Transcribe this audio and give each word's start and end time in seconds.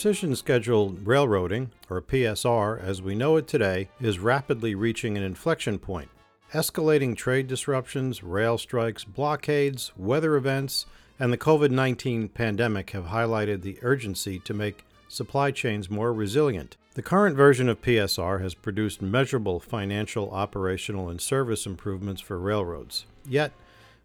Precision 0.00 0.34
Scheduled 0.34 1.06
Railroading, 1.06 1.72
or 1.90 2.00
PSR 2.00 2.82
as 2.82 3.02
we 3.02 3.14
know 3.14 3.36
it 3.36 3.46
today, 3.46 3.90
is 4.00 4.18
rapidly 4.18 4.74
reaching 4.74 5.18
an 5.18 5.22
inflection 5.22 5.78
point. 5.78 6.08
Escalating 6.54 7.14
trade 7.14 7.46
disruptions, 7.46 8.22
rail 8.22 8.56
strikes, 8.56 9.04
blockades, 9.04 9.92
weather 9.98 10.36
events, 10.36 10.86
and 11.18 11.30
the 11.30 11.36
COVID 11.36 11.70
19 11.70 12.30
pandemic 12.30 12.92
have 12.92 13.08
highlighted 13.08 13.60
the 13.60 13.76
urgency 13.82 14.38
to 14.38 14.54
make 14.54 14.86
supply 15.06 15.50
chains 15.50 15.90
more 15.90 16.14
resilient. 16.14 16.78
The 16.94 17.02
current 17.02 17.36
version 17.36 17.68
of 17.68 17.82
PSR 17.82 18.40
has 18.40 18.54
produced 18.54 19.02
measurable 19.02 19.60
financial, 19.60 20.30
operational, 20.30 21.10
and 21.10 21.20
service 21.20 21.66
improvements 21.66 22.22
for 22.22 22.38
railroads. 22.38 23.04
Yet, 23.28 23.52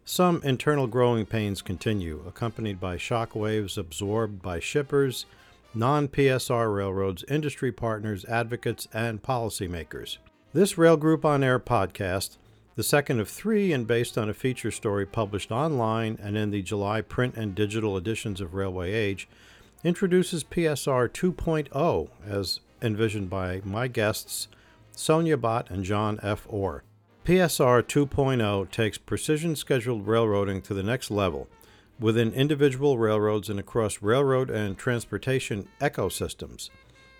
some 0.04 0.42
internal 0.44 0.88
growing 0.88 1.24
pains 1.24 1.62
continue, 1.62 2.22
accompanied 2.28 2.78
by 2.78 2.98
shock 2.98 3.34
waves 3.34 3.78
absorbed 3.78 4.42
by 4.42 4.60
shippers, 4.60 5.24
non 5.76 6.08
PSR 6.08 6.74
railroads, 6.74 7.22
industry 7.28 7.70
partners, 7.70 8.24
advocates, 8.24 8.88
and 8.94 9.22
policymakers. 9.22 10.16
This 10.54 10.78
Rail 10.78 10.96
Group 10.96 11.22
on 11.22 11.44
Air 11.44 11.60
podcast, 11.60 12.38
the 12.76 12.82
second 12.82 13.20
of 13.20 13.28
three 13.28 13.74
and 13.74 13.86
based 13.86 14.16
on 14.16 14.30
a 14.30 14.34
feature 14.34 14.70
story 14.70 15.04
published 15.04 15.52
online 15.52 16.18
and 16.22 16.34
in 16.34 16.50
the 16.50 16.62
July 16.62 17.02
print 17.02 17.36
and 17.36 17.54
digital 17.54 17.96
editions 17.98 18.40
of 18.40 18.54
Railway 18.54 18.92
Age, 18.94 19.28
introduces 19.84 20.44
PSR 20.44 21.10
2.0 21.10 22.08
as 22.26 22.60
envisioned 22.80 23.28
by 23.28 23.60
my 23.62 23.86
guests, 23.86 24.48
Sonia 24.92 25.36
Bot 25.36 25.70
and 25.70 25.84
John 25.84 26.18
F. 26.22 26.46
Orr. 26.48 26.84
PSR 27.26 27.82
2.0 27.82 28.70
takes 28.70 28.96
precision 28.96 29.54
scheduled 29.54 30.06
railroading 30.06 30.62
to 30.62 30.72
the 30.72 30.82
next 30.82 31.10
level 31.10 31.48
within 31.98 32.32
individual 32.32 32.98
railroads 32.98 33.48
and 33.48 33.58
across 33.58 34.02
railroad 34.02 34.50
and 34.50 34.76
transportation 34.76 35.68
ecosystems. 35.80 36.70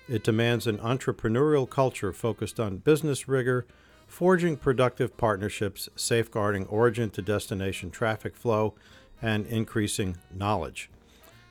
It 0.08 0.22
demands 0.22 0.66
an 0.66 0.78
entrepreneurial 0.78 1.68
culture 1.68 2.12
focused 2.12 2.60
on 2.60 2.78
business 2.78 3.26
rigor, 3.26 3.66
forging 4.06 4.56
productive 4.56 5.16
partnerships, 5.16 5.88
safeguarding 5.96 6.66
origin 6.66 7.10
to 7.10 7.22
destination 7.22 7.90
traffic 7.90 8.36
flow, 8.36 8.74
and 9.20 9.46
increasing 9.46 10.16
knowledge. 10.32 10.90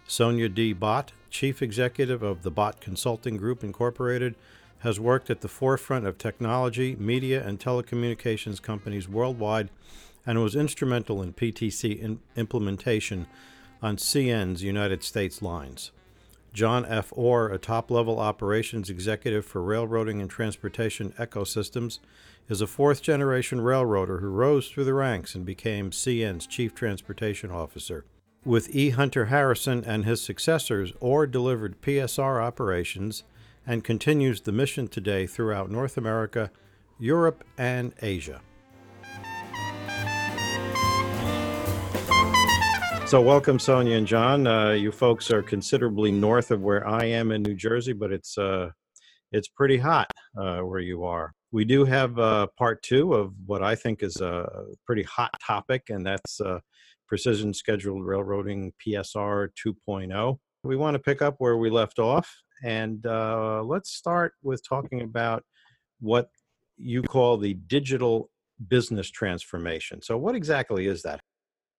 Sonia 0.07 0.47
D. 0.47 0.71
Bot, 0.71 1.11
Chief 1.29 1.61
Executive 1.61 2.21
of 2.21 2.43
the 2.43 2.51
Bot 2.51 2.79
Consulting 2.79 3.37
Group 3.37 3.63
Incorporated, 3.63 4.35
has 4.79 4.99
worked 4.99 5.31
at 5.31 5.41
the 5.41 5.47
forefront 5.47 6.05
of 6.05 6.17
technology, 6.17 6.95
media, 6.97 7.45
and 7.45 7.59
telecommunications 7.59 8.61
companies 8.61 9.09
worldwide 9.09 9.69
and 10.25 10.41
was 10.41 10.55
instrumental 10.55 11.21
in 11.21 11.33
PTC 11.33 11.99
in 11.99 12.19
implementation 12.35 13.27
on 13.81 13.97
CN's 13.97 14.63
United 14.63 15.03
States 15.03 15.41
lines. 15.41 15.91
John 16.53 16.85
F. 16.85 17.11
Orr, 17.15 17.49
a 17.49 17.57
top 17.57 17.91
level 17.91 18.17
operations 18.17 18.89
executive 18.89 19.45
for 19.45 19.61
railroading 19.61 20.21
and 20.21 20.29
transportation 20.29 21.11
ecosystems, 21.19 21.99
is 22.47 22.61
a 22.61 22.67
fourth 22.67 23.01
generation 23.01 23.59
railroader 23.59 24.19
who 24.19 24.29
rose 24.29 24.69
through 24.69 24.85
the 24.85 24.93
ranks 24.93 25.35
and 25.35 25.45
became 25.45 25.91
CN's 25.91 26.47
chief 26.47 26.73
transportation 26.73 27.51
officer. 27.51 28.05
With 28.45 28.73
E. 28.73 28.91
Hunter 28.91 29.25
Harrison 29.25 29.83
and 29.83 30.05
his 30.05 30.21
successors, 30.21 30.93
Orr 30.99 31.27
delivered 31.27 31.81
PSR 31.81 32.41
operations 32.41 33.23
and 33.67 33.83
continues 33.83 34.41
the 34.41 34.51
mission 34.51 34.87
today 34.87 35.27
throughout 35.27 35.71
North 35.71 35.97
America, 35.97 36.51
Europe, 36.99 37.43
and 37.57 37.93
Asia. 38.01 38.41
So, 43.05 43.21
welcome, 43.21 43.59
Sonia 43.59 43.97
and 43.97 44.07
John. 44.07 44.47
Uh, 44.47 44.71
you 44.71 44.91
folks 44.91 45.29
are 45.29 45.43
considerably 45.43 46.11
north 46.11 46.49
of 46.49 46.63
where 46.63 46.87
I 46.87 47.05
am 47.05 47.31
in 47.31 47.43
New 47.43 47.53
Jersey, 47.53 47.93
but 47.93 48.11
it's 48.11 48.35
uh, 48.35 48.71
it's 49.31 49.47
pretty 49.47 49.77
hot 49.77 50.09
uh, 50.35 50.61
where 50.61 50.79
you 50.79 51.03
are. 51.03 51.31
We 51.51 51.65
do 51.65 51.85
have 51.85 52.17
uh, 52.17 52.47
part 52.57 52.81
two 52.81 53.13
of 53.13 53.33
what 53.45 53.61
I 53.61 53.75
think 53.75 54.01
is 54.01 54.21
a 54.21 54.49
pretty 54.87 55.03
hot 55.03 55.29
topic, 55.39 55.83
and 55.89 56.03
that's 56.03 56.41
uh, 56.41 56.59
precision 57.07 57.53
scheduled 57.53 58.03
railroading 58.03 58.73
PSR 58.85 59.49
2.0. 59.63 60.37
We 60.63 60.75
want 60.75 60.95
to 60.95 60.99
pick 60.99 61.21
up 61.21 61.35
where 61.37 61.57
we 61.57 61.69
left 61.69 61.99
off 61.99 62.27
and 62.63 63.05
uh, 63.05 63.61
let's 63.63 63.91
start 63.91 64.33
with 64.41 64.67
talking 64.67 65.01
about 65.01 65.43
what 65.99 66.29
you 66.77 67.03
call 67.03 67.37
the 67.37 67.53
digital 67.53 68.31
business 68.67 69.11
transformation. 69.11 70.01
So, 70.01 70.17
what 70.17 70.33
exactly 70.33 70.87
is 70.87 71.03
that? 71.03 71.21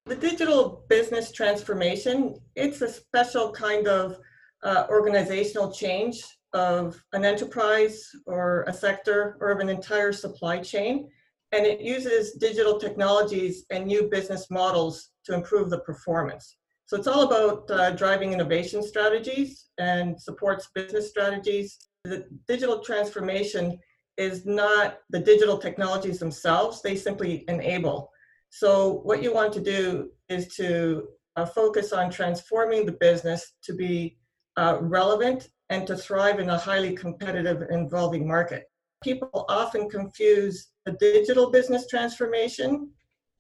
The 0.06 0.14
digital 0.14 0.84
business 0.88 1.32
transformation, 1.32 2.36
it's 2.54 2.80
a 2.80 2.88
special 2.88 3.50
kind 3.50 3.88
of 3.88 4.20
uh, 4.62 4.86
organizational 4.88 5.72
change 5.72 6.22
of 6.52 7.02
an 7.12 7.24
enterprise 7.24 8.08
or 8.24 8.62
a 8.68 8.72
sector 8.72 9.36
or 9.40 9.50
of 9.50 9.58
an 9.58 9.68
entire 9.68 10.12
supply 10.12 10.58
chain. 10.58 11.08
And 11.50 11.66
it 11.66 11.80
uses 11.80 12.34
digital 12.34 12.78
technologies 12.78 13.64
and 13.70 13.84
new 13.84 14.04
business 14.04 14.48
models 14.48 15.10
to 15.24 15.34
improve 15.34 15.70
the 15.70 15.80
performance. 15.80 16.56
So 16.86 16.96
it's 16.96 17.08
all 17.08 17.24
about 17.24 17.68
uh, 17.68 17.90
driving 17.90 18.32
innovation 18.32 18.84
strategies 18.84 19.70
and 19.78 20.20
supports 20.20 20.68
business 20.72 21.08
strategies. 21.08 21.78
The 22.04 22.26
digital 22.46 22.78
transformation 22.78 23.76
is 24.16 24.46
not 24.46 24.98
the 25.10 25.18
digital 25.18 25.58
technologies 25.58 26.20
themselves, 26.20 26.80
they 26.80 26.94
simply 26.94 27.44
enable. 27.48 28.12
So 28.58 29.00
what 29.02 29.22
you 29.22 29.34
want 29.34 29.52
to 29.52 29.60
do 29.60 30.12
is 30.30 30.48
to 30.56 31.08
uh, 31.36 31.44
focus 31.44 31.92
on 31.92 32.10
transforming 32.10 32.86
the 32.86 32.92
business 32.92 33.52
to 33.64 33.74
be 33.74 34.16
uh, 34.56 34.78
relevant 34.80 35.50
and 35.68 35.86
to 35.86 35.94
thrive 35.94 36.40
in 36.40 36.48
a 36.48 36.56
highly 36.56 36.94
competitive 36.94 37.60
and 37.68 37.86
evolving 37.86 38.26
market. 38.26 38.64
People 39.04 39.44
often 39.50 39.90
confuse 39.90 40.68
the 40.86 40.92
digital 40.92 41.50
business 41.50 41.86
transformation 41.86 42.92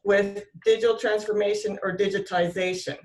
with 0.04 0.44
digital 0.66 0.98
transformation 0.98 1.78
or 1.82 1.96
digitization. 1.96 2.98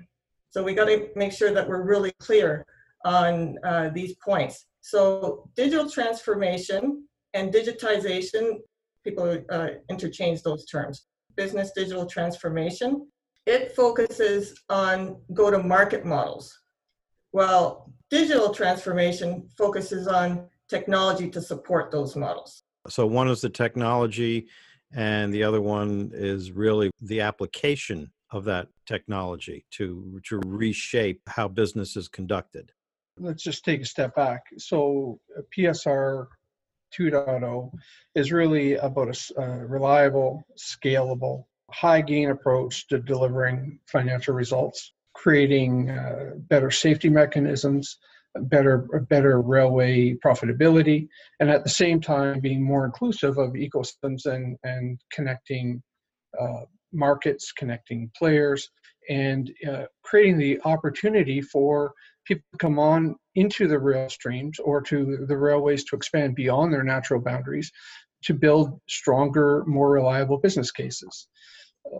So 0.50 0.62
we 0.62 0.74
got 0.74 0.88
to 0.88 1.08
make 1.16 1.32
sure 1.32 1.54
that 1.54 1.66
we're 1.66 1.80
really 1.80 2.12
clear 2.20 2.66
on 3.06 3.56
uh, 3.64 3.88
these 3.88 4.16
points. 4.16 4.66
So 4.82 5.48
digital 5.56 5.88
transformation 5.88 7.08
and 7.32 7.50
digitization, 7.50 8.58
people 9.02 9.42
uh, 9.48 9.68
interchange 9.88 10.42
those 10.42 10.66
terms. 10.66 11.06
Business 11.36 11.72
digital 11.74 12.06
transformation, 12.06 13.08
it 13.46 13.74
focuses 13.74 14.54
on 14.68 15.20
go-to-market 15.34 16.04
models. 16.04 16.58
While 17.30 17.92
digital 18.10 18.52
transformation 18.52 19.48
focuses 19.56 20.06
on 20.06 20.48
technology 20.68 21.28
to 21.30 21.40
support 21.40 21.90
those 21.90 22.14
models. 22.16 22.62
So 22.88 23.06
one 23.06 23.28
is 23.28 23.40
the 23.40 23.50
technology 23.50 24.48
and 24.94 25.32
the 25.32 25.42
other 25.42 25.60
one 25.60 26.10
is 26.12 26.52
really 26.52 26.90
the 27.00 27.20
application 27.20 28.10
of 28.30 28.44
that 28.44 28.68
technology 28.86 29.64
to 29.70 30.20
to 30.24 30.40
reshape 30.46 31.20
how 31.26 31.48
business 31.48 31.96
is 31.96 32.08
conducted 32.08 32.72
let's 33.18 33.42
just 33.42 33.64
take 33.64 33.82
a 33.82 33.84
step 33.84 34.14
back 34.14 34.44
so 34.58 35.20
uh, 35.38 35.42
psr 35.56 36.26
2.0 36.98 37.70
is 38.14 38.32
really 38.32 38.74
about 38.76 39.16
a, 39.36 39.42
reliable 39.66 40.44
scalable 40.58 41.44
high 41.70 42.02
gain 42.02 42.30
approach 42.30 42.86
to 42.88 42.98
delivering 42.98 43.78
financial 43.86 44.34
results 44.34 44.92
creating 45.14 45.90
uh, 45.90 46.30
better 46.48 46.70
safety 46.70 47.08
mechanisms 47.08 47.98
better 48.44 48.78
better 49.08 49.42
railway 49.42 50.14
profitability 50.24 51.06
and 51.40 51.50
at 51.50 51.64
the 51.64 51.70
same 51.70 52.00
time 52.00 52.40
being 52.40 52.62
more 52.62 52.84
inclusive 52.84 53.36
of 53.38 53.52
ecosystems 53.52 54.24
and 54.24 54.56
and 54.64 54.98
connecting 55.12 55.82
uh, 56.40 56.62
markets, 56.92 57.52
connecting 57.52 58.10
players, 58.16 58.68
and 59.08 59.50
uh, 59.68 59.84
creating 60.02 60.38
the 60.38 60.60
opportunity 60.64 61.40
for 61.40 61.92
people 62.24 62.44
come 62.58 62.78
on 62.78 63.16
into 63.34 63.66
the 63.66 63.78
rail 63.78 64.08
streams 64.08 64.58
or 64.58 64.80
to 64.82 65.24
the 65.26 65.36
railways 65.36 65.84
to 65.84 65.96
expand 65.96 66.34
beyond 66.34 66.72
their 66.72 66.84
natural 66.84 67.20
boundaries 67.20 67.70
to 68.24 68.34
build 68.34 68.80
stronger, 68.88 69.64
more 69.66 69.90
reliable 69.90 70.38
business 70.38 70.70
cases. 70.70 71.28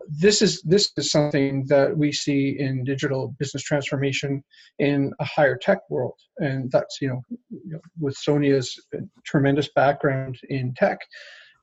This 0.09 0.43
is 0.43 0.63
this 0.63 0.93
is 0.97 1.11
something 1.11 1.67
that 1.67 1.97
we 1.97 2.13
see 2.13 2.57
in 2.57 2.85
digital 2.85 3.35
business 3.41 3.65
transformation 3.65 4.45
in 4.79 5.13
a 5.19 5.25
higher 5.25 5.57
tech 5.57 5.79
world, 5.91 6.15
and 6.39 6.71
that's 6.71 6.99
you 7.01 7.09
know, 7.09 7.21
you 7.51 7.73
know 7.73 7.81
with 7.99 8.17
Sonia's 8.17 8.79
tremendous 9.25 9.69
background 9.75 10.39
in 10.49 10.73
tech, 10.75 11.01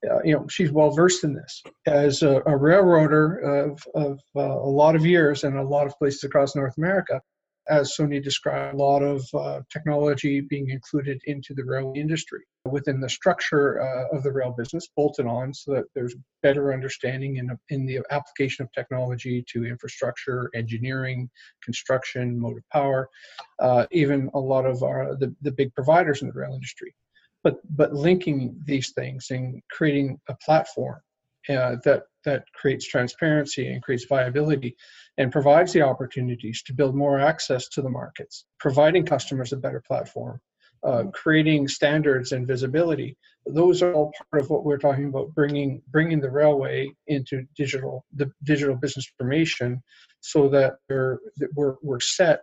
uh, 0.09 0.21
you 0.23 0.33
know 0.33 0.45
she's 0.47 0.71
well 0.71 0.91
versed 0.91 1.23
in 1.23 1.33
this 1.33 1.61
as 1.85 2.23
a, 2.23 2.41
a 2.45 2.55
railroader 2.55 3.37
of, 3.39 3.83
of 3.95 4.19
uh, 4.35 4.41
a 4.41 4.71
lot 4.71 4.95
of 4.95 5.05
years 5.05 5.43
and 5.43 5.57
a 5.57 5.63
lot 5.63 5.85
of 5.85 5.97
places 5.97 6.23
across 6.23 6.55
north 6.55 6.77
america 6.77 7.21
as 7.69 7.95
Sony 7.95 8.21
described, 8.23 8.73
a 8.73 8.77
lot 8.77 9.01
of 9.01 9.23
uh, 9.33 9.61
technology 9.71 10.41
being 10.41 10.69
included 10.69 11.21
into 11.25 11.53
the 11.53 11.63
rail 11.63 11.93
industry 11.95 12.41
within 12.65 12.99
the 12.99 13.09
structure 13.09 13.81
uh, 13.81 14.15
of 14.15 14.23
the 14.23 14.31
rail 14.31 14.53
business, 14.57 14.89
bolted 14.95 15.25
on 15.25 15.53
so 15.53 15.73
that 15.73 15.85
there's 15.95 16.15
better 16.43 16.73
understanding 16.73 17.37
in, 17.37 17.57
in 17.69 17.85
the 17.85 17.99
application 18.11 18.63
of 18.63 18.71
technology 18.71 19.43
to 19.47 19.65
infrastructure, 19.65 20.49
engineering, 20.55 21.29
construction, 21.63 22.39
motive 22.39 22.63
power, 22.71 23.09
uh, 23.59 23.85
even 23.91 24.29
a 24.33 24.39
lot 24.39 24.65
of 24.65 24.83
our, 24.83 25.15
the, 25.15 25.33
the 25.41 25.51
big 25.51 25.73
providers 25.73 26.21
in 26.21 26.27
the 26.27 26.33
rail 26.33 26.53
industry. 26.53 26.93
But, 27.43 27.55
but 27.75 27.93
linking 27.93 28.59
these 28.65 28.91
things 28.91 29.27
and 29.29 29.61
creating 29.71 30.19
a 30.27 30.35
platform 30.43 30.99
uh, 31.47 31.77
that 31.85 32.03
that 32.25 32.43
creates 32.53 32.87
transparency 32.87 33.71
and 33.71 33.81
creates 33.81 34.05
viability 34.05 34.75
and 35.17 35.31
provides 35.31 35.73
the 35.73 35.81
opportunities 35.81 36.63
to 36.63 36.73
build 36.73 36.95
more 36.95 37.19
access 37.19 37.67
to 37.69 37.81
the 37.81 37.89
markets, 37.89 38.45
providing 38.59 39.05
customers 39.05 39.53
a 39.53 39.57
better 39.57 39.81
platform, 39.87 40.39
uh, 40.83 41.03
creating 41.13 41.67
standards 41.67 42.31
and 42.31 42.47
visibility. 42.47 43.17
Those 43.45 43.81
are 43.81 43.93
all 43.93 44.11
part 44.31 44.41
of 44.43 44.49
what 44.49 44.63
we're 44.63 44.77
talking 44.77 45.05
about 45.05 45.33
bringing 45.33 45.81
bringing 45.89 46.19
the 46.19 46.31
railway 46.31 46.89
into 47.07 47.43
digital 47.55 48.05
the 48.15 48.31
digital 48.43 48.75
business 48.75 49.09
information, 49.19 49.81
so 50.19 50.49
that 50.49 50.75
we're 50.89 51.19
that 51.37 51.49
we're, 51.55 51.75
we're 51.81 51.99
set 51.99 52.41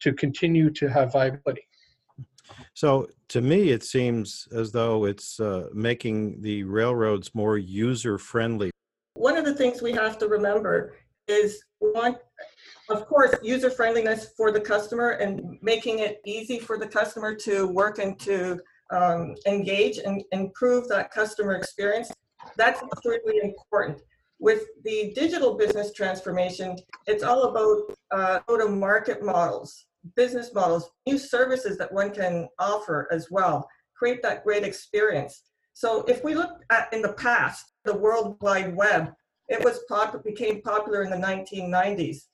to 0.00 0.12
continue 0.12 0.70
to 0.70 0.88
have 0.88 1.12
viability. 1.12 1.62
So 2.74 3.08
to 3.28 3.40
me, 3.40 3.70
it 3.70 3.82
seems 3.82 4.46
as 4.52 4.72
though 4.72 5.04
it's 5.04 5.40
uh, 5.40 5.68
making 5.72 6.42
the 6.42 6.64
railroads 6.64 7.34
more 7.34 7.56
user 7.56 8.18
friendly. 8.18 8.70
One 9.14 9.36
of 9.36 9.44
the 9.44 9.54
things 9.54 9.80
we 9.80 9.92
have 9.92 10.18
to 10.18 10.28
remember 10.28 10.96
is 11.28 11.62
one, 11.78 12.16
of 12.90 13.06
course, 13.06 13.34
user 13.42 13.70
friendliness 13.70 14.32
for 14.36 14.50
the 14.50 14.60
customer 14.60 15.10
and 15.10 15.56
making 15.62 16.00
it 16.00 16.20
easy 16.26 16.58
for 16.58 16.78
the 16.78 16.86
customer 16.86 17.34
to 17.36 17.68
work 17.68 17.98
and 17.98 18.18
to 18.20 18.60
um, 18.90 19.36
engage 19.46 19.98
and 19.98 20.22
improve 20.32 20.88
that 20.88 21.12
customer 21.12 21.54
experience. 21.54 22.12
That's 22.56 22.82
extremely 22.82 23.38
important. 23.42 24.02
With 24.40 24.64
the 24.82 25.12
digital 25.14 25.54
business 25.54 25.92
transformation, 25.92 26.76
it's 27.06 27.22
all 27.22 27.44
about 27.44 27.96
uh, 28.10 28.40
go-to-market 28.48 29.22
models, 29.22 29.86
business 30.16 30.52
models, 30.52 30.90
new 31.06 31.18
services 31.18 31.78
that 31.78 31.90
one 31.92 32.10
can 32.10 32.48
offer 32.58 33.08
as 33.12 33.30
well, 33.30 33.66
create 33.96 34.22
that 34.22 34.44
great 34.44 34.64
experience. 34.64 35.42
So 35.72 36.02
if 36.08 36.22
we 36.24 36.34
look 36.34 36.50
at 36.70 36.92
in 36.92 37.00
the 37.00 37.14
past, 37.14 37.73
the 37.84 37.96
World 37.96 38.36
Wide 38.40 38.74
Web, 38.74 39.12
it 39.48 39.62
was 39.62 39.80
pop- 39.88 40.24
became 40.24 40.62
popular 40.62 41.02
in 41.02 41.10
the 41.10 41.16
1990s. 41.16 42.26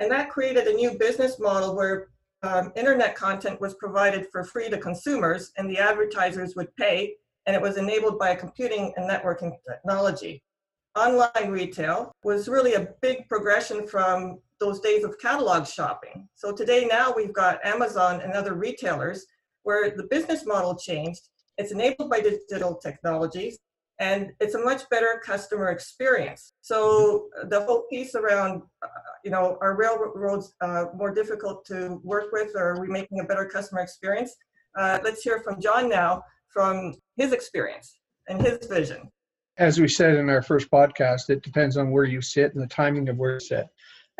And 0.00 0.10
that 0.10 0.30
created 0.30 0.66
a 0.66 0.74
new 0.74 0.92
business 0.92 1.38
model 1.38 1.74
where 1.74 2.08
um, 2.42 2.72
internet 2.76 3.16
content 3.16 3.60
was 3.60 3.74
provided 3.74 4.26
for 4.30 4.44
free 4.44 4.68
to 4.70 4.78
consumers 4.78 5.52
and 5.56 5.68
the 5.68 5.78
advertisers 5.78 6.54
would 6.54 6.74
pay, 6.76 7.14
and 7.46 7.56
it 7.56 7.62
was 7.62 7.76
enabled 7.76 8.18
by 8.18 8.30
a 8.30 8.36
computing 8.36 8.92
and 8.96 9.08
networking 9.08 9.52
technology. 9.68 10.42
Online 10.96 11.50
retail 11.50 12.12
was 12.24 12.48
really 12.48 12.74
a 12.74 12.88
big 13.02 13.28
progression 13.28 13.86
from 13.86 14.38
those 14.60 14.80
days 14.80 15.04
of 15.04 15.18
catalog 15.18 15.66
shopping. 15.66 16.28
So 16.34 16.52
today 16.52 16.86
now 16.90 17.12
we've 17.14 17.32
got 17.32 17.64
Amazon 17.64 18.20
and 18.20 18.32
other 18.32 18.54
retailers 18.54 19.26
where 19.62 19.90
the 19.90 20.04
business 20.04 20.44
model 20.44 20.74
changed. 20.74 21.28
It's 21.56 21.72
enabled 21.72 22.10
by 22.10 22.20
digital 22.20 22.76
technologies 22.76 23.58
and 24.00 24.32
it's 24.40 24.54
a 24.54 24.58
much 24.58 24.88
better 24.90 25.20
customer 25.24 25.70
experience. 25.70 26.52
So 26.60 27.28
the 27.48 27.62
whole 27.62 27.84
piece 27.90 28.14
around, 28.14 28.62
uh, 28.82 28.88
you 29.24 29.30
know, 29.30 29.58
are 29.60 29.76
railroads 29.76 30.54
uh, 30.60 30.86
more 30.94 31.12
difficult 31.12 31.64
to 31.66 32.00
work 32.04 32.32
with, 32.32 32.52
or 32.54 32.74
are 32.74 32.80
we 32.80 32.86
making 32.88 33.20
a 33.20 33.24
better 33.24 33.44
customer 33.44 33.80
experience? 33.80 34.34
Uh, 34.78 34.98
let's 35.02 35.22
hear 35.22 35.40
from 35.40 35.60
John 35.60 35.88
now 35.88 36.22
from 36.48 36.94
his 37.16 37.32
experience 37.32 37.98
and 38.28 38.40
his 38.40 38.66
vision. 38.66 39.10
As 39.56 39.80
we 39.80 39.88
said 39.88 40.14
in 40.14 40.30
our 40.30 40.42
first 40.42 40.70
podcast, 40.70 41.30
it 41.30 41.42
depends 41.42 41.76
on 41.76 41.90
where 41.90 42.04
you 42.04 42.20
sit 42.20 42.54
and 42.54 42.62
the 42.62 42.68
timing 42.68 43.08
of 43.08 43.16
where 43.16 43.34
you 43.34 43.40
sit 43.40 43.66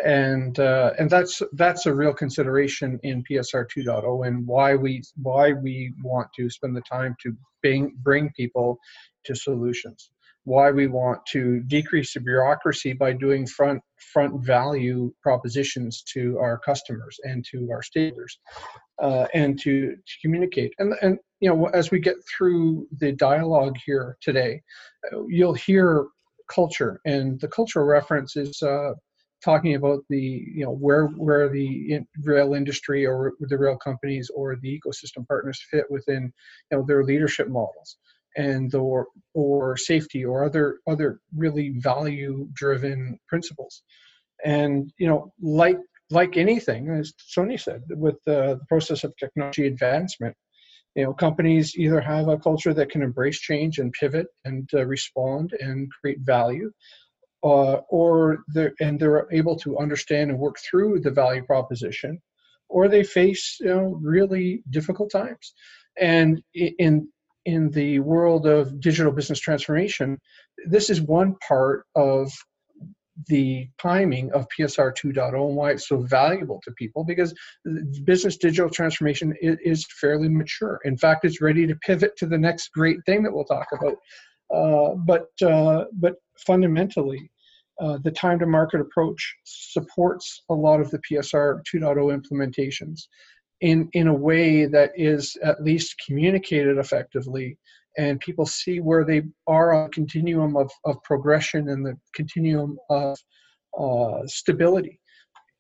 and 0.05 0.59
uh, 0.61 0.93
and 0.99 1.11
that's 1.11 1.43
that's 1.53 1.87
a 1.87 1.95
real 1.95 2.15
consideration 2.15 3.01
in 3.03 3.25
PSR 3.25 3.67
2.0 3.77 4.27
and 4.27 4.47
why 4.47 4.75
we 4.75 5.03
why 5.17 5.53
we 5.53 5.93
want 6.03 6.29
to 6.37 6.49
spend 6.51 6.77
the 6.77 6.83
time 6.83 7.17
to 7.23 7.35
bring 7.63 7.95
bring 8.03 8.31
people 8.37 8.79
to 9.25 9.35
solutions. 9.35 10.11
Why 10.45 10.71
we 10.71 10.87
want 10.87 11.21
to 11.33 11.61
decrease 11.65 12.15
the 12.15 12.21
bureaucracy 12.21 12.93
by 12.93 13.13
doing 13.13 13.47
front 13.47 13.83
front 14.13 14.45
value 14.47 15.13
propositions 15.23 16.03
to 16.15 16.39
our 16.39 16.59
customers 16.59 17.19
and 17.25 17.45
to 17.51 17.69
our 17.71 17.83
stakeholders, 17.83 18.39
uh, 19.03 19.27
and 19.35 19.59
to, 19.61 19.91
to 19.91 20.13
communicate. 20.23 20.73
And 20.79 20.95
and 21.03 21.19
you 21.41 21.51
know 21.51 21.67
as 21.67 21.91
we 21.91 21.99
get 21.99 22.17
through 22.37 22.87
the 22.99 23.13
dialogue 23.13 23.77
here 23.85 24.17
today, 24.21 24.63
uh, 25.13 25.25
you'll 25.27 25.55
hear 25.55 26.07
culture 26.49 26.99
and 27.05 27.39
the 27.41 27.49
cultural 27.49 27.85
reference 27.85 28.35
is 28.35 28.63
uh, 28.63 28.93
talking 29.45 29.75
about 29.75 30.01
the 30.09 30.19
you 30.21 30.65
know 30.65 30.73
where 30.73 31.07
where 31.07 31.49
the 31.49 32.01
rail 32.23 32.55
industry 32.55 33.07
or 33.07 33.33
the 33.41 33.59
rail 33.59 33.77
companies 33.77 34.31
or 34.35 34.57
the 34.57 34.81
ecosystem 34.81 35.27
partners 35.27 35.65
fit 35.71 35.85
within 35.91 36.33
you 36.71 36.79
know 36.79 36.85
their 36.87 37.05
leadership 37.05 37.49
models 37.49 37.99
and 38.37 38.75
or 38.75 39.07
or 39.35 39.77
safety 39.77 40.25
or 40.25 40.45
other 40.45 40.79
other 40.89 41.21
really 41.37 41.75
value 41.79 42.49
driven 42.55 43.19
principles. 43.29 43.83
And 44.45 44.93
you 44.99 45.09
know 45.09 45.33
like 45.41 45.79
like 46.11 46.37
anything 46.37 46.89
as 46.89 47.13
sony 47.37 47.61
said 47.61 47.83
with 47.91 48.17
the, 48.25 48.59
process 48.69 49.05
of 49.05 49.15
technology 49.17 49.67
advancement 49.67 50.35
you 50.95 51.05
know 51.05 51.13
companies 51.13 51.77
either 51.77 52.01
have 52.01 52.29
a 52.29 52.39
culture 52.39 52.73
that 52.73 52.91
can 52.91 53.03
embrace 53.03 53.39
change 53.39 53.79
and 53.79 53.93
pivot 53.93 54.27
and 54.45 54.69
uh, 54.75 54.87
respond 54.87 55.53
and 55.61 55.91
create 56.01 56.21
value 56.21 56.71
uh, 57.43 57.81
or 57.89 58.39
they're, 58.49 58.73
and 58.81 58.99
they're 58.99 59.27
able 59.33 59.57
to 59.57 59.79
understand 59.79 60.31
and 60.31 60.39
work 60.39 60.57
through 60.59 61.01
the 61.01 61.11
value 61.11 61.45
proposition, 61.45 62.21
or 62.69 62.89
they 62.89 63.05
face 63.05 63.57
you 63.61 63.69
know 63.69 63.99
really 64.03 64.63
difficult 64.71 65.11
times. 65.11 65.55
And 66.01 66.43
in 66.55 67.09
in 67.45 67.71
the 67.71 67.99
world 68.01 68.47
of 68.47 68.81
digital 68.81 69.13
business 69.13 69.41
transformation, 69.41 70.19
this 70.67 70.91
is 70.91 71.01
one 71.01 71.37
part 71.47 71.87
of 71.95 72.31
the 73.27 73.69
timing 73.81 74.31
of 74.33 74.47
PSR 74.57 74.93
2.0 74.95 75.47
and 75.47 75.57
why 75.57 75.73
it's 75.73 75.89
so 75.89 75.99
valuable 76.03 76.61
to 76.65 76.71
people 76.73 77.05
because 77.05 77.35
business 78.05 78.37
digital 78.37 78.71
transformation 78.71 79.35
is 79.41 79.87
fairly 80.01 80.29
mature. 80.29 80.79
In 80.85 80.97
fact, 80.97 81.25
it's 81.25 81.41
ready 81.41 81.67
to 81.67 81.75
pivot 81.77 82.17
to 82.19 82.27
the 82.27 82.39
next 82.39 82.69
great 82.73 82.99
thing 83.07 83.23
that 83.25 83.33
we'll 83.33 83.45
talk 83.45 83.69
about. 83.73 83.97
Uh, 84.55 84.95
but 84.95 85.29
uh, 85.43 85.85
but 85.93 86.17
fundamentally, 86.47 87.31
uh, 87.81 87.99
the 88.03 88.11
time 88.11 88.39
to 88.39 88.47
market 88.47 88.81
approach 88.81 89.37
supports 89.45 90.43
a 90.51 90.55
lot 90.55 90.81
of 90.81 90.91
the 90.91 90.99
PSR 90.99 91.61
2.0 91.73 92.21
implementations 92.21 93.03
in, 93.61 93.89
in 93.93 94.09
a 94.09 94.15
way 94.15 94.67
that 94.67 94.91
is 94.97 95.37
at 95.43 95.63
least 95.63 95.95
communicated 96.07 96.79
effectively 96.79 97.59
and 97.97 98.21
people 98.21 98.47
see 98.47 98.81
where 98.81 99.05
they 99.05 99.23
are 99.47 99.73
on 99.73 99.85
the 99.85 99.91
continuum 99.91 100.57
of, 100.57 100.71
of 100.85 101.03
progression 101.03 101.69
and 101.69 101.85
the 101.85 101.97
continuum 102.15 102.79
of 102.91 103.19
uh, 103.79 104.27
stability. 104.27 105.01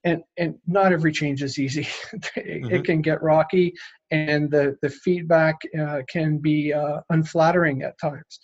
And, 0.05 0.23
and 0.37 0.55
not 0.67 0.93
every 0.93 1.11
change 1.11 1.43
is 1.43 1.59
easy. 1.59 1.83
mm-hmm. 2.15 2.71
It 2.71 2.85
can 2.85 3.03
get 3.03 3.21
rocky, 3.21 3.75
and 4.13 4.49
the, 4.49 4.77
the 4.81 4.89
feedback 4.89 5.57
uh, 5.79 6.03
can 6.09 6.39
be 6.39 6.73
uh, 6.73 7.01
unflattering 7.11 7.83
at 7.83 7.99
times 7.99 8.39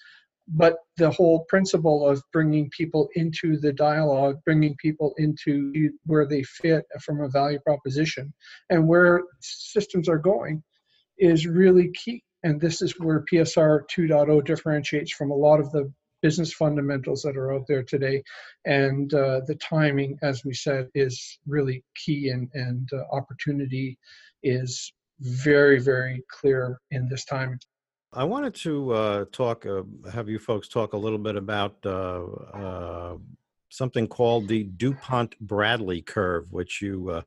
but 0.49 0.77
the 0.97 1.11
whole 1.11 1.45
principle 1.49 2.07
of 2.09 2.23
bringing 2.33 2.69
people 2.71 3.09
into 3.15 3.57
the 3.59 3.73
dialogue, 3.73 4.37
bringing 4.45 4.77
people 4.77 5.15
into 5.17 5.91
where 6.05 6.27
they 6.27 6.43
fit 6.43 6.85
from 7.03 7.21
a 7.21 7.29
value 7.29 7.59
proposition 7.61 8.33
and 8.71 8.87
where 8.87 9.23
systems 9.41 10.09
are 10.09 10.19
going 10.19 10.63
is 11.19 11.47
really 11.47 11.91
key. 11.93 12.23
And 12.43 12.61
this 12.61 12.83
is 12.83 12.99
where 12.99 13.25
PSR 13.33 13.83
2.0 13.91 14.45
differentiates 14.45 15.13
from 15.13 15.31
a 15.31 15.37
lot 15.37 15.61
of 15.61 15.71
the 15.73 15.91
business 16.21 16.53
fundamentals 16.53 17.23
that 17.23 17.37
are 17.37 17.55
out 17.55 17.67
there 17.69 17.83
today. 17.83 18.23
And 18.67 19.13
uh, 19.15 19.41
the 19.47 19.57
timing, 19.57 20.19
as 20.23 20.45
we 20.45 20.55
said, 20.55 20.89
is 20.95 21.39
really 21.47 21.83
key, 21.97 22.31
and, 22.31 22.49
and 22.55 22.89
uh, 22.93 23.15
opportunity 23.15 23.99
is 24.43 24.93
very, 25.21 25.81
very 25.81 26.23
clear 26.31 26.79
in 26.91 27.09
this 27.09 27.25
time 27.25 27.59
I 28.17 28.23
wanted 28.23 28.55
to 28.57 28.93
uh, 28.93 29.25
talk, 29.33 29.67
uh, 29.67 29.83
have 30.13 30.29
you 30.29 30.39
folks 30.39 30.69
talk 30.69 30.93
a 30.93 30.97
little 30.97 31.19
bit 31.19 31.37
about 31.37 31.77
uh, 31.85 32.25
uh 32.55 33.17
something 33.71 34.07
called 34.07 34.47
the 34.47 34.63
DuPont 34.63 35.37
Bradley 35.41 36.01
curve, 36.01 36.53
which 36.53 36.81
you 36.81 37.25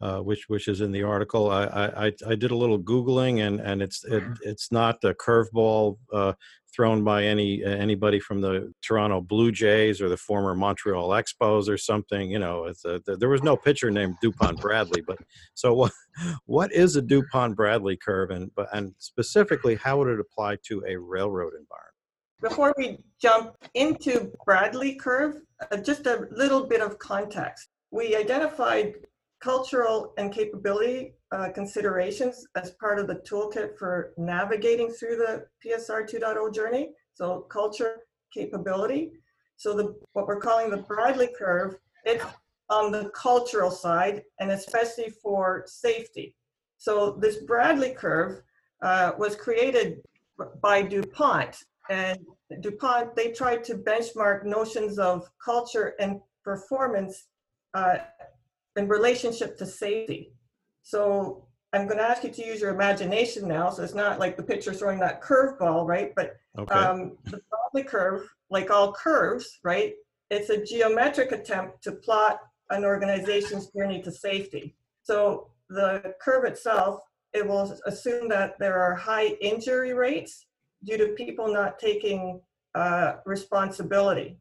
uh, 0.00 0.18
which 0.18 0.48
which 0.48 0.68
is 0.68 0.80
in 0.80 0.92
the 0.92 1.02
article. 1.02 1.50
I, 1.50 1.64
I 1.64 2.12
I 2.26 2.34
did 2.34 2.50
a 2.50 2.56
little 2.56 2.78
googling, 2.78 3.46
and 3.46 3.60
and 3.60 3.82
it's 3.82 4.04
it, 4.04 4.22
it's 4.42 4.72
not 4.72 5.02
a 5.04 5.14
curveball 5.14 5.98
uh, 6.12 6.32
thrown 6.74 7.04
by 7.04 7.24
any 7.24 7.64
anybody 7.64 8.18
from 8.18 8.40
the 8.40 8.72
Toronto 8.82 9.20
Blue 9.20 9.52
Jays 9.52 10.00
or 10.00 10.08
the 10.08 10.16
former 10.16 10.54
Montreal 10.54 11.10
Expos 11.10 11.68
or 11.68 11.76
something. 11.76 12.30
You 12.30 12.38
know, 12.38 12.72
a, 12.84 13.16
there 13.16 13.28
was 13.28 13.42
no 13.42 13.56
pitcher 13.56 13.90
named 13.90 14.16
Dupont 14.22 14.60
Bradley. 14.60 15.02
But 15.02 15.18
so 15.54 15.74
what 15.74 15.92
what 16.46 16.72
is 16.72 16.96
a 16.96 17.02
Dupont 17.02 17.56
Bradley 17.56 17.96
curve, 17.96 18.30
and 18.30 18.50
and 18.72 18.94
specifically 18.98 19.76
how 19.76 19.98
would 19.98 20.08
it 20.08 20.20
apply 20.20 20.56
to 20.68 20.82
a 20.88 20.96
railroad 20.96 21.52
environment? 21.52 21.90
Before 22.40 22.74
we 22.78 22.98
jump 23.20 23.54
into 23.74 24.32
Bradley 24.46 24.94
curve, 24.94 25.42
uh, 25.70 25.76
just 25.76 26.06
a 26.06 26.26
little 26.30 26.66
bit 26.66 26.80
of 26.80 26.98
context. 26.98 27.68
We 27.90 28.16
identified 28.16 28.94
cultural 29.40 30.12
and 30.18 30.32
capability 30.32 31.14
uh, 31.32 31.48
considerations 31.50 32.46
as 32.56 32.72
part 32.72 32.98
of 32.98 33.06
the 33.06 33.16
toolkit 33.16 33.76
for 33.78 34.12
navigating 34.16 34.90
through 34.90 35.16
the 35.16 35.46
PSR 35.64 36.08
2.0 36.08 36.54
journey. 36.54 36.90
So 37.14 37.40
culture, 37.50 38.00
capability. 38.32 39.12
So 39.56 39.74
the 39.74 39.94
what 40.12 40.26
we're 40.26 40.40
calling 40.40 40.70
the 40.70 40.78
Bradley 40.78 41.30
curve, 41.36 41.76
it's 42.04 42.24
on 42.68 42.92
the 42.92 43.10
cultural 43.10 43.70
side 43.70 44.22
and 44.38 44.50
especially 44.50 45.10
for 45.22 45.64
safety. 45.66 46.34
So 46.78 47.12
this 47.20 47.38
Bradley 47.38 47.90
curve 47.90 48.42
uh, 48.82 49.12
was 49.18 49.36
created 49.36 50.00
by 50.62 50.82
DuPont 50.82 51.56
and 51.90 52.18
DuPont, 52.60 53.14
they 53.16 53.32
tried 53.32 53.64
to 53.64 53.74
benchmark 53.74 54.44
notions 54.44 54.98
of 54.98 55.28
culture 55.44 55.94
and 56.00 56.20
performance 56.44 57.26
uh, 57.74 57.98
in 58.76 58.88
relationship 58.88 59.56
to 59.58 59.66
safety. 59.66 60.32
So 60.82 61.46
I'm 61.72 61.86
going 61.86 61.98
to 61.98 62.04
ask 62.04 62.24
you 62.24 62.30
to 62.30 62.46
use 62.46 62.60
your 62.60 62.74
imagination 62.74 63.46
now. 63.46 63.70
So 63.70 63.82
it's 63.82 63.94
not 63.94 64.18
like 64.18 64.36
the 64.36 64.42
picture 64.42 64.72
throwing 64.72 64.98
that 65.00 65.22
curveball, 65.22 65.86
right? 65.86 66.12
But 66.14 66.36
okay. 66.58 66.74
um, 66.74 67.16
the 67.72 67.84
curve, 67.84 68.28
like 68.50 68.70
all 68.70 68.92
curves, 68.92 69.60
right? 69.62 69.94
It's 70.30 70.50
a 70.50 70.64
geometric 70.64 71.32
attempt 71.32 71.82
to 71.84 71.92
plot 71.92 72.40
an 72.70 72.84
organization's 72.84 73.68
journey 73.68 74.02
to 74.02 74.12
safety. 74.12 74.74
So 75.02 75.50
the 75.68 76.14
curve 76.20 76.44
itself, 76.44 77.00
it 77.32 77.46
will 77.46 77.76
assume 77.86 78.28
that 78.28 78.58
there 78.58 78.80
are 78.80 78.94
high 78.94 79.28
injury 79.40 79.94
rates 79.94 80.46
due 80.84 80.96
to 80.96 81.08
people 81.08 81.52
not 81.52 81.78
taking 81.78 82.40
uh, 82.74 83.14
responsibility. 83.26 84.36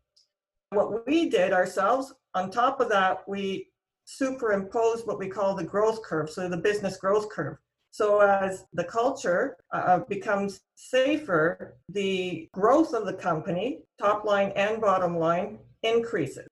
What 0.72 1.08
we 1.08 1.30
did 1.30 1.54
ourselves, 1.54 2.14
on 2.36 2.52
top 2.52 2.80
of 2.80 2.90
that, 2.90 3.28
we 3.28 3.69
superimposed 4.10 5.06
what 5.06 5.20
we 5.20 5.28
call 5.28 5.56
the 5.56 5.64
growth 5.64 6.02
curve, 6.02 6.30
so 6.30 6.50
the 6.50 6.58
business 6.58 6.98
growth 6.98 7.30
curve. 7.30 7.58
So 7.92 8.20
as 8.22 8.66
the 8.74 8.84
culture 8.84 9.58
uh, 9.72 10.00
becomes 10.10 10.62
safer, 10.76 11.76
the 11.90 12.50
growth 12.54 12.94
of 12.94 13.06
the 13.06 13.14
company, 13.14 13.80
top 14.00 14.26
line 14.26 14.52
and 14.56 14.82
bottom 14.82 15.18
line, 15.18 15.60
increases. 15.84 16.48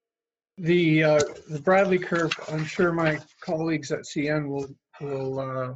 The 0.58 1.04
uh, 1.04 1.20
the 1.48 1.60
Bradley 1.60 1.98
curve. 1.98 2.32
I'm 2.50 2.64
sure 2.64 2.92
my 2.92 3.18
colleagues 3.40 3.92
at 3.92 4.00
CN 4.00 4.48
will 4.48 4.68
will 5.00 5.38
uh, 5.38 5.74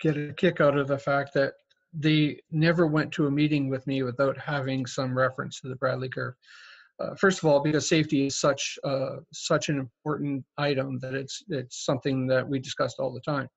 get 0.00 0.16
a 0.16 0.32
kick 0.34 0.60
out 0.60 0.78
of 0.78 0.88
the 0.88 0.98
fact 0.98 1.34
that 1.34 1.54
they 1.92 2.40
never 2.50 2.86
went 2.86 3.12
to 3.12 3.26
a 3.26 3.30
meeting 3.30 3.68
with 3.68 3.86
me 3.86 4.02
without 4.02 4.38
having 4.38 4.86
some 4.86 5.16
reference 5.16 5.60
to 5.60 5.68
the 5.68 5.76
Bradley 5.76 6.08
curve. 6.08 6.34
Uh, 7.00 7.14
first 7.16 7.38
of 7.38 7.44
all, 7.46 7.60
because 7.60 7.88
safety 7.88 8.26
is 8.26 8.38
such 8.38 8.78
uh, 8.84 9.16
such 9.32 9.68
an 9.68 9.78
important 9.78 10.44
item 10.58 10.98
that 11.00 11.14
it's 11.14 11.42
it's 11.48 11.84
something 11.84 12.26
that 12.26 12.48
we 12.48 12.58
discussed 12.58 13.00
all 13.00 13.12
the 13.12 13.20
time, 13.20 13.48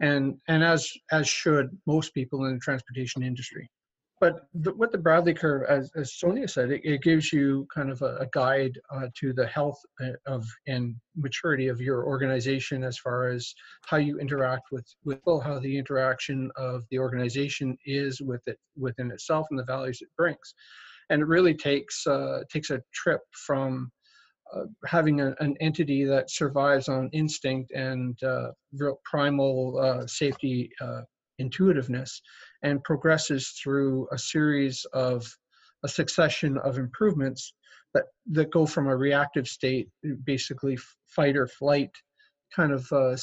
and 0.00 0.36
and 0.48 0.62
as 0.62 0.90
as 1.10 1.26
should 1.26 1.70
most 1.86 2.12
people 2.12 2.44
in 2.44 2.54
the 2.54 2.60
transportation 2.60 3.22
industry. 3.22 3.70
But 4.20 4.46
the, 4.54 4.72
what 4.74 4.92
the 4.92 4.98
Bradley 4.98 5.34
curve, 5.34 5.64
as, 5.68 5.90
as 5.96 6.14
Sonia 6.14 6.46
said, 6.46 6.70
it, 6.70 6.80
it 6.84 7.02
gives 7.02 7.32
you 7.32 7.66
kind 7.74 7.90
of 7.90 8.00
a, 8.00 8.16
a 8.18 8.26
guide 8.32 8.78
uh, 8.90 9.08
to 9.16 9.32
the 9.32 9.46
health 9.46 9.78
uh, 10.00 10.12
of 10.26 10.46
and 10.66 10.94
maturity 11.16 11.68
of 11.68 11.80
your 11.80 12.06
organization 12.06 12.84
as 12.84 12.96
far 12.96 13.28
as 13.28 13.52
how 13.86 13.96
you 13.96 14.18
interact 14.18 14.68
with 14.70 14.86
with 15.04 15.16
people, 15.16 15.40
how 15.40 15.58
the 15.58 15.76
interaction 15.76 16.50
of 16.56 16.84
the 16.90 16.98
organization 16.98 17.76
is 17.86 18.20
with 18.20 18.42
it 18.46 18.58
within 18.76 19.10
itself 19.10 19.46
and 19.50 19.58
the 19.58 19.64
values 19.64 20.00
it 20.00 20.08
brings, 20.16 20.54
and 21.10 21.22
it 21.22 21.26
really 21.26 21.54
takes 21.54 22.06
uh, 22.06 22.40
takes 22.50 22.70
a 22.70 22.82
trip 22.92 23.20
from 23.46 23.90
uh, 24.54 24.64
having 24.86 25.20
a, 25.20 25.34
an 25.40 25.56
entity 25.60 26.04
that 26.04 26.30
survives 26.30 26.88
on 26.88 27.08
instinct 27.12 27.72
and 27.72 28.22
uh, 28.22 28.48
real 28.72 28.98
primal 29.04 29.78
uh, 29.78 30.06
safety 30.06 30.70
uh, 30.80 31.00
intuitiveness 31.38 32.20
and 32.62 32.82
progresses 32.84 33.58
through 33.62 34.06
a 34.12 34.18
series 34.18 34.84
of 34.92 35.26
a 35.84 35.88
succession 35.88 36.58
of 36.58 36.78
improvements 36.78 37.54
that, 37.92 38.04
that 38.30 38.50
go 38.52 38.66
from 38.66 38.88
a 38.88 38.96
reactive 38.96 39.46
state, 39.46 39.88
basically 40.24 40.76
fight 41.06 41.36
or 41.36 41.46
flight 41.46 41.90
kind 42.54 42.72
of 42.72 42.90
uh, 42.92 43.16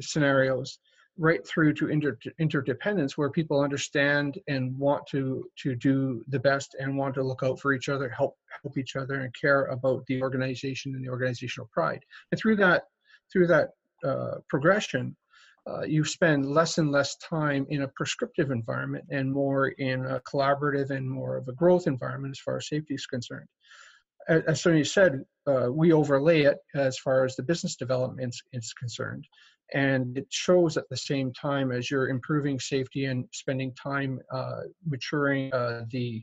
scenarios, 0.00 0.78
right 1.18 1.46
through 1.46 1.74
to 1.74 1.88
inter, 1.88 2.16
interdependence 2.38 3.18
where 3.18 3.30
people 3.30 3.60
understand 3.60 4.38
and 4.46 4.76
want 4.78 5.04
to 5.08 5.44
to 5.56 5.74
do 5.74 6.24
the 6.28 6.38
best 6.38 6.76
and 6.78 6.96
want 6.96 7.14
to 7.14 7.22
look 7.22 7.42
out 7.42 7.58
for 7.58 7.72
each 7.72 7.88
other 7.88 8.08
help 8.08 8.36
help 8.62 8.78
each 8.78 8.96
other 8.96 9.20
and 9.20 9.34
care 9.34 9.66
about 9.66 10.06
the 10.06 10.22
organization 10.22 10.94
and 10.94 11.04
the 11.04 11.10
organizational 11.10 11.68
pride 11.72 12.02
and 12.30 12.40
through 12.40 12.56
that 12.56 12.84
through 13.32 13.46
that 13.46 13.70
uh, 14.04 14.36
progression 14.48 15.14
uh, 15.68 15.82
you 15.82 16.04
spend 16.04 16.46
less 16.46 16.78
and 16.78 16.90
less 16.90 17.16
time 17.16 17.66
in 17.68 17.82
a 17.82 17.88
prescriptive 17.88 18.50
environment 18.50 19.04
and 19.10 19.30
more 19.30 19.68
in 19.68 20.06
a 20.06 20.20
collaborative 20.20 20.90
and 20.90 21.08
more 21.08 21.36
of 21.36 21.46
a 21.48 21.52
growth 21.52 21.86
environment 21.86 22.32
as 22.32 22.40
far 22.40 22.56
as 22.56 22.68
safety 22.68 22.94
is 22.94 23.06
concerned. 23.06 23.46
As, 24.28 24.42
as 24.46 24.62
Sonia 24.62 24.84
said, 24.84 25.24
uh, 25.46 25.68
we 25.70 25.92
overlay 25.92 26.42
it 26.42 26.58
as 26.74 26.98
far 26.98 27.24
as 27.24 27.36
the 27.36 27.42
business 27.42 27.76
development 27.76 28.34
is 28.52 28.72
concerned. 28.72 29.26
And 29.74 30.16
it 30.16 30.26
shows 30.30 30.76
at 30.76 30.88
the 30.88 30.96
same 30.96 31.32
time 31.32 31.72
as 31.72 31.90
you're 31.90 32.08
improving 32.08 32.58
safety 32.58 33.04
and 33.06 33.26
spending 33.32 33.74
time 33.74 34.20
uh, 34.32 34.62
maturing 34.86 35.52
uh, 35.52 35.84
the 35.90 36.22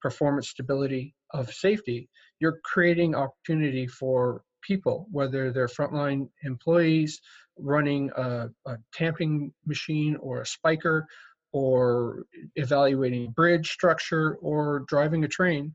performance 0.00 0.48
stability 0.48 1.14
of 1.32 1.52
safety, 1.52 2.08
you're 2.40 2.60
creating 2.64 3.14
opportunity 3.14 3.86
for 3.86 4.42
people, 4.62 5.06
whether 5.10 5.52
they're 5.52 5.68
frontline 5.68 6.28
employees, 6.42 7.20
running 7.56 8.10
a, 8.16 8.48
a 8.66 8.76
tamping 8.92 9.52
machine 9.66 10.16
or 10.16 10.40
a 10.40 10.46
spiker 10.46 11.06
or 11.52 12.24
evaluating 12.56 13.30
bridge 13.32 13.70
structure 13.70 14.36
or 14.36 14.84
driving 14.88 15.24
a 15.24 15.28
train, 15.28 15.74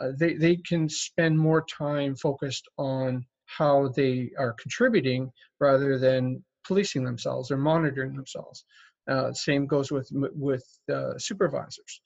uh, 0.00 0.08
they, 0.18 0.34
they 0.34 0.56
can 0.56 0.88
spend 0.88 1.38
more 1.38 1.64
time 1.66 2.14
focused 2.16 2.68
on 2.78 3.24
how 3.46 3.88
they 3.88 4.30
are 4.38 4.54
contributing 4.54 5.30
rather 5.60 5.98
than 5.98 6.42
policing 6.66 7.04
themselves 7.04 7.50
or 7.50 7.56
monitoring 7.56 8.14
themselves. 8.14 8.64
Uh, 9.08 9.32
same 9.32 9.66
goes 9.66 9.90
with 9.90 10.08
with 10.12 10.64
uh, 10.92 11.18
supervisors. 11.18 12.00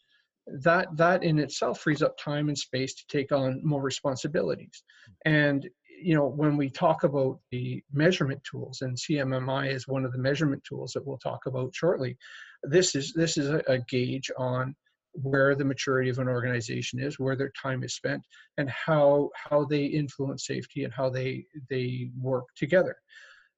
That 0.46 0.88
that 0.96 1.22
in 1.22 1.38
itself 1.38 1.80
frees 1.80 2.02
up 2.02 2.16
time 2.18 2.48
and 2.48 2.56
space 2.56 2.94
to 2.94 3.04
take 3.08 3.32
on 3.32 3.60
more 3.64 3.82
responsibilities. 3.82 4.82
And 5.25 5.68
you 6.00 6.14
know, 6.14 6.26
when 6.26 6.56
we 6.56 6.70
talk 6.70 7.04
about 7.04 7.38
the 7.50 7.82
measurement 7.92 8.42
tools, 8.44 8.82
and 8.82 8.96
CMMI 8.96 9.72
is 9.72 9.88
one 9.88 10.04
of 10.04 10.12
the 10.12 10.18
measurement 10.18 10.62
tools 10.64 10.92
that 10.92 11.06
we'll 11.06 11.18
talk 11.18 11.46
about 11.46 11.75
shortly, 11.75 12.16
this 12.62 12.94
is 12.94 13.12
this 13.12 13.36
is 13.36 13.48
a, 13.48 13.62
a 13.66 13.78
gauge 13.78 14.30
on 14.38 14.75
where 15.12 15.54
the 15.54 15.64
maturity 15.64 16.10
of 16.10 16.18
an 16.18 16.28
organization 16.28 17.00
is, 17.00 17.18
where 17.18 17.36
their 17.36 17.52
time 17.60 17.82
is 17.82 17.94
spent, 17.94 18.22
and 18.58 18.70
how 18.70 19.30
how 19.34 19.64
they 19.64 19.84
influence 19.84 20.46
safety 20.46 20.84
and 20.84 20.92
how 20.92 21.08
they 21.08 21.46
they 21.70 22.10
work 22.20 22.44
together. 22.56 22.96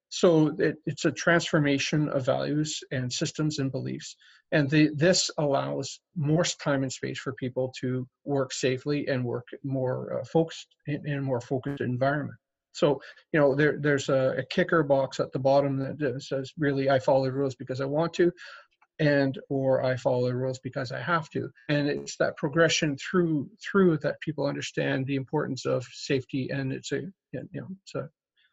So 0.09 0.55
it, 0.57 0.77
it's 0.85 1.05
a 1.05 1.11
transformation 1.11 2.09
of 2.09 2.25
values 2.25 2.79
and 2.91 3.11
systems 3.11 3.59
and 3.59 3.71
beliefs. 3.71 4.15
And 4.51 4.69
the, 4.69 4.89
this 4.95 5.29
allows 5.37 5.99
more 6.15 6.43
time 6.43 6.81
and 6.81 6.91
space 6.91 7.19
for 7.19 7.33
people 7.33 7.71
to 7.79 8.07
work 8.25 8.51
safely 8.51 9.07
and 9.07 9.23
work 9.23 9.47
more 9.63 10.19
uh, 10.19 10.25
focused 10.25 10.67
in, 10.87 11.07
in, 11.07 11.19
a 11.19 11.21
more 11.21 11.41
focused 11.41 11.81
environment. 11.81 12.37
So, 12.71 13.01
you 13.33 13.39
know, 13.39 13.53
there, 13.53 13.77
there's 13.79 14.09
a, 14.09 14.35
a 14.37 14.43
kicker 14.45 14.81
box 14.83 15.19
at 15.19 15.31
the 15.31 15.39
bottom 15.39 15.77
that 15.77 16.23
says, 16.23 16.51
really, 16.57 16.89
I 16.89 16.97
follow 16.97 17.25
the 17.25 17.31
rules 17.31 17.55
because 17.55 17.81
I 17.81 17.85
want 17.85 18.13
to, 18.15 18.31
and 18.99 19.37
or 19.49 19.83
I 19.83 19.95
follow 19.95 20.27
the 20.27 20.35
rules 20.35 20.59
because 20.59 20.91
I 20.91 21.01
have 21.01 21.29
to. 21.31 21.49
And 21.69 21.87
it's 21.87 22.17
that 22.17 22.37
progression 22.37 22.97
through 22.97 23.49
through 23.63 23.97
that 23.99 24.19
people 24.21 24.45
understand 24.45 25.05
the 25.05 25.15
importance 25.15 25.65
of 25.65 25.85
safety, 25.91 26.49
and 26.49 26.71
it's 26.71 26.91
a 26.91 27.01
you 27.31 27.47
know 27.53 27.67
it's 27.83 27.95
a 27.95 28.09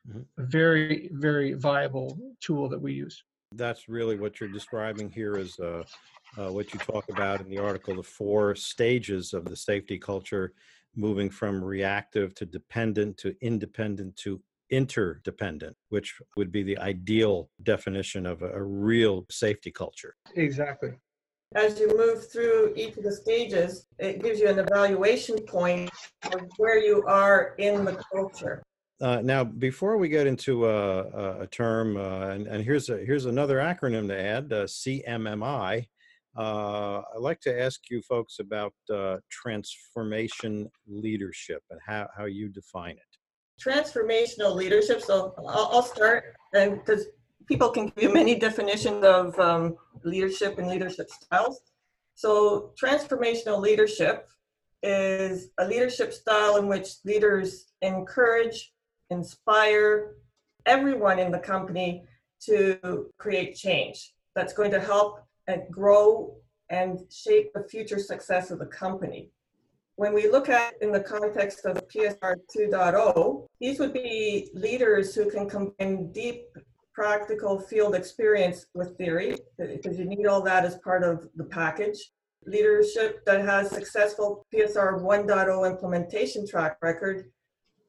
mm-hmm. 0.09 0.21
very 0.39 1.11
very 1.13 1.55
viable 1.55 2.19
tool 2.41 2.69
that 2.69 2.81
we 2.81 2.93
use 2.93 3.23
that's 3.53 3.89
really 3.89 4.17
what 4.17 4.41
you're 4.41 4.49
describing 4.49 5.09
here 5.09 5.37
is 5.37 5.59
uh, 5.61 5.83
uh, 6.37 6.51
what 6.51 6.75
you 6.75 6.81
talk 6.81 7.09
about 7.09 7.41
in 7.41 7.49
the 7.49 7.59
article 7.59 7.95
the 7.95 8.03
four 8.03 8.55
stages 8.55 9.33
of 9.33 9.45
the 9.45 9.57
safety 9.57 9.99
culture 9.99 10.53
moving 10.97 11.31
from 11.31 11.63
reactive 11.63 12.35
to 12.35 12.47
dependent 12.47 13.17
to 13.19 13.35
independent 13.41 14.17
to 14.17 14.41
interdependent, 14.71 15.77
which 15.91 16.19
would 16.37 16.51
be 16.51 16.63
the 16.63 16.79
ideal 16.79 17.51
definition 17.63 18.27
of 18.27 18.43
a, 18.43 18.51
a 18.51 18.63
real 18.63 19.25
safety 19.31 19.71
culture. 19.71 20.15
Exactly. 20.35 20.91
As 21.55 21.79
you 21.79 21.97
move 21.97 22.31
through 22.31 22.73
each 22.75 22.97
of 22.97 23.05
the 23.05 23.13
stages, 23.13 23.87
it 23.99 24.21
gives 24.21 24.41
you 24.41 24.49
an 24.49 24.59
evaluation 24.59 25.39
point 25.47 25.91
of 26.33 26.41
where 26.57 26.79
you 26.79 27.05
are 27.07 27.55
in 27.59 27.85
the 27.85 28.03
culture. 28.13 28.63
Uh, 29.01 29.21
now, 29.23 29.45
before 29.45 29.99
we 29.99 30.09
get 30.09 30.27
into 30.27 30.67
a, 30.67 31.43
a, 31.43 31.47
term, 31.49 31.99
uh, 31.99 32.29
and, 32.29 32.47
and, 32.47 32.65
here's 32.65 32.89
a, 32.89 32.97
here's 32.97 33.27
another 33.27 33.59
acronym 33.59 34.09
to 34.09 34.19
add, 34.19 34.51
uh, 34.53 34.65
CMMI. 34.65 35.87
Uh, 36.37 37.03
I'd 37.15 37.21
like 37.21 37.41
to 37.41 37.61
ask 37.61 37.91
you 37.91 38.01
folks 38.03 38.39
about 38.39 38.73
uh, 38.93 39.17
transformation 39.31 40.71
leadership 40.87 41.63
and 41.71 41.79
how, 41.87 42.09
how 42.17 42.25
you 42.25 42.49
define 42.49 42.97
it. 42.97 43.63
Transformational 43.63 44.55
leadership. 44.55 45.03
So 45.03 45.35
I'll, 45.39 45.69
I'll 45.73 45.83
start, 45.83 46.35
because 46.53 47.07
people 47.47 47.69
can 47.71 47.93
give 47.97 48.03
you 48.03 48.15
many 48.15 48.39
definitions 48.39 49.05
of 49.05 49.39
um, 49.39 49.77
leadership 50.05 50.59
and 50.59 50.69
leadership 50.69 51.11
styles. 51.11 51.61
So 52.15 52.73
transformational 52.83 53.61
leadership 53.61 54.29
is 54.83 55.51
a 55.59 55.67
leadership 55.67 56.15
style 56.15 56.57
in 56.57 56.67
which 56.67 56.89
leaders 57.05 57.67
encourage 57.83 58.73
inspire 59.11 60.17
everyone 60.65 61.19
in 61.19 61.31
the 61.31 61.39
company 61.39 62.05
to 62.41 63.11
create 63.19 63.55
change 63.55 64.13
that's 64.35 64.53
going 64.53 64.71
to 64.71 64.81
help 64.81 65.21
and 65.47 65.63
grow 65.71 66.35
and 66.71 67.01
shape 67.11 67.53
the 67.55 67.65
future 67.65 67.99
success 67.99 68.51
of 68.51 68.59
the 68.59 68.67
company. 68.67 69.31
When 69.95 70.13
we 70.13 70.29
look 70.29 70.49
at 70.51 70.75
in 70.83 70.93
the 70.93 71.01
context 71.01 71.65
of 71.65 71.77
PSR 71.89 72.37
2.0, 72.55 73.47
these 73.61 73.79
would 73.79 73.95
be 73.95 74.51
leaders 74.53 75.15
who 75.15 75.31
can 75.31 75.49
combine 75.49 76.13
deep 76.13 76.45
practical 76.93 77.59
field 77.59 77.95
experience 77.95 78.67
with 78.75 78.97
theory, 78.99 79.37
because 79.59 79.99
you 79.99 80.05
need 80.05 80.27
all 80.27 80.43
that 80.43 80.65
as 80.65 80.79
part 80.79 81.03
of 81.03 81.29
the 81.37 81.45
package. 81.45 82.11
Leadership 82.47 83.25
that 83.27 83.45
has 83.45 83.71
successful 83.71 84.47
PSR 84.55 85.03
1.0 85.03 85.71
implementation 85.71 86.47
track 86.47 86.77
record 86.83 87.31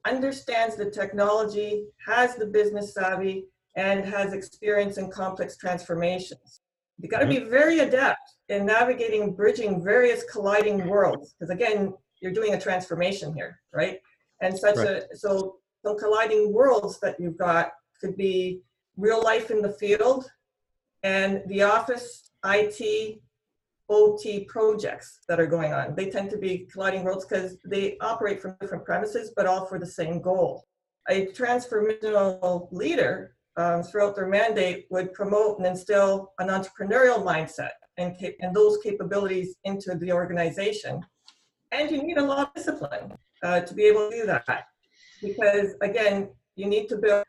understands 0.06 0.76
the 0.76 0.90
technology, 0.90 1.86
has 2.06 2.36
the 2.36 2.46
business 2.46 2.94
savvy, 2.94 3.46
and 3.76 4.04
has 4.06 4.34
experience 4.34 4.98
in 4.98 5.10
complex 5.10 5.58
transformations. 5.58 6.62
You 7.00 7.10
got 7.10 7.20
to 7.20 7.28
be 7.28 7.38
mm-hmm. 7.38 7.50
very 7.50 7.80
adept 7.80 8.36
in 8.50 8.66
navigating, 8.66 9.36
bridging 9.36 9.84
various 9.84 10.24
colliding 10.24 10.88
worlds, 10.88 11.36
because 11.38 11.54
again, 11.54 11.94
you're 12.22 12.34
doing 12.34 12.56
a 12.56 12.60
transformation 12.60 13.34
here, 13.36 13.60
right? 13.72 14.00
And 14.42 14.58
such 14.58 14.78
right. 14.78 15.04
a 15.12 15.16
so 15.16 15.58
some 15.86 15.98
colliding 15.98 16.52
worlds 16.52 17.00
that 17.02 17.20
you've 17.20 17.38
got 17.38 17.72
could 18.02 18.18
be 18.18 18.62
real 18.98 19.22
life 19.22 19.52
in 19.52 19.62
the 19.62 19.72
field 19.74 20.30
and 21.04 21.44
the 21.48 21.62
office, 21.64 22.32
IT, 22.46 23.20
OT 23.90 24.46
projects 24.46 25.20
that 25.28 25.40
are 25.40 25.48
going 25.48 25.74
on. 25.74 25.96
They 25.96 26.10
tend 26.10 26.30
to 26.32 26.38
be 26.38 26.68
colliding 26.72 27.04
worlds 27.04 27.26
because 27.26 27.58
they 27.66 27.98
operate 28.00 28.42
from 28.42 28.56
different 28.60 28.86
premises, 28.86 29.32
but 29.36 29.46
all 29.46 29.66
for 29.66 29.80
the 29.80 29.86
same 29.86 30.22
goal. 30.22 30.66
A 31.10 31.28
transformational 31.28 32.68
leader 32.72 33.36
um, 33.56 33.84
throughout 33.84 34.16
their 34.16 34.28
mandate 34.28 34.86
would 34.90 35.14
promote 35.14 35.58
and 35.58 35.68
instill 35.68 36.34
an 36.40 36.50
entrepreneurial 36.50 37.24
mindset 37.24 37.72
and, 37.98 38.18
cap- 38.20 38.34
and 38.42 38.56
those 38.56 38.78
capabilities 38.84 39.56
into 39.64 39.96
the 39.96 40.12
organization. 40.12 41.02
And 41.72 41.90
you 41.90 42.04
need 42.04 42.18
a 42.18 42.24
lot 42.24 42.48
of 42.48 42.54
discipline 42.54 43.14
uh, 43.44 43.62
to 43.62 43.74
be 43.74 43.84
able 43.84 44.10
to 44.10 44.16
do 44.16 44.26
that. 44.28 44.66
Because 45.22 45.76
again, 45.82 46.30
you 46.56 46.68
need 46.68 46.88
to 46.90 46.98
build 46.98 47.26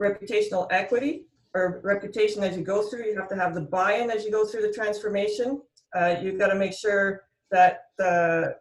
reputational 0.00 0.66
equity 0.70 1.26
or 1.54 1.80
reputation 1.84 2.42
as 2.42 2.56
you 2.56 2.64
go 2.64 2.82
through. 2.82 3.04
You 3.04 3.18
have 3.18 3.28
to 3.28 3.36
have 3.36 3.54
the 3.54 3.60
buy-in 3.60 4.10
as 4.10 4.24
you 4.24 4.30
go 4.30 4.46
through 4.46 4.62
the 4.62 4.72
transformation. 4.72 5.60
Uh, 5.94 6.16
you've 6.22 6.38
got 6.38 6.48
to 6.48 6.54
make 6.54 6.72
sure 6.72 7.22
that 7.50 7.84
the 7.98 8.56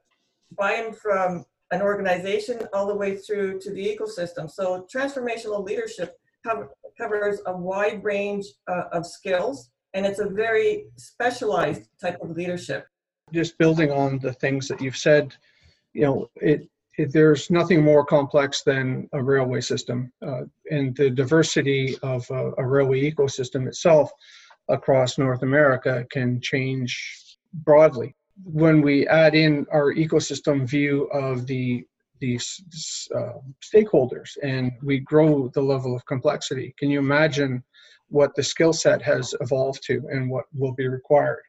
buy-in 0.57 0.93
from 0.93 1.45
an 1.71 1.81
organization 1.81 2.67
all 2.73 2.85
the 2.85 2.95
way 2.95 3.15
through 3.15 3.59
to 3.59 3.71
the 3.71 3.97
ecosystem. 3.97 4.49
So 4.49 4.85
transformational 4.93 5.63
leadership 5.63 6.17
covers 6.97 7.39
a 7.45 7.55
wide 7.55 8.03
range 8.03 8.45
uh, 8.67 8.83
of 8.91 9.05
skills, 9.05 9.69
and 9.93 10.05
it's 10.05 10.19
a 10.19 10.27
very 10.27 10.85
specialized 10.97 11.83
type 12.01 12.19
of 12.21 12.31
leadership. 12.31 12.87
Just 13.31 13.57
building 13.57 13.91
on 13.91 14.19
the 14.19 14.33
things 14.33 14.67
that 14.67 14.81
you've 14.81 14.97
said, 14.97 15.33
you 15.93 16.01
know, 16.01 16.29
it, 16.35 16.67
it 16.97 17.13
there's 17.13 17.49
nothing 17.49 17.81
more 17.81 18.05
complex 18.05 18.63
than 18.63 19.07
a 19.13 19.23
railway 19.23 19.61
system, 19.61 20.11
uh, 20.25 20.41
and 20.69 20.95
the 20.97 21.09
diversity 21.09 21.95
of 22.03 22.29
a, 22.29 22.51
a 22.57 22.65
railway 22.65 23.09
ecosystem 23.09 23.67
itself 23.67 24.11
across 24.67 25.17
North 25.17 25.43
America 25.43 26.05
can 26.11 26.41
change 26.41 27.20
broadly. 27.53 28.15
When 28.43 28.81
we 28.81 29.07
add 29.07 29.35
in 29.35 29.65
our 29.71 29.93
ecosystem 29.93 30.67
view 30.67 31.03
of 31.13 31.47
the 31.47 31.85
these 32.19 32.61
uh, 33.15 33.39
stakeholders 33.63 34.37
and 34.43 34.71
we 34.83 34.99
grow 34.99 35.49
the 35.55 35.61
level 35.61 35.95
of 35.95 36.05
complexity, 36.05 36.73
can 36.77 36.91
you 36.91 36.99
imagine 36.99 37.63
what 38.09 38.35
the 38.35 38.43
skill 38.43 38.73
set 38.73 39.01
has 39.01 39.33
evolved 39.41 39.81
to 39.87 40.03
and 40.11 40.29
what 40.29 40.45
will 40.53 40.73
be 40.73 40.87
required? 40.87 41.41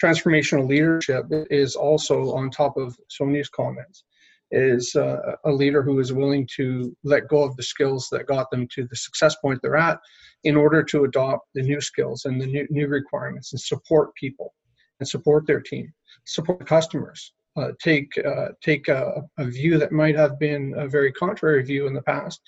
Transformational 0.00 0.68
leadership 0.68 1.26
is 1.50 1.74
also 1.74 2.32
on 2.32 2.48
top 2.48 2.76
of 2.76 2.96
Sonia's 3.08 3.48
comments 3.48 4.04
is 4.50 4.96
uh, 4.96 5.36
a 5.44 5.50
leader 5.50 5.82
who 5.82 6.00
is 6.00 6.12
willing 6.12 6.48
to 6.56 6.96
let 7.04 7.28
go 7.28 7.42
of 7.42 7.56
the 7.56 7.62
skills 7.62 8.08
that 8.10 8.26
got 8.26 8.50
them 8.50 8.66
to 8.68 8.86
the 8.86 8.96
success 8.96 9.36
point 9.36 9.60
they're 9.62 9.76
at 9.76 10.00
in 10.44 10.56
order 10.56 10.82
to 10.82 11.04
adopt 11.04 11.46
the 11.54 11.62
new 11.62 11.80
skills 11.80 12.24
and 12.24 12.40
the 12.40 12.46
new, 12.46 12.66
new 12.70 12.88
requirements 12.88 13.52
and 13.52 13.60
support 13.60 14.14
people 14.14 14.54
and 15.00 15.08
support 15.08 15.46
their 15.46 15.60
team, 15.60 15.92
support 16.24 16.66
customers, 16.66 17.32
uh, 17.56 17.72
take 17.82 18.12
uh, 18.24 18.48
take 18.62 18.88
a, 18.88 19.22
a, 19.38 19.44
view 19.44 19.76
that 19.78 19.92
might 19.92 20.16
have 20.16 20.38
been 20.38 20.72
a 20.76 20.86
very 20.86 21.12
contrary 21.12 21.62
view 21.64 21.86
in 21.86 21.94
the 21.94 22.02
past 22.02 22.40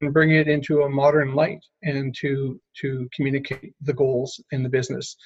and 0.00 0.12
bring 0.12 0.32
it 0.32 0.48
into 0.48 0.82
a 0.82 0.88
modern 0.88 1.34
light 1.34 1.64
and 1.82 2.14
to 2.16 2.60
to 2.80 3.08
communicate 3.14 3.72
the 3.82 3.92
goals 3.92 4.42
in 4.50 4.62
the 4.62 4.68
business 4.68 5.16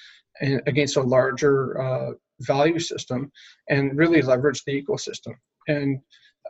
and 0.41 0.61
against 0.67 0.97
a 0.97 1.03
larger 1.03 1.81
uh, 1.81 2.11
value 2.41 2.79
system 2.79 3.31
and 3.71 3.97
really 3.97 4.21
leverage 4.21 4.63
the 4.65 4.83
ecosystem. 4.83 5.35
And 5.69 6.01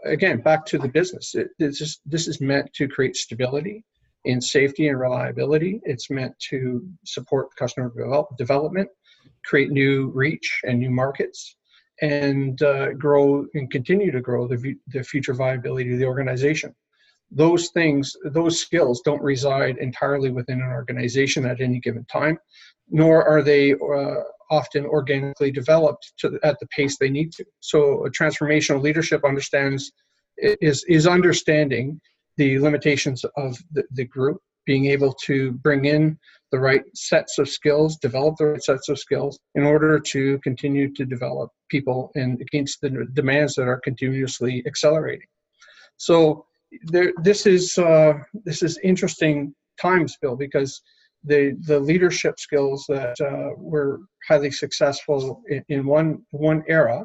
again 0.04 0.40
back 0.40 0.66
to 0.66 0.76
the 0.76 0.88
business 0.88 1.34
it, 1.34 1.48
it's 1.58 1.78
just 1.78 2.00
this 2.04 2.26
is 2.26 2.40
meant 2.40 2.70
to 2.74 2.88
create 2.88 3.16
stability 3.16 3.84
in 4.24 4.40
safety 4.40 4.88
and 4.88 4.98
reliability. 4.98 5.80
It's 5.84 6.10
meant 6.10 6.34
to 6.50 6.86
support 7.04 7.54
customer 7.56 7.90
develop, 7.90 8.36
development 8.36 8.88
create 9.44 9.70
new 9.70 10.10
reach 10.14 10.60
and 10.64 10.78
new 10.78 10.90
markets 10.90 11.56
and 12.02 12.60
uh, 12.62 12.92
grow 12.92 13.46
and 13.54 13.70
continue 13.70 14.10
to 14.10 14.20
grow 14.20 14.48
the, 14.48 14.74
the 14.88 15.02
future 15.02 15.34
viability 15.34 15.92
of 15.92 15.98
the 15.98 16.06
organization 16.06 16.74
those 17.30 17.70
things 17.70 18.16
those 18.32 18.60
skills 18.60 19.00
don't 19.04 19.22
reside 19.22 19.78
entirely 19.78 20.30
within 20.30 20.60
an 20.60 20.68
organization 20.68 21.46
at 21.46 21.60
any 21.60 21.80
given 21.80 22.04
time 22.06 22.38
nor 22.90 23.26
are 23.26 23.42
they 23.42 23.72
uh, 23.72 24.20
often 24.50 24.84
organically 24.84 25.50
developed 25.50 26.12
to, 26.18 26.38
at 26.42 26.58
the 26.60 26.66
pace 26.68 26.98
they 26.98 27.08
need 27.08 27.32
to. 27.32 27.44
So, 27.60 28.04
a 28.06 28.10
transformational 28.10 28.82
leadership 28.82 29.24
understands 29.24 29.92
is 30.36 30.84
is 30.88 31.06
understanding 31.06 32.00
the 32.36 32.58
limitations 32.58 33.24
of 33.36 33.56
the, 33.72 33.84
the 33.92 34.04
group, 34.04 34.38
being 34.66 34.86
able 34.86 35.12
to 35.24 35.52
bring 35.52 35.84
in 35.84 36.18
the 36.54 36.60
right 36.70 36.84
sets 36.94 37.38
of 37.40 37.48
skills, 37.48 37.96
develop 37.96 38.36
the 38.36 38.46
right 38.46 38.62
sets 38.62 38.88
of 38.88 38.96
skills 39.06 39.34
in 39.56 39.64
order 39.64 39.98
to 39.98 40.38
continue 40.48 40.86
to 40.94 41.04
develop 41.04 41.50
people 41.68 42.12
and 42.14 42.40
against 42.40 42.80
the 42.80 42.90
demands 43.20 43.54
that 43.56 43.66
are 43.72 43.80
continuously 43.88 44.62
accelerating. 44.64 45.26
So, 45.96 46.46
there, 46.94 47.12
this 47.28 47.40
is 47.56 47.64
uh, 47.78 48.12
this 48.48 48.62
is 48.62 48.78
interesting 48.90 49.36
times, 49.86 50.16
Bill, 50.22 50.36
because 50.36 50.72
the 51.24 51.42
the 51.70 51.80
leadership 51.90 52.34
skills 52.38 52.84
that 52.88 53.16
uh, 53.20 53.50
were 53.72 53.92
highly 54.28 54.52
successful 54.64 55.42
in, 55.48 55.62
in 55.74 55.80
one 55.98 56.08
one 56.30 56.62
era, 56.68 57.04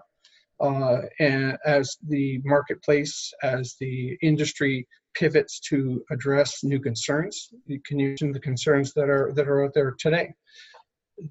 uh, 0.68 0.98
and 1.20 1.58
as 1.66 1.86
the 2.14 2.40
marketplace, 2.54 3.16
as 3.42 3.76
the 3.82 4.16
industry 4.22 4.88
pivots 5.16 5.60
to 5.60 6.04
address 6.12 6.64
new 6.64 6.80
concerns, 6.80 7.50
you 7.66 7.80
can 7.86 8.00
use 8.00 8.20
the 8.20 8.40
concerns 8.40 8.94
that 8.94 9.10
are 9.10 9.32
that 9.34 9.48
are 9.48 9.66
out 9.66 9.74
there 9.74 9.96
today. 10.00 10.34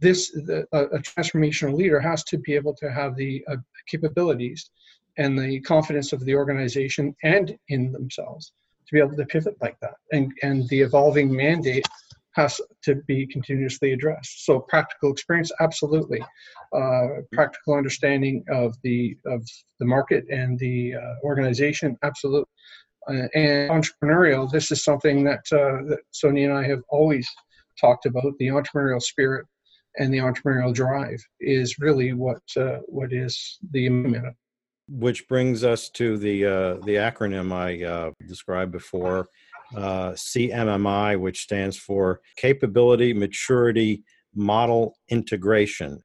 This 0.01 0.31
the, 0.31 0.67
a, 0.73 0.85
a, 0.85 0.99
transformational 0.99 1.75
leader 1.75 1.99
has 1.99 2.23
to 2.25 2.39
be 2.39 2.55
able 2.55 2.75
to 2.75 2.91
have 2.93 3.17
the 3.17 3.43
uh, 3.51 3.57
capabilities 3.87 4.71
and 5.17 5.39
the 5.39 5.61
confidence 5.61 6.13
of 6.13 6.25
the 6.25 6.35
organization 6.35 7.17
and 7.23 7.57
in 7.69 7.93
themselves 7.93 8.53
to 8.87 8.95
be 8.95 9.01
able 9.01 9.17
to 9.17 9.25
pivot 9.27 9.57
like 9.61 9.79
that, 9.81 9.95
and 10.13 10.33
and 10.43 10.69
the 10.69 10.81
evolving 10.81 11.35
mandate 11.35 11.87
has 12.39 12.61
to 12.85 12.95
be 13.07 13.27
continuously 13.27 13.93
addressed. 13.93 14.45
So 14.47 14.61
practical 14.61 15.11
experience, 15.11 15.51
absolutely. 15.61 16.25
Uh, 16.73 17.23
practical 17.33 17.75
understanding 17.75 18.45
of 18.51 18.77
the 18.85 19.17
of 19.27 19.43
the 19.81 19.87
market 19.87 20.25
and 20.31 20.59
the 20.59 20.95
uh, 20.95 21.15
organization, 21.25 21.99
absolutely. 22.03 22.49
Uh, 23.09 23.29
and 23.35 23.71
entrepreneurial. 23.71 24.51
This 24.51 24.71
is 24.71 24.85
something 24.85 25.25
that, 25.25 25.45
uh, 25.53 25.89
that 25.89 26.01
Sonia 26.11 26.51
and 26.51 26.59
I 26.59 26.67
have 26.69 26.83
always 26.89 27.29
talked 27.81 28.07
about 28.07 28.33
the 28.39 28.49
entrepreneurial 28.49 29.03
spirit 29.03 29.47
and 29.99 30.13
the 30.13 30.19
entrepreneurial 30.19 30.73
drive 30.73 31.21
is 31.41 31.79
really 31.79 32.13
what 32.13 32.43
uh, 32.57 32.79
what 32.87 33.13
is 33.13 33.59
the 33.73 33.89
minute. 33.89 34.35
Which 34.89 35.29
brings 35.29 35.65
us 35.65 35.91
to 35.91 36.17
the 36.17 36.45
uh, 36.45 36.75
the 36.85 36.97
acronym 36.97 37.53
I 37.53 37.85
uh, 37.85 38.11
described 38.27 38.73
before, 38.73 39.29
uh, 39.77 40.11
CMMI, 40.11 41.19
which 41.21 41.43
stands 41.43 41.77
for 41.77 42.21
Capability 42.37 43.13
Maturity 43.13 44.05
Model 44.35 44.97
Integration. 45.09 46.03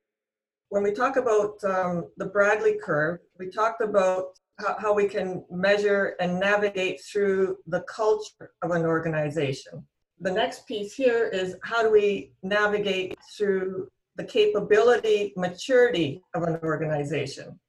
When 0.70 0.84
we 0.84 0.92
talk 0.92 1.18
about 1.18 1.64
um, 1.64 2.06
the 2.18 2.26
Bradley 2.26 2.78
curve, 2.84 3.20
we 3.38 3.50
talked 3.50 3.82
about 3.82 4.40
how, 4.60 4.76
how 4.80 4.94
we 4.94 5.08
can 5.08 5.44
measure 5.50 6.16
and 6.20 6.40
navigate 6.40 7.02
through 7.04 7.58
the 7.68 7.82
culture 7.82 8.52
of 8.62 8.72
an 8.72 8.84
organization. 8.84 9.86
The 10.20 10.32
next 10.32 10.68
piece 10.68 10.94
here 10.94 11.28
is 11.28 11.56
how 11.64 11.84
do 11.84 11.92
we 11.92 12.34
navigate 12.44 13.18
through 13.36 13.90
the 14.16 14.24
capability 14.24 15.34
maturity 15.36 16.22
of 16.36 16.44
an 16.44 16.60
organization. 16.64 17.60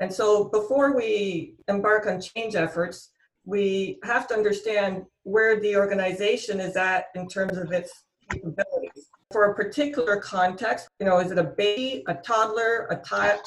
And 0.00 0.12
so 0.12 0.44
before 0.44 0.96
we 0.96 1.56
embark 1.68 2.06
on 2.06 2.20
change 2.20 2.54
efforts, 2.54 3.10
we 3.44 3.98
have 4.04 4.26
to 4.28 4.34
understand 4.34 5.04
where 5.24 5.60
the 5.60 5.76
organization 5.76 6.60
is 6.60 6.76
at 6.76 7.06
in 7.14 7.28
terms 7.28 7.58
of 7.58 7.72
its 7.72 8.04
capabilities. 8.30 9.10
For 9.30 9.50
a 9.50 9.54
particular 9.54 10.16
context, 10.16 10.88
you 10.98 11.06
know, 11.06 11.18
is 11.18 11.30
it 11.30 11.38
a 11.38 11.44
baby, 11.44 12.02
a 12.08 12.14
toddler, 12.14 12.86
a 12.90 13.00
child, 13.04 13.40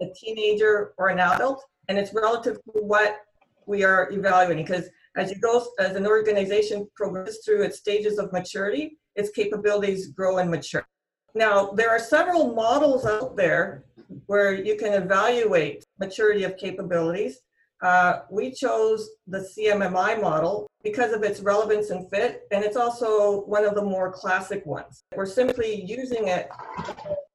a 0.00 0.06
teenager, 0.14 0.94
or 0.98 1.08
an 1.08 1.18
adult? 1.18 1.64
And 1.88 1.98
it's 1.98 2.12
relative 2.14 2.56
to 2.64 2.82
what 2.82 3.20
we 3.66 3.84
are 3.84 4.10
evaluating. 4.10 4.64
Because 4.64 4.88
as 5.16 5.30
you 5.30 5.38
go, 5.38 5.66
as 5.78 5.96
an 5.96 6.06
organization 6.06 6.88
progresses 6.94 7.40
through 7.44 7.62
its 7.62 7.78
stages 7.78 8.18
of 8.18 8.32
maturity, 8.32 8.98
its 9.16 9.30
capabilities 9.30 10.08
grow 10.08 10.38
and 10.38 10.50
mature. 10.50 10.86
Now, 11.34 11.70
there 11.72 11.90
are 11.90 11.98
several 11.98 12.54
models 12.54 13.04
out 13.04 13.36
there 13.36 13.84
where 14.26 14.54
you 14.54 14.76
can 14.76 14.92
evaluate 14.94 15.84
maturity 15.98 16.44
of 16.44 16.56
capabilities. 16.56 17.40
Uh, 17.82 18.20
we 18.30 18.50
chose 18.50 19.08
the 19.26 19.38
CMMI 19.38 20.20
model 20.20 20.68
because 20.82 21.12
of 21.12 21.22
its 21.22 21.40
relevance 21.40 21.90
and 21.90 22.08
fit, 22.10 22.42
and 22.50 22.64
it's 22.64 22.76
also 22.76 23.42
one 23.42 23.64
of 23.64 23.74
the 23.74 23.82
more 23.82 24.10
classic 24.12 24.64
ones. 24.66 25.04
We're 25.14 25.26
simply 25.26 25.84
using 25.84 26.28
it 26.28 26.48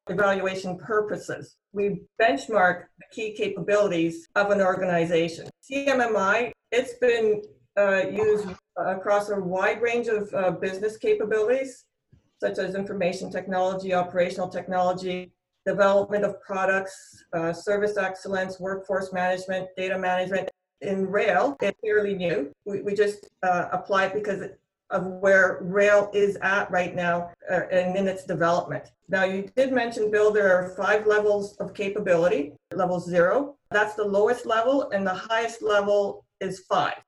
evaluation 0.10 0.78
purposes. 0.78 1.56
We 1.72 2.02
benchmark 2.22 2.86
the 3.00 3.06
key 3.12 3.34
capabilities 3.34 4.28
of 4.36 4.52
an 4.52 4.62
organization. 4.62 5.50
CMMI, 5.70 6.52
it's 6.72 6.94
been 6.96 7.42
uh, 7.78 8.08
used 8.08 8.48
across 8.78 9.30
a 9.30 9.40
wide 9.40 9.82
range 9.82 10.08
of 10.08 10.34
uh, 10.34 10.52
business 10.52 10.98
capabilities, 10.98 11.86
such 12.40 12.58
as 12.58 12.76
information 12.76 13.32
technology, 13.32 13.94
operational 13.94 14.50
technology, 14.50 15.32
development 15.66 16.26
of 16.26 16.42
products, 16.42 17.24
uh, 17.34 17.54
service 17.54 17.98
excellence, 17.98 18.60
workforce 18.60 19.14
management, 19.14 19.68
data 19.78 19.98
management. 19.98 20.50
In 20.82 21.08
rail, 21.08 21.56
it's 21.62 21.80
fairly 21.82 22.14
new. 22.14 22.52
We, 22.66 22.82
we 22.82 22.94
just 22.94 23.30
uh, 23.42 23.70
apply 23.72 24.08
it 24.08 24.14
because 24.14 24.42
of 24.94 25.06
where 25.06 25.60
rail 25.62 26.10
is 26.14 26.38
at 26.42 26.72
right 26.72 26.96
now 26.96 27.32
uh, 27.52 27.62
and 27.72 27.98
in 27.98 28.08
its 28.08 28.24
development. 28.24 28.86
Now, 29.10 29.24
you 29.26 29.50
did 29.58 29.74
mention, 29.74 30.10
Bill, 30.10 30.32
there 30.32 30.56
are 30.56 30.76
five 30.76 31.06
levels 31.06 31.58
of 31.58 31.74
capability. 31.74 32.54
Level 32.74 33.00
zero, 33.00 33.58
that's 33.72 33.96
the 33.96 34.06
lowest 34.18 34.46
level, 34.46 34.90
and 34.92 35.06
the 35.06 35.14
highest 35.14 35.62
level 35.62 36.26
is 36.40 36.60
five. 36.70 37.00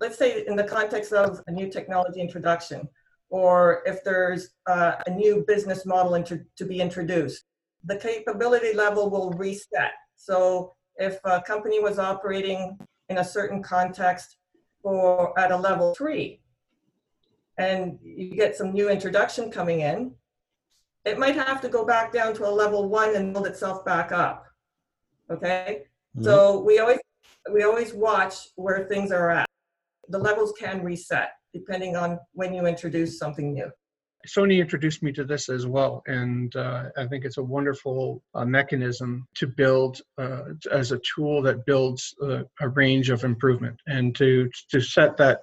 Let's 0.00 0.18
say 0.18 0.44
in 0.46 0.56
the 0.56 0.64
context 0.64 1.12
of 1.12 1.40
a 1.46 1.52
new 1.52 1.68
technology 1.70 2.20
introduction, 2.20 2.88
or 3.30 3.82
if 3.86 4.02
there's 4.04 4.50
uh, 4.66 4.96
a 5.06 5.10
new 5.10 5.44
business 5.46 5.86
model 5.86 6.14
inter- 6.14 6.46
to 6.56 6.64
be 6.64 6.80
introduced, 6.80 7.44
the 7.84 7.96
capability 7.96 8.72
level 8.74 9.10
will 9.10 9.30
reset. 9.32 9.92
So 10.16 10.74
if 10.96 11.18
a 11.24 11.42
company 11.42 11.80
was 11.80 11.98
operating 11.98 12.78
in 13.08 13.18
a 13.18 13.24
certain 13.24 13.62
context 13.62 14.36
or 14.82 15.38
at 15.38 15.50
a 15.50 15.56
level 15.56 15.94
three, 15.94 16.40
and 17.58 17.98
you 18.02 18.30
get 18.30 18.56
some 18.56 18.72
new 18.72 18.88
introduction 18.88 19.50
coming 19.50 19.80
in, 19.80 20.12
it 21.04 21.18
might 21.18 21.36
have 21.36 21.60
to 21.60 21.68
go 21.68 21.84
back 21.84 22.12
down 22.12 22.34
to 22.34 22.46
a 22.46 22.50
level 22.50 22.88
one 22.88 23.14
and 23.14 23.32
build 23.32 23.46
itself 23.46 23.84
back 23.84 24.12
up. 24.12 24.46
Okay, 25.30 25.82
mm-hmm. 26.16 26.24
so 26.24 26.60
we 26.60 26.78
always 26.78 26.98
we 27.52 27.62
always 27.62 27.92
watch 27.92 28.34
where 28.56 28.86
things 28.86 29.12
are 29.12 29.30
at. 29.30 29.46
The 30.08 30.18
levels 30.18 30.52
can 30.58 30.82
reset 30.82 31.30
depending 31.52 31.94
on 31.96 32.18
when 32.32 32.52
you 32.52 32.66
introduce 32.66 33.18
something 33.18 33.54
new. 33.54 33.70
Sony 34.26 34.58
introduced 34.60 35.02
me 35.02 35.12
to 35.12 35.24
this 35.24 35.48
as 35.48 35.66
well, 35.66 36.02
and 36.06 36.54
uh, 36.56 36.84
I 36.96 37.06
think 37.06 37.24
it's 37.24 37.36
a 37.36 37.42
wonderful 37.42 38.22
uh, 38.34 38.44
mechanism 38.44 39.26
to 39.36 39.46
build 39.46 40.00
uh, 40.18 40.54
as 40.72 40.92
a 40.92 41.00
tool 41.14 41.42
that 41.42 41.66
builds 41.66 42.14
uh, 42.22 42.42
a 42.60 42.68
range 42.70 43.10
of 43.10 43.24
improvement 43.24 43.78
and 43.86 44.14
to 44.16 44.48
to 44.70 44.80
set 44.80 45.16
that 45.18 45.40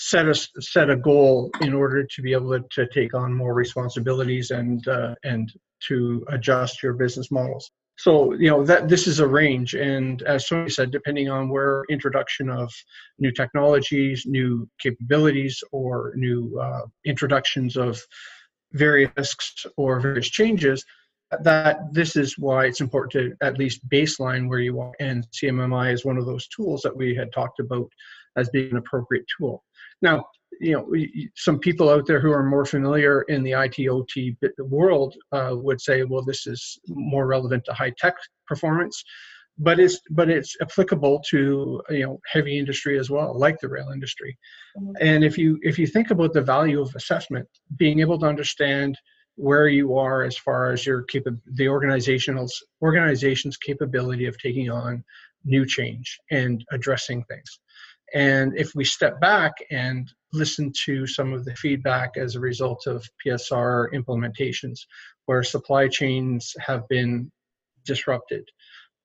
set 0.00 0.26
a 0.26 0.34
set 0.34 0.88
a 0.88 0.96
goal 0.96 1.50
in 1.60 1.74
order 1.74 2.02
to 2.02 2.22
be 2.22 2.32
able 2.32 2.58
to, 2.58 2.86
take 2.86 3.12
on 3.12 3.34
more 3.34 3.52
responsibilities 3.52 4.50
and 4.50 4.88
uh, 4.88 5.14
and 5.24 5.52
to 5.88 6.24
adjust 6.28 6.82
your 6.82 6.94
business 6.94 7.30
models. 7.30 7.70
So 7.98 8.32
you 8.32 8.48
know 8.48 8.64
that 8.64 8.88
this 8.88 9.06
is 9.06 9.20
a 9.20 9.26
range 9.26 9.74
and 9.74 10.22
as 10.22 10.48
Tony 10.48 10.70
said 10.70 10.90
depending 10.90 11.28
on 11.28 11.50
where 11.50 11.84
introduction 11.90 12.48
of 12.48 12.72
new 13.18 13.30
technologies 13.30 14.24
new 14.24 14.66
capabilities 14.80 15.62
or 15.70 16.14
new 16.16 16.58
uh, 16.58 16.86
introductions 17.04 17.76
of 17.76 18.00
various 18.72 19.10
risks 19.18 19.66
or 19.76 20.00
various 20.00 20.30
changes 20.30 20.82
that 21.42 21.78
this 21.92 22.16
is 22.16 22.38
why 22.38 22.64
it's 22.64 22.80
important 22.80 23.12
to 23.12 23.46
at 23.46 23.58
least 23.58 23.88
baseline 23.88 24.48
where 24.48 24.58
you 24.58 24.80
are. 24.80 24.92
And 24.98 25.26
cmmi 25.30 25.92
is 25.92 26.04
one 26.04 26.16
of 26.16 26.26
those 26.26 26.48
tools 26.48 26.80
that 26.82 26.96
we 26.96 27.14
had 27.14 27.32
talked 27.32 27.60
about 27.60 27.88
as 28.36 28.48
being 28.50 28.70
an 28.70 28.76
appropriate 28.76 29.24
tool 29.38 29.64
now 30.02 30.24
you 30.60 30.72
know 30.72 31.30
some 31.36 31.58
people 31.58 31.88
out 31.88 32.06
there 32.06 32.20
who 32.20 32.30
are 32.30 32.42
more 32.42 32.64
familiar 32.64 33.22
in 33.22 33.42
the 33.42 33.52
IT 33.52 33.88
OT 33.88 34.36
world 34.58 35.14
uh, 35.32 35.50
would 35.52 35.80
say, 35.80 36.02
well, 36.02 36.22
this 36.22 36.46
is 36.46 36.78
more 36.88 37.26
relevant 37.26 37.64
to 37.64 37.72
high 37.72 37.92
tech 37.98 38.14
performance, 38.46 39.02
but 39.58 39.80
it's 39.80 40.00
but 40.10 40.28
it's 40.28 40.56
applicable 40.60 41.22
to 41.30 41.82
you 41.90 42.04
know 42.04 42.20
heavy 42.26 42.58
industry 42.58 42.98
as 42.98 43.10
well, 43.10 43.38
like 43.38 43.58
the 43.60 43.68
rail 43.68 43.90
industry. 43.92 44.36
Mm-hmm. 44.76 44.92
And 45.00 45.24
if 45.24 45.38
you 45.38 45.58
if 45.62 45.78
you 45.78 45.86
think 45.86 46.10
about 46.10 46.34
the 46.34 46.42
value 46.42 46.80
of 46.80 46.94
assessment, 46.94 47.48
being 47.76 48.00
able 48.00 48.18
to 48.18 48.26
understand 48.26 48.98
where 49.36 49.68
you 49.68 49.96
are 49.96 50.22
as 50.24 50.36
far 50.36 50.72
as 50.72 50.84
your 50.84 51.04
capa- 51.04 51.38
the 51.54 51.68
organizational 51.68 52.48
organization's 52.82 53.56
capability 53.56 54.26
of 54.26 54.36
taking 54.38 54.70
on 54.70 55.02
new 55.44 55.64
change 55.64 56.18
and 56.30 56.62
addressing 56.70 57.24
things 57.24 57.60
and 58.14 58.56
if 58.56 58.74
we 58.74 58.84
step 58.84 59.20
back 59.20 59.52
and 59.70 60.10
listen 60.32 60.72
to 60.84 61.06
some 61.06 61.32
of 61.32 61.44
the 61.44 61.54
feedback 61.56 62.16
as 62.16 62.34
a 62.34 62.40
result 62.40 62.86
of 62.86 63.08
PSR 63.24 63.92
implementations, 63.92 64.80
where 65.26 65.42
supply 65.42 65.88
chains 65.88 66.54
have 66.58 66.88
been 66.88 67.30
disrupted, 67.84 68.48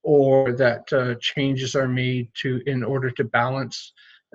or 0.03 0.53
that 0.53 0.91
uh, 0.93 1.15
changes 1.19 1.75
are 1.75 1.87
made 1.87 2.29
to 2.41 2.61
in 2.65 2.83
order 2.83 3.09
to 3.11 3.23
balance 3.23 3.93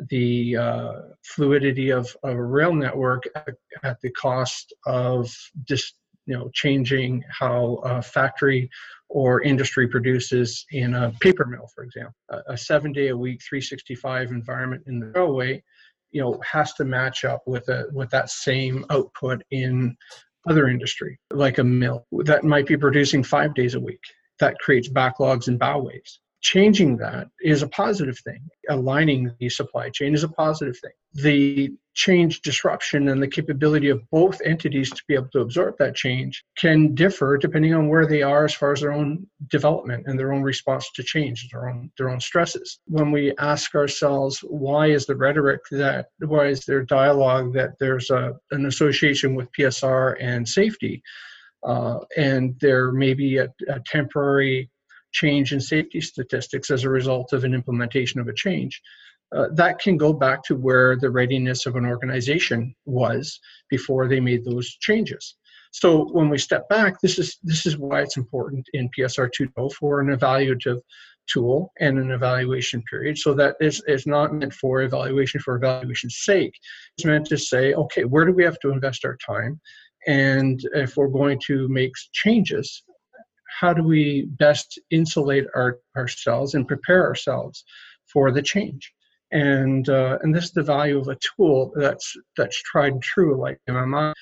the 0.08 0.56
uh, 0.56 0.92
fluidity 1.22 1.90
of, 1.90 2.16
of, 2.22 2.36
a 2.36 2.42
rail 2.42 2.74
network 2.74 3.24
at, 3.34 3.54
at 3.82 4.00
the 4.00 4.10
cost 4.12 4.72
of 4.86 5.34
just 5.64 5.94
you 6.30 6.38
know 6.38 6.48
changing 6.54 7.24
how 7.28 7.80
a 7.84 8.00
factory 8.00 8.70
or 9.08 9.42
industry 9.42 9.88
produces 9.88 10.64
in 10.70 10.94
a 10.94 11.10
paper 11.20 11.44
mill, 11.44 11.68
for 11.74 11.82
example. 11.82 12.14
A, 12.46 12.56
seven 12.56 12.92
day 12.92 13.08
a 13.08 13.16
week, 13.16 13.40
365 13.42 14.30
environment 14.30 14.84
in 14.86 15.00
the 15.00 15.06
railway, 15.06 15.60
you 16.12 16.20
know, 16.20 16.40
has 16.48 16.72
to 16.74 16.84
match 16.84 17.24
up 17.24 17.42
with 17.46 17.68
a 17.68 17.86
with 17.92 18.08
that 18.10 18.30
same 18.30 18.86
output 18.90 19.42
in 19.50 19.96
other 20.48 20.68
industry, 20.68 21.18
like 21.32 21.58
a 21.58 21.64
mill 21.64 22.06
that 22.24 22.44
might 22.44 22.66
be 22.66 22.76
producing 22.76 23.24
five 23.24 23.52
days 23.54 23.74
a 23.74 23.80
week. 23.80 24.00
That 24.38 24.58
creates 24.60 24.88
backlogs 24.88 25.48
and 25.48 25.58
bow 25.58 25.80
waves 25.80 26.20
changing 26.40 26.96
that 26.96 27.28
is 27.42 27.62
a 27.62 27.68
positive 27.68 28.18
thing. 28.18 28.40
Aligning 28.68 29.32
the 29.38 29.48
supply 29.48 29.90
chain 29.90 30.14
is 30.14 30.24
a 30.24 30.28
positive 30.28 30.78
thing. 30.78 30.92
The 31.14 31.72
change 31.94 32.40
disruption 32.40 33.08
and 33.08 33.22
the 33.22 33.28
capability 33.28 33.88
of 33.88 34.00
both 34.10 34.40
entities 34.44 34.90
to 34.90 35.02
be 35.08 35.14
able 35.14 35.28
to 35.32 35.40
absorb 35.40 35.76
that 35.78 35.94
change 35.94 36.44
can 36.56 36.94
differ 36.94 37.36
depending 37.36 37.74
on 37.74 37.88
where 37.88 38.06
they 38.06 38.22
are 38.22 38.44
as 38.44 38.54
far 38.54 38.72
as 38.72 38.80
their 38.80 38.92
own 38.92 39.26
development 39.48 40.06
and 40.06 40.18
their 40.18 40.32
own 40.32 40.42
response 40.42 40.90
to 40.92 41.02
change, 41.02 41.48
their 41.50 41.68
own 41.68 41.90
their 41.98 42.08
own 42.08 42.20
stresses. 42.20 42.78
When 42.86 43.10
we 43.10 43.34
ask 43.38 43.74
ourselves 43.74 44.38
why 44.40 44.86
is 44.86 45.06
the 45.06 45.16
rhetoric 45.16 45.60
that 45.72 46.06
why 46.20 46.46
is 46.46 46.64
there 46.64 46.82
dialogue 46.82 47.52
that 47.54 47.78
there's 47.78 48.10
a, 48.10 48.34
an 48.50 48.66
association 48.66 49.34
with 49.34 49.48
PSR 49.58 50.16
and 50.20 50.48
safety, 50.48 51.02
uh, 51.64 51.98
and 52.16 52.58
there 52.60 52.92
may 52.92 53.14
be 53.14 53.38
a, 53.38 53.48
a 53.68 53.80
temporary 53.84 54.70
change 55.12 55.52
in 55.52 55.60
safety 55.60 56.00
statistics 56.00 56.70
as 56.70 56.84
a 56.84 56.90
result 56.90 57.32
of 57.32 57.44
an 57.44 57.54
implementation 57.54 58.20
of 58.20 58.28
a 58.28 58.34
change. 58.34 58.80
uh, 59.32 59.46
that 59.52 59.78
can 59.78 59.96
go 59.96 60.12
back 60.12 60.42
to 60.42 60.56
where 60.56 60.96
the 60.96 61.10
readiness 61.10 61.64
of 61.66 61.76
an 61.76 61.86
organization 61.86 62.74
was 62.84 63.38
before 63.68 64.08
they 64.08 64.18
made 64.18 64.44
those 64.44 64.68
changes. 64.80 65.36
So 65.72 66.08
when 66.10 66.28
we 66.28 66.38
step 66.38 66.68
back, 66.68 67.00
this 67.00 67.16
is 67.18 67.38
this 67.44 67.64
is 67.64 67.78
why 67.78 68.02
it's 68.02 68.16
important 68.16 68.66
in 68.72 68.90
PSR 68.90 69.30
2.0 69.30 69.72
for 69.74 70.00
an 70.00 70.08
evaluative 70.08 70.80
tool 71.28 71.72
and 71.78 71.98
an 71.98 72.10
evaluation 72.10 72.82
period. 72.90 73.18
So 73.18 73.34
that 73.34 73.54
is, 73.60 73.82
is 73.86 74.06
not 74.06 74.34
meant 74.34 74.52
for 74.52 74.82
evaluation 74.82 75.40
for 75.40 75.54
evaluation's 75.54 76.18
sake. 76.22 76.54
It's 76.96 77.06
meant 77.06 77.26
to 77.26 77.38
say, 77.38 77.74
okay, 77.74 78.04
where 78.04 78.24
do 78.24 78.32
we 78.32 78.42
have 78.42 78.58
to 78.60 78.70
invest 78.70 79.04
our 79.04 79.16
time? 79.24 79.60
And 80.06 80.60
if 80.74 80.96
we're 80.96 81.08
going 81.08 81.40
to 81.46 81.68
make 81.68 81.92
changes, 82.12 82.82
how 83.60 83.74
do 83.74 83.82
we 83.82 84.26
best 84.38 84.78
insulate 84.90 85.46
our, 85.54 85.80
ourselves 85.94 86.54
and 86.54 86.66
prepare 86.66 87.04
ourselves 87.06 87.62
for 88.10 88.30
the 88.32 88.40
change? 88.40 88.92
And 89.32 89.88
uh, 89.88 90.18
and 90.22 90.34
this 90.34 90.44
is 90.44 90.52
the 90.52 90.62
value 90.62 90.98
of 90.98 91.08
a 91.08 91.16
tool 91.16 91.72
that's 91.76 92.16
that's 92.36 92.60
tried 92.62 92.94
and 92.94 93.02
true, 93.02 93.40
like 93.40 93.58
MMI. 93.68 94.12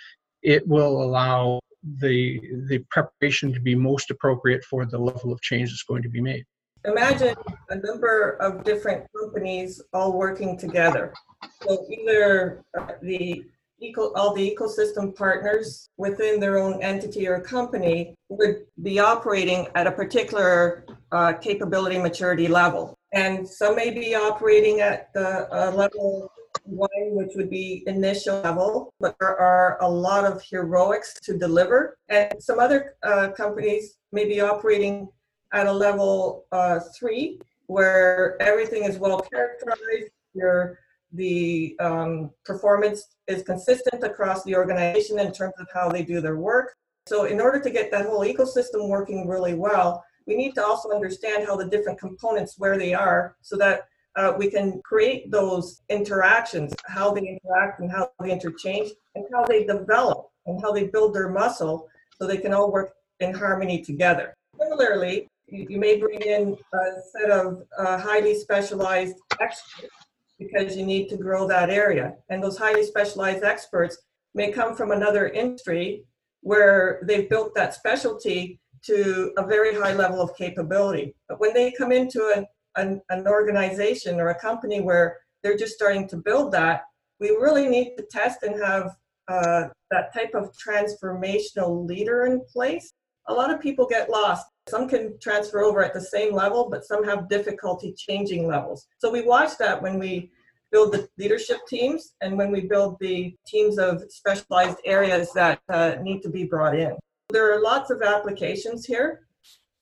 It 0.42 0.66
will 0.66 1.03
allow 1.03 1.61
the 2.01 2.40
the 2.68 2.81
preparation 2.90 3.53
to 3.55 3.61
be 3.61 3.74
most 3.74 4.11
appropriate 4.11 4.64
for 4.64 4.85
the 4.85 4.98
level 4.98 5.33
of 5.33 5.40
change 5.40 5.70
that's 5.70 5.85
going 5.85 6.03
to 6.03 6.11
be 6.11 6.20
made. 6.20 6.44
Imagine 6.85 7.35
a 7.70 7.77
number 7.77 8.37
of 8.40 8.64
different 8.64 9.07
companies 9.18 9.81
all 9.92 10.12
working 10.12 10.59
together. 10.59 11.14
So 11.62 11.87
either 11.90 12.62
uh, 12.79 12.92
the 13.03 13.44
eco, 13.80 14.12
all 14.14 14.34
the 14.34 14.56
ecosystem 14.56 15.14
partners 15.14 15.90
within 15.96 16.40
their 16.40 16.58
own 16.58 16.82
entity 16.82 17.26
or 17.28 17.40
company 17.40 18.14
would 18.28 18.66
be 18.82 18.98
operating 18.98 19.68
at 19.74 19.86
a 19.86 19.92
particular 19.92 20.84
uh, 21.12 21.32
capability 21.34 21.98
maturity 21.98 22.48
level. 22.48 22.94
And 23.12 23.48
some 23.48 23.76
may 23.76 23.90
be 23.90 24.14
operating 24.14 24.80
at 24.80 25.12
the 25.14 25.48
uh, 25.52 25.70
level 25.72 26.30
one, 26.64 26.88
which 27.16 27.32
would 27.36 27.48
be 27.48 27.82
initial 27.86 28.40
level, 28.42 28.92
but 29.00 29.16
there 29.18 29.36
are 29.36 29.78
a 29.80 29.88
lot 29.88 30.24
of 30.24 30.42
heroics 30.42 31.14
to 31.22 31.38
deliver. 31.38 31.96
And 32.08 32.42
some 32.42 32.58
other 32.58 32.96
uh, 33.02 33.28
companies 33.28 33.96
may 34.12 34.26
be 34.26 34.40
operating 34.40 35.08
at 35.52 35.66
a 35.66 35.72
level 35.72 36.44
uh, 36.52 36.80
three, 36.98 37.40
where 37.66 38.40
everything 38.40 38.84
is 38.84 38.98
well 38.98 39.20
characterized. 39.20 40.10
Your 40.34 40.78
the 41.12 41.77
um, 41.81 42.31
performance 42.44 43.16
is 43.27 43.42
consistent 43.42 44.03
across 44.03 44.44
the 44.44 44.55
organization 44.55 45.18
in 45.18 45.33
terms 45.33 45.55
of 45.59 45.66
how 45.73 45.88
they 45.88 46.03
do 46.03 46.21
their 46.21 46.37
work. 46.37 46.77
So, 47.07 47.25
in 47.25 47.40
order 47.40 47.61
to 47.61 47.71
get 47.71 47.90
that 47.90 48.07
whole 48.07 48.21
ecosystem 48.21 48.88
working 48.88 49.27
really 49.27 49.55
well, 49.55 50.05
we 50.27 50.37
need 50.37 50.55
to 50.57 50.64
also 50.64 50.90
understand 50.90 51.47
how 51.47 51.57
the 51.57 51.66
different 51.66 51.99
components 51.99 52.57
where 52.59 52.77
they 52.77 52.92
are, 52.92 53.37
so 53.40 53.57
that 53.57 53.88
uh, 54.16 54.35
we 54.37 54.51
can 54.51 54.83
create 54.85 55.31
those 55.31 55.83
interactions, 55.88 56.75
how 56.87 57.12
they 57.12 57.23
interact 57.23 57.81
and 57.81 57.90
how 57.90 58.11
they 58.21 58.31
interchange, 58.31 58.90
and 59.14 59.25
how 59.33 59.44
they 59.47 59.64
develop 59.64 60.29
and 60.47 60.61
how 60.61 60.73
they 60.73 60.85
build 60.85 61.14
their 61.14 61.31
muscle, 61.31 61.88
so 62.18 62.27
they 62.27 62.37
can 62.37 62.53
all 62.53 62.71
work 62.71 62.92
in 63.21 63.33
harmony 63.33 63.83
together. 63.83 64.35
Similarly, 64.61 65.29
you, 65.47 65.66
you 65.71 65.79
may 65.79 65.99
bring 65.99 66.21
in 66.21 66.57
a 66.75 66.79
set 67.12 67.31
of 67.31 67.62
uh, 67.79 67.99
highly 67.99 68.35
specialized 68.35 69.16
experts 69.40 70.08
because 70.38 70.77
you 70.77 70.87
need 70.87 71.09
to 71.09 71.16
grow 71.16 71.46
that 71.46 71.70
area. 71.70 72.14
And 72.29 72.42
those 72.42 72.59
highly 72.59 72.85
specialized 72.85 73.44
experts 73.44 73.98
may 74.35 74.53
come 74.53 74.74
from 74.74 74.92
another 74.92 75.29
industry 75.29 76.05
where 76.42 77.01
they've 77.03 77.29
built 77.29 77.55
that 77.55 77.74
specialty 77.74 78.61
to 78.85 79.33
a 79.37 79.44
very 79.44 79.74
high 79.74 79.94
level 79.94 80.20
of 80.20 80.37
capability. 80.37 81.14
But 81.29 81.40
when 81.40 81.53
they 81.53 81.72
come 81.72 81.90
into 81.90 82.33
an, 82.37 82.46
an, 82.77 83.01
an 83.11 83.27
organization 83.27 84.20
or 84.20 84.29
a 84.29 84.40
company 84.40 84.81
where 84.81 85.18
they're 85.42 85.57
just 85.57 85.74
starting 85.74 86.07
to 86.09 86.16
build 86.16 86.53
that, 86.53 86.83
we 87.20 87.31
really 87.31 87.68
need 87.68 87.96
to 87.96 88.05
test 88.11 88.44
and 88.44 88.62
have 88.62 88.96
uh, 89.27 89.68
that 89.90 90.14
type 90.14 90.35
of 90.35 90.53
transformational 90.57 91.87
leader 91.87 92.27
in 92.27 92.40
place. 92.53 92.92
A 93.29 93.35
lot 93.35 93.53
of 93.53 93.61
people 93.61 93.87
get 93.87 94.09
lost 94.09 94.46
some 94.68 94.88
can 94.88 95.18
transfer 95.20 95.62
over 95.62 95.83
at 95.83 95.94
the 95.94 96.00
same 96.00 96.35
level, 96.35 96.68
but 96.70 96.85
some 96.85 97.04
have 97.04 97.28
difficulty 97.28 97.94
changing 97.96 98.46
levels. 98.46 98.87
So 98.98 99.11
we 99.11 99.22
watch 99.22 99.59
that 99.59 99.83
when 99.83 99.98
we 99.98 100.31
build 100.70 100.92
the 100.92 101.09
leadership 101.18 101.59
teams 101.66 102.14
and 102.20 102.37
when 102.37 102.50
we 102.52 102.62
build 102.62 102.96
the 103.00 103.35
teams 103.46 103.78
of 103.78 104.02
specialized 104.11 104.78
areas 104.85 105.33
that 105.33 105.61
uh, 105.68 105.96
need 106.02 106.22
to 106.22 106.28
be 106.28 106.44
brought 106.44 106.78
in. 106.78 106.96
There 107.31 107.52
are 107.52 107.62
lots 107.62 107.90
of 107.90 108.02
applications 108.02 108.85
here, 108.85 109.26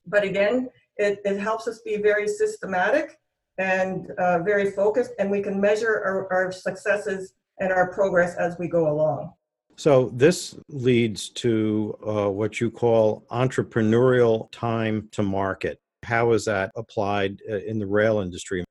but 0.07 0.23
again, 0.25 0.69
it, 0.97 1.21
it 1.25 1.39
helps 1.39 1.69
us 1.69 1.81
be 1.81 1.97
very 1.97 2.29
systematic 2.29 3.19
and 3.59 4.11
uh, 4.19 4.41
very 4.41 4.71
focused, 4.71 5.13
and 5.19 5.31
we 5.31 5.43
can 5.43 5.61
measure 5.61 6.03
our, 6.05 6.33
our 6.33 6.53
successes 6.53 7.33
and 7.59 7.73
our 7.73 7.93
progress 7.93 8.37
as 8.37 8.59
we 8.59 8.69
go 8.69 8.91
along. 8.91 9.33
So 9.77 10.11
this 10.15 10.57
leads 10.69 11.29
to 11.31 11.99
uh, 12.07 12.31
what 12.31 12.61
you 12.61 12.71
call 12.71 13.27
entrepreneurial 13.31 14.51
time 14.51 15.09
to 15.13 15.23
market. 15.23 15.79
How 16.03 16.33
is 16.33 16.47
that 16.47 16.73
applied 16.77 17.43
uh, 17.51 17.57
in 17.57 17.79
the 17.79 17.87
rail 17.87 18.21
industry? 18.21 18.65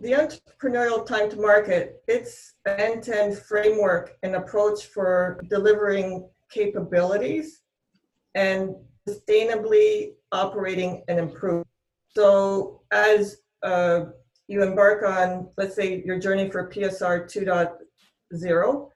The 0.00 0.10
entrepreneurial 0.10 1.06
time 1.06 1.30
to 1.30 1.36
market, 1.36 2.02
it's 2.08 2.54
an 2.66 2.80
end-to-end 2.80 3.38
framework 3.38 4.16
and 4.24 4.34
approach 4.34 4.86
for 4.86 5.40
delivering 5.48 6.28
capabilities 6.50 7.60
and 8.34 8.74
sustainably 9.08 10.14
operating 10.32 11.04
and 11.06 11.20
improve. 11.20 11.64
So 12.08 12.82
as 12.90 13.36
uh, 13.62 14.06
you 14.48 14.64
embark 14.64 15.04
on, 15.04 15.48
let's 15.56 15.76
say, 15.76 16.02
your 16.04 16.18
journey 16.18 16.50
for 16.50 16.68
PSR 16.68 17.26
2.0, 17.26 18.88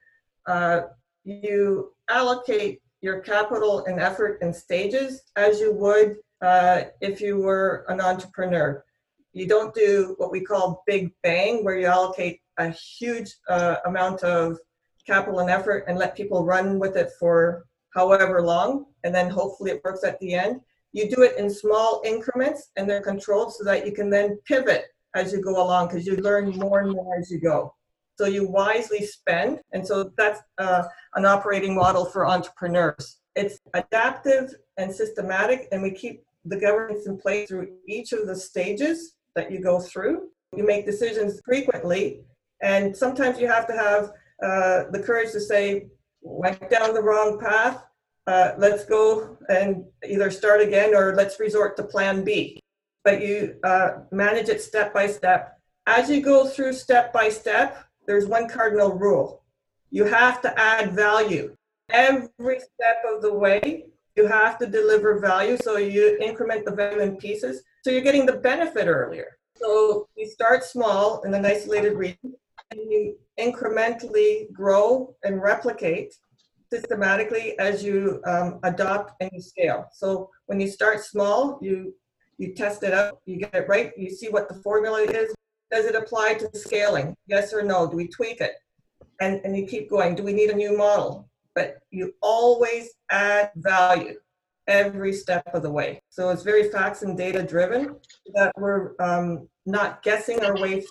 uh, 0.48 0.81
you 1.24 1.92
allocate 2.09 2.81
your 3.00 3.20
capital 3.20 3.85
and 3.87 4.00
effort 4.00 4.38
in 4.42 4.52
stages 4.52 5.22
as 5.37 5.61
you 5.61 5.72
would 5.74 6.16
uh, 6.42 6.83
if 7.00 7.20
you 7.20 7.38
were 7.38 7.85
an 7.88 8.00
entrepreneur. 8.00 8.85
You 9.33 9.46
don't 9.46 9.74
do 9.74 10.14
what 10.18 10.33
we 10.33 10.40
call 10.40 10.83
big 10.87 11.12
bang, 11.22 11.64
where 11.64 11.78
you 11.78 11.87
allocate 11.87 12.40
a 12.59 12.70
huge 12.70 13.33
uh, 13.48 13.76
amount 13.87 14.24
of 14.24 14.59
capital 15.07 15.40
and 15.40 15.50
effort 15.50 15.85
and 15.87 15.98
let 15.98 16.16
people 16.16 16.44
run 16.44 16.78
with 16.78 16.96
it 16.96 17.11
for 17.18 17.66
however 17.94 18.42
long, 18.42 18.87
and 19.04 19.14
then 19.14 19.31
hopefully 19.31 19.70
it 19.70 19.83
works 19.85 20.04
at 20.04 20.18
the 20.20 20.35
end. 20.35 20.61
You 20.92 21.09
do 21.09 21.22
it 21.22 21.37
in 21.37 21.50
small 21.50 22.02
increments 22.04 22.70
and 22.76 22.88
they're 22.88 23.02
controlled 23.02 23.54
so 23.54 23.64
that 23.64 23.87
you 23.87 23.92
can 23.92 24.11
then 24.11 24.38
pivot 24.46 24.87
as 25.14 25.33
you 25.33 25.40
go 25.40 25.62
along 25.62 25.88
because 25.88 26.07
you 26.07 26.16
learn 26.16 26.50
more 26.57 26.81
and 26.81 26.92
more 26.92 27.16
as 27.18 27.31
you 27.31 27.40
go. 27.40 27.74
So 28.18 28.26
you 28.26 28.48
wisely 28.48 29.07
spend. 29.07 29.61
And 29.72 29.87
so 29.87 30.11
that's 30.16 30.40
uh, 30.59 30.83
an 31.14 31.24
operating 31.24 31.74
model 31.74 32.04
for 32.04 32.26
entrepreneurs. 32.26 33.18
It's 33.37 33.61
adaptive 33.74 34.52
and 34.76 34.92
systematic, 34.92 35.68
and 35.70 35.81
we 35.83 35.92
keep 35.92 36.24
the 36.44 36.59
governance 36.59 37.07
in 37.07 37.16
place 37.16 37.48
through 37.48 37.68
each 37.87 38.12
of 38.12 38.26
the 38.26 38.35
stages 38.35 39.14
that 39.37 39.52
you 39.52 39.61
go 39.61 39.78
through. 39.78 40.31
You 40.57 40.66
make 40.66 40.85
decisions 40.85 41.40
frequently, 41.44 42.24
and 42.61 42.96
sometimes 42.96 43.38
you 43.38 43.46
have 43.46 43.68
to 43.68 43.74
have 43.74 44.04
uh, 44.42 44.90
the 44.90 45.02
courage 45.04 45.31
to 45.33 45.40
say, 45.40 45.87
went 46.20 46.68
down 46.70 46.94
the 46.94 47.02
wrong 47.02 47.38
path. 47.38 47.85
Uh, 48.26 48.52
let's 48.59 48.85
go 48.85 49.37
and 49.48 49.85
either 50.07 50.31
start 50.31 50.61
again 50.61 50.94
or 50.94 51.14
let's 51.14 51.38
resort 51.38 51.76
to 51.76 51.85
plan 51.85 52.24
B. 52.24 52.61
But 53.04 53.22
you 53.22 53.57
uh, 53.62 53.90
manage 54.11 54.48
it 54.48 54.61
step 54.61 54.92
by 54.92 55.07
step. 55.07 55.59
As 55.87 56.11
you 56.11 56.20
go 56.20 56.46
through 56.46 56.74
step 56.74 57.12
by 57.12 57.28
step, 57.28 57.88
there's 58.08 58.26
one 58.26 58.48
cardinal 58.48 58.94
rule. 58.94 59.42
You 59.90 60.04
have 60.04 60.40
to 60.40 60.58
add 60.58 60.92
value. 60.92 61.54
Every 61.90 62.58
step 62.58 63.04
of 63.08 63.22
the 63.22 63.32
way, 63.32 63.84
you 64.16 64.26
have 64.26 64.58
to 64.58 64.66
deliver 64.66 65.20
value. 65.20 65.58
So 65.58 65.76
you 65.76 66.16
increment 66.20 66.64
the 66.64 66.72
value 66.72 67.00
in 67.00 67.16
pieces. 67.16 67.62
So 67.84 67.90
you're 67.90 68.00
getting 68.00 68.26
the 68.26 68.38
benefit 68.38 68.86
earlier. 68.86 69.36
So 69.56 70.08
you 70.16 70.26
start 70.26 70.64
small 70.64 71.20
in 71.22 71.34
an 71.34 71.44
isolated 71.44 71.94
region 71.94 72.34
and 72.70 72.80
you 72.80 73.16
incrementally 73.38 74.50
grow 74.52 75.14
and 75.22 75.42
replicate 75.42 76.14
systematically 76.72 77.58
as 77.58 77.84
you 77.84 78.22
um, 78.26 78.58
adopt 78.62 79.12
and 79.20 79.30
you 79.32 79.42
scale. 79.42 79.86
So 79.92 80.30
when 80.46 80.60
you 80.60 80.68
start 80.68 81.04
small, 81.04 81.58
you 81.60 81.94
you 82.38 82.54
test 82.54 82.84
it 82.84 82.92
out, 82.92 83.20
you 83.26 83.36
get 83.36 83.52
it 83.52 83.68
right, 83.68 83.90
you 83.96 84.10
see 84.10 84.28
what 84.28 84.48
the 84.48 84.54
formula 84.54 85.02
is, 85.02 85.34
does 85.70 85.85
it 85.87 85.94
apply 85.94 86.35
to 86.35 86.50
scaling? 86.59 87.14
Yes 87.26 87.52
or 87.52 87.62
no? 87.62 87.88
Do 87.88 87.96
we 87.96 88.09
tweak 88.09 88.40
it? 88.40 88.54
And, 89.20 89.40
and 89.44 89.57
you 89.57 89.66
keep 89.66 89.90
going. 89.90 90.14
Do 90.14 90.22
we 90.22 90.33
need 90.33 90.50
a 90.50 90.57
new 90.57 90.76
model? 90.76 91.28
But 91.54 91.78
you 91.90 92.14
always 92.22 92.90
add 93.11 93.50
value 93.57 94.14
every 94.68 95.12
step 95.12 95.42
of 95.54 95.62
the 95.62 95.70
way. 95.70 96.00
So 96.09 96.31
it's 96.31 96.42
very 96.42 96.70
facts 96.70 97.02
and 97.02 97.16
data 97.16 97.42
driven 97.42 97.96
that 98.35 98.52
we're 98.57 98.92
um, 99.00 99.48
not 99.66 100.02
guessing 100.02 100.44
our 100.44 100.54
way. 100.54 100.81
Through. 100.81 100.90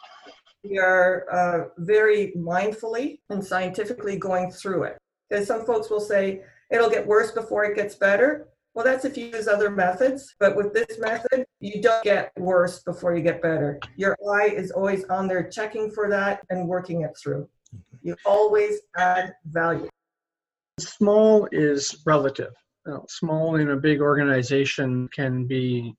We 0.63 0.79
are 0.79 1.25
uh, 1.31 1.69
very 1.77 2.33
mindfully 2.37 3.19
and 3.29 3.45
scientifically 3.45 4.17
going 4.17 4.51
through 4.51 4.83
it. 4.83 4.97
Because 5.29 5.47
some 5.47 5.65
folks 5.65 5.89
will 5.89 6.01
say 6.01 6.41
it'll 6.71 6.89
get 6.89 7.05
worse 7.05 7.31
before 7.31 7.63
it 7.65 7.75
gets 7.75 7.95
better. 7.95 8.49
Well, 8.77 8.85
that's 8.85 9.05
if 9.05 9.17
you 9.17 9.25
use 9.25 9.47
other 9.47 9.71
methods, 9.71 10.35
but 10.39 10.55
with 10.55 10.71
this 10.71 10.99
method, 10.99 11.47
you 11.59 11.81
don't 11.81 12.03
get 12.03 12.31
worse 12.37 12.83
before 12.83 13.15
you 13.15 13.23
get 13.23 13.41
better. 13.41 13.79
Your 13.95 14.15
eye 14.31 14.49
is 14.49 14.69
always 14.69 15.03
on 15.05 15.27
there 15.27 15.49
checking 15.49 15.89
for 15.89 16.07
that 16.11 16.41
and 16.51 16.67
working 16.67 17.01
it 17.01 17.09
through. 17.19 17.49
You 18.03 18.15
always 18.23 18.81
add 18.95 19.33
value. 19.47 19.89
Small 20.79 21.47
is 21.51 22.03
relative. 22.05 22.53
Small 23.09 23.55
in 23.55 23.71
a 23.71 23.75
big 23.75 23.99
organization 23.99 25.09
can 25.11 25.47
be 25.47 25.95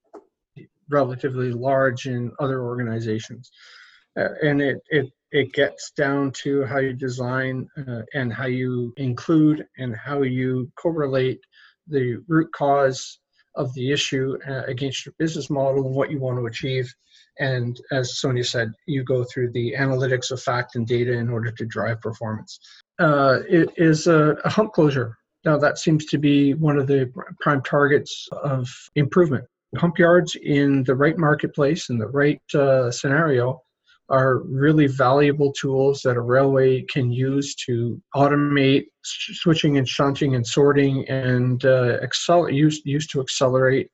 relatively 0.88 1.50
large 1.50 2.06
in 2.06 2.30
other 2.38 2.62
organizations. 2.62 3.50
Uh, 4.16 4.28
and 4.44 4.62
it, 4.62 4.78
it, 4.90 5.06
it 5.32 5.52
gets 5.52 5.90
down 5.96 6.30
to 6.44 6.64
how 6.64 6.78
you 6.78 6.92
design 6.92 7.66
uh, 7.88 8.02
and 8.14 8.32
how 8.32 8.46
you 8.46 8.94
include 8.98 9.66
and 9.78 9.96
how 9.96 10.22
you 10.22 10.70
correlate 10.76 11.40
the 11.88 12.22
root 12.28 12.50
cause 12.52 13.18
of 13.54 13.72
the 13.74 13.90
issue 13.90 14.38
uh, 14.48 14.62
against 14.66 15.04
your 15.04 15.14
business 15.18 15.50
model 15.50 15.86
and 15.86 15.94
what 15.94 16.10
you 16.10 16.18
want 16.20 16.38
to 16.38 16.46
achieve. 16.46 16.92
And 17.40 17.80
as 17.92 18.18
Sonia 18.18 18.44
said, 18.44 18.72
you 18.86 19.04
go 19.04 19.24
through 19.24 19.52
the 19.52 19.74
analytics 19.78 20.30
of 20.30 20.42
fact 20.42 20.76
and 20.76 20.86
data 20.86 21.12
in 21.12 21.28
order 21.28 21.50
to 21.50 21.66
drive 21.66 22.00
performance. 22.00 22.58
Uh, 22.98 23.40
it 23.48 23.70
is 23.76 24.06
a, 24.06 24.36
a 24.44 24.48
hump 24.48 24.72
closure. 24.72 25.16
Now, 25.44 25.56
that 25.58 25.78
seems 25.78 26.04
to 26.06 26.18
be 26.18 26.54
one 26.54 26.78
of 26.78 26.86
the 26.86 27.12
prime 27.40 27.62
targets 27.62 28.28
of 28.42 28.68
improvement. 28.96 29.44
Hump 29.76 29.98
yards 29.98 30.34
in 30.34 30.82
the 30.84 30.94
right 30.94 31.16
marketplace, 31.16 31.90
in 31.90 31.98
the 31.98 32.08
right 32.08 32.42
uh, 32.54 32.90
scenario, 32.90 33.60
are 34.10 34.38
really 34.38 34.86
valuable 34.86 35.52
tools 35.52 36.00
that 36.02 36.16
a 36.16 36.20
railway 36.20 36.82
can 36.82 37.10
use 37.10 37.54
to 37.54 38.00
automate 38.14 38.86
switching 39.02 39.76
and 39.76 39.88
shunting 39.88 40.34
and 40.34 40.46
sorting 40.46 41.06
and 41.08 41.64
uh, 41.64 41.98
excel- 42.00 42.50
used, 42.50 42.82
used 42.86 43.10
to 43.10 43.20
accelerate 43.20 43.90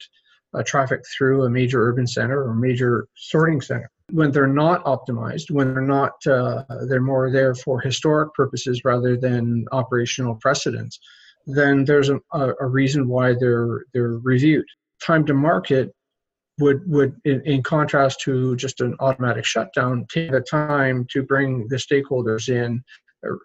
uh, 0.54 0.62
traffic 0.64 1.00
through 1.16 1.44
a 1.44 1.50
major 1.50 1.88
urban 1.88 2.06
center 2.06 2.42
or 2.44 2.54
major 2.54 3.08
sorting 3.16 3.60
center. 3.60 3.90
When 4.10 4.30
they're 4.30 4.46
not 4.46 4.84
optimized, 4.84 5.50
when 5.50 5.74
they're 5.74 5.82
not, 5.82 6.12
uh, 6.26 6.62
they're 6.88 7.00
more 7.00 7.30
there 7.30 7.54
for 7.54 7.80
historic 7.80 8.32
purposes 8.34 8.82
rather 8.84 9.16
than 9.16 9.64
operational 9.72 10.36
precedents, 10.36 11.00
then 11.46 11.84
there's 11.84 12.10
a, 12.10 12.20
a 12.32 12.66
reason 12.66 13.08
why 13.08 13.34
they're 13.38 13.84
they're 13.92 14.18
reviewed. 14.22 14.66
Time 15.04 15.24
to 15.26 15.34
market 15.34 15.94
would 16.58 16.88
would 16.88 17.16
in, 17.24 17.40
in, 17.42 17.62
contrast 17.62 18.20
to 18.20 18.54
just 18.56 18.80
an 18.80 18.94
automatic 19.00 19.44
shutdown 19.44 20.06
take 20.12 20.30
the 20.30 20.40
time 20.40 21.06
to 21.10 21.22
bring 21.22 21.66
the 21.68 21.76
stakeholders 21.76 22.48
in 22.48 22.82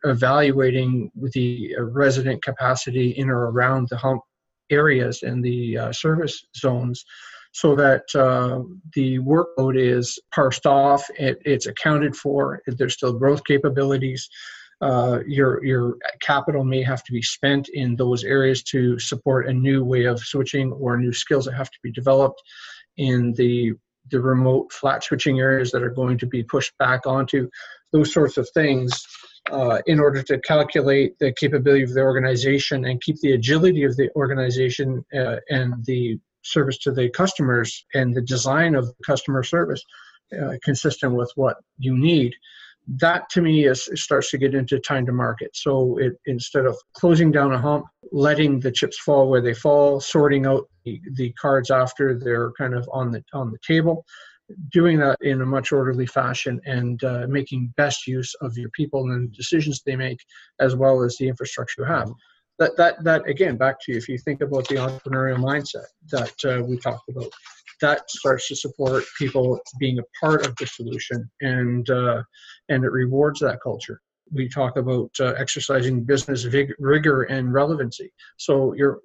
evaluating 0.03 1.11
the 1.33 1.75
resident 1.79 2.43
capacity 2.43 3.11
in 3.11 3.29
or 3.29 3.49
around 3.49 3.87
the 3.89 3.97
hump 3.97 4.21
areas 4.69 5.23
and 5.23 5.43
the 5.43 5.77
uh, 5.77 5.91
service 5.91 6.45
zones 6.55 7.03
so 7.51 7.75
that 7.75 8.03
uh, 8.13 8.61
the 8.93 9.17
workload 9.19 9.79
is 9.79 10.19
parsed 10.33 10.67
off 10.67 11.03
it, 11.17 11.41
it's 11.45 11.65
accounted 11.65 12.15
for 12.15 12.61
there's 12.67 12.93
still 12.93 13.13
growth 13.13 13.43
capabilities. 13.45 14.29
Uh, 14.81 15.19
your 15.27 15.63
your 15.65 15.97
capital 16.21 16.63
may 16.63 16.81
have 16.81 17.03
to 17.03 17.11
be 17.11 17.21
spent 17.21 17.67
in 17.73 17.97
those 17.97 18.23
areas 18.23 18.63
to 18.63 18.97
support 18.97 19.49
a 19.49 19.53
new 19.53 19.83
way 19.83 20.05
of 20.05 20.19
switching 20.19 20.71
or 20.71 20.97
new 20.97 21.11
skills 21.11 21.43
that 21.43 21.53
have 21.53 21.69
to 21.69 21.79
be 21.83 21.91
developed 21.91 22.41
in 22.99 23.33
the 23.33 23.73
the 24.11 24.19
remote 24.19 24.71
flat 24.73 25.03
switching 25.03 25.39
areas 25.39 25.71
that 25.71 25.83
are 25.83 25.89
going 25.89 26.17
to 26.17 26.25
be 26.25 26.43
pushed 26.43 26.75
back 26.77 27.05
onto 27.05 27.49
those 27.91 28.11
sorts 28.11 28.37
of 28.37 28.49
things 28.53 28.91
uh, 29.51 29.79
in 29.85 29.99
order 29.99 30.21
to 30.23 30.39
calculate 30.39 31.17
the 31.19 31.31
capability 31.33 31.83
of 31.83 31.93
the 31.93 32.01
organization 32.01 32.85
and 32.85 33.01
keep 33.01 33.19
the 33.21 33.33
agility 33.33 33.83
of 33.83 33.95
the 33.97 34.09
organization 34.15 35.03
uh, 35.15 35.37
and 35.49 35.73
the 35.85 36.19
service 36.41 36.77
to 36.77 36.91
the 36.91 37.09
customers 37.09 37.85
and 37.93 38.15
the 38.15 38.21
design 38.21 38.75
of 38.75 38.91
customer 39.05 39.43
service 39.43 39.83
uh, 40.39 40.53
consistent 40.63 41.13
with 41.13 41.31
what 41.35 41.57
you 41.77 41.97
need 41.97 42.33
that 42.97 43.29
to 43.29 43.41
me 43.41 43.67
is 43.67 43.89
starts 43.95 44.31
to 44.31 44.37
get 44.37 44.55
into 44.55 44.79
time 44.79 45.05
to 45.05 45.11
market. 45.11 45.51
So 45.55 45.97
it, 45.97 46.13
instead 46.25 46.65
of 46.65 46.75
closing 46.93 47.31
down 47.31 47.53
a 47.53 47.57
hump, 47.57 47.85
letting 48.11 48.59
the 48.59 48.71
chips 48.71 48.97
fall 48.99 49.29
where 49.29 49.41
they 49.41 49.53
fall, 49.53 49.99
sorting 49.99 50.45
out 50.45 50.67
the, 50.85 50.99
the 51.13 51.31
cards 51.33 51.69
after 51.69 52.17
they're 52.17 52.51
kind 52.53 52.73
of 52.73 52.89
on 52.91 53.11
the 53.11 53.23
on 53.33 53.51
the 53.51 53.59
table, 53.65 54.05
doing 54.71 54.97
that 54.99 55.17
in 55.21 55.41
a 55.41 55.45
much 55.45 55.71
orderly 55.71 56.07
fashion 56.07 56.59
and 56.65 57.03
uh, 57.03 57.27
making 57.29 57.73
best 57.77 58.07
use 58.07 58.33
of 58.41 58.57
your 58.57 58.69
people 58.71 59.03
and 59.11 59.29
the 59.31 59.35
decisions 59.35 59.81
they 59.85 59.95
make, 59.95 60.19
as 60.59 60.75
well 60.75 61.03
as 61.03 61.15
the 61.17 61.27
infrastructure 61.27 61.83
you 61.83 61.87
have. 61.87 62.11
That 62.57 62.75
that 62.77 63.03
that 63.03 63.27
again, 63.27 63.55
back 63.55 63.77
to 63.81 63.91
you. 63.91 63.97
If 63.97 64.09
you 64.09 64.17
think 64.17 64.41
about 64.41 64.67
the 64.67 64.75
entrepreneurial 64.75 65.37
mindset 65.37 65.85
that 66.11 66.33
uh, 66.45 66.63
we 66.63 66.77
talked 66.77 67.07
about, 67.09 67.31
that 67.81 68.09
starts 68.09 68.47
to 68.47 68.55
support 68.55 69.03
people 69.17 69.59
being 69.79 69.99
a 69.99 70.25
part 70.25 70.45
of 70.45 70.55
the 70.57 70.67
solution 70.67 71.29
and 71.41 71.89
uh, 71.89 72.21
and 72.69 72.83
it 72.83 72.91
rewards 72.91 73.39
that 73.39 73.61
culture. 73.61 74.01
We 74.31 74.47
talk 74.47 74.77
about 74.77 75.09
uh, 75.19 75.33
exercising 75.37 76.03
business 76.03 76.43
vig- 76.43 76.75
rigor 76.79 77.23
and 77.23 77.51
relevancy. 77.53 78.11
So 78.37 78.73
you're 78.73 78.99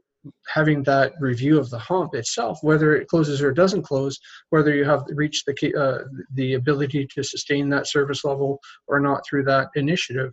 having 0.49 0.83
that 0.85 1.13
review 1.21 1.59
of 1.59 1.69
the 1.69 1.79
hump 1.79 2.15
itself 2.15 2.59
whether 2.63 2.97
it 2.97 3.09
closes 3.09 3.43
or 3.43 3.53
doesn't 3.53 3.83
close 3.83 4.19
whether 4.49 4.75
you 4.75 4.83
have 4.83 5.05
reached 5.11 5.45
the 5.45 5.75
uh, 5.75 6.05
the 6.33 6.55
ability 6.55 7.07
to 7.15 7.23
sustain 7.23 7.69
that 7.69 7.87
service 7.87 8.25
level 8.25 8.59
or 8.87 9.01
not 9.01 9.23
through 9.29 9.45
that 9.45 9.69
initiative 9.75 10.33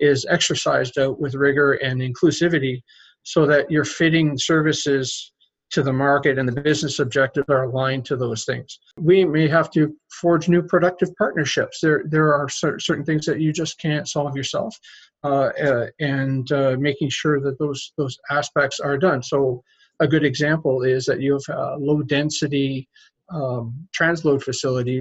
is 0.00 0.26
exercised 0.28 0.98
out 0.98 1.20
with 1.20 1.34
rigor 1.34 1.74
and 1.74 2.00
inclusivity 2.00 2.80
so 3.22 3.44
that 3.46 3.70
you're 3.70 3.84
fitting 3.84 4.38
services 4.38 5.32
to 5.70 5.82
the 5.82 5.92
market 5.92 6.38
and 6.38 6.48
the 6.48 6.60
business 6.60 7.00
objectives 7.00 7.48
are 7.48 7.64
aligned 7.64 8.04
to 8.04 8.16
those 8.16 8.44
things. 8.44 8.78
We 8.98 9.24
may 9.24 9.48
have 9.48 9.70
to 9.72 9.94
forge 10.10 10.48
new 10.48 10.62
productive 10.62 11.14
partnerships. 11.16 11.80
There, 11.80 12.04
there 12.06 12.32
are 12.34 12.48
certain 12.48 13.04
things 13.04 13.26
that 13.26 13.40
you 13.40 13.52
just 13.52 13.80
can't 13.80 14.08
solve 14.08 14.36
yourself, 14.36 14.78
uh, 15.24 15.50
uh, 15.60 15.86
and 15.98 16.50
uh, 16.52 16.76
making 16.78 17.10
sure 17.10 17.40
that 17.40 17.58
those 17.58 17.92
those 17.96 18.16
aspects 18.30 18.78
are 18.80 18.96
done. 18.96 19.22
So, 19.22 19.62
a 19.98 20.06
good 20.06 20.24
example 20.24 20.82
is 20.82 21.04
that 21.06 21.20
you 21.20 21.32
have 21.32 21.56
a 21.56 21.76
low 21.78 22.02
density 22.02 22.88
um, 23.30 23.88
transload 23.98 24.42
facility 24.42 25.00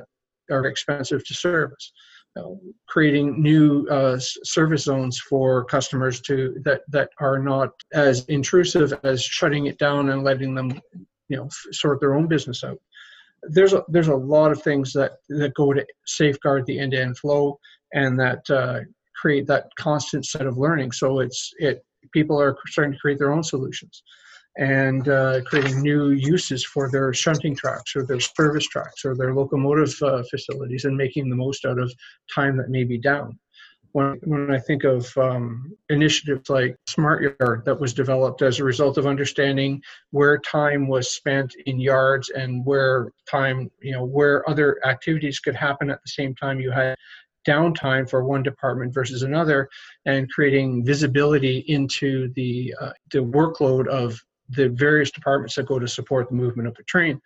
are 0.50 0.66
expensive 0.66 1.26
to 1.26 1.34
service 1.34 1.92
creating 2.88 3.42
new 3.42 3.88
uh, 3.90 4.18
service 4.20 4.84
zones 4.84 5.20
for 5.20 5.64
customers 5.66 6.22
to 6.22 6.56
that 6.64 6.82
that 6.90 7.10
are 7.20 7.40
not 7.40 7.70
as 7.94 8.26
intrusive 8.26 8.94
as 9.04 9.24
shutting 9.24 9.68
it 9.68 9.78
down 9.78 10.10
and 10.10 10.24
letting 10.24 10.54
them 10.54 10.80
you 11.30 11.38
know 11.38 11.48
sort 11.72 12.00
their 12.00 12.16
own 12.16 12.28
business 12.28 12.64
out. 12.64 12.78
There's 13.44 13.74
a 13.74 13.84
there's 13.88 14.10
a 14.10 14.16
lot 14.16 14.52
of 14.52 14.62
things 14.62 14.92
that 14.94 15.14
that 15.30 15.54
go 15.54 15.74
to 15.74 15.86
safeguard 16.06 16.66
the 16.66 16.80
end-to-end 16.80 17.18
flow 17.18 17.60
and 17.94 18.20
that 18.20 18.50
uh, 18.50 18.80
create 19.16 19.48
that 19.48 19.68
constant 19.78 20.26
set 20.26 20.46
of 20.46 20.58
learning. 20.58 20.92
So 20.92 21.20
it's 21.20 21.54
it 21.58 21.86
people 22.12 22.40
are 22.42 22.58
starting 22.68 22.94
to 22.94 23.00
create 23.00 23.18
their 23.18 23.32
own 23.32 23.44
solutions 23.44 24.04
and 24.58 25.10
uh, 25.10 25.42
creating 25.42 25.82
new 25.82 26.12
uses 26.12 26.64
for 26.64 26.90
their 26.90 27.14
shunting 27.14 27.56
tracks 27.56 27.96
or 27.96 28.06
their 28.06 28.20
service 28.20 28.66
tracks 28.68 29.04
or 29.04 29.16
their 29.16 29.34
locomotive 29.34 29.94
uh, 30.02 30.24
facilities 30.30 30.86
and 30.86 30.96
making 30.96 31.30
the 31.30 31.36
most 31.36 31.66
out 31.66 31.80
of 31.80 31.94
time 32.34 32.56
that 32.58 32.70
may 32.70 32.84
be 32.84 32.98
down. 32.98 33.38
When, 33.92 34.20
when 34.24 34.52
I 34.52 34.60
think 34.60 34.84
of 34.84 35.18
um, 35.18 35.72
initiatives 35.90 36.50
like 36.50 36.76
Smart 36.88 37.22
Yard 37.40 37.64
that 37.66 37.80
was 37.80 37.94
developed 37.94 38.42
as 38.42 38.60
a 38.60 38.64
result 38.64 38.98
of 38.98 39.08
understanding 39.08 39.82
where 40.12 40.38
time 40.38 40.88
was 40.88 41.14
spent 41.14 41.54
in 41.66 41.80
yards 41.80 42.30
and 42.30 42.66
where 42.66 43.12
time, 43.30 43.72
you 43.82 43.94
know, 43.94 44.04
where 44.04 44.50
other 44.50 44.80
activities 44.86 45.40
could 45.40 45.56
happen 45.56 45.90
at 45.90 46.02
the 46.04 46.10
same 46.10 46.36
time 46.36 46.60
you 46.60 46.72
had 46.72 46.96
downtime 47.48 48.10
for 48.10 48.26
one 48.26 48.44
department 48.44 48.94
versus 48.94 49.24
another 49.24 49.70
and 50.06 50.30
creating 50.32 50.84
visibility 50.84 51.60
into 51.68 52.34
the 52.34 52.74
uh, 52.82 52.92
the 53.12 53.20
workload 53.20 53.88
of 53.88 54.20
the 54.50 54.70
various 54.70 55.12
departments 55.12 55.56
that 55.56 55.66
go 55.66 55.80
to 55.80 55.88
support 55.88 56.30
the 56.30 56.36
movement 56.36 56.68
of 56.68 56.76
the 56.76 56.84
train. 56.84 57.20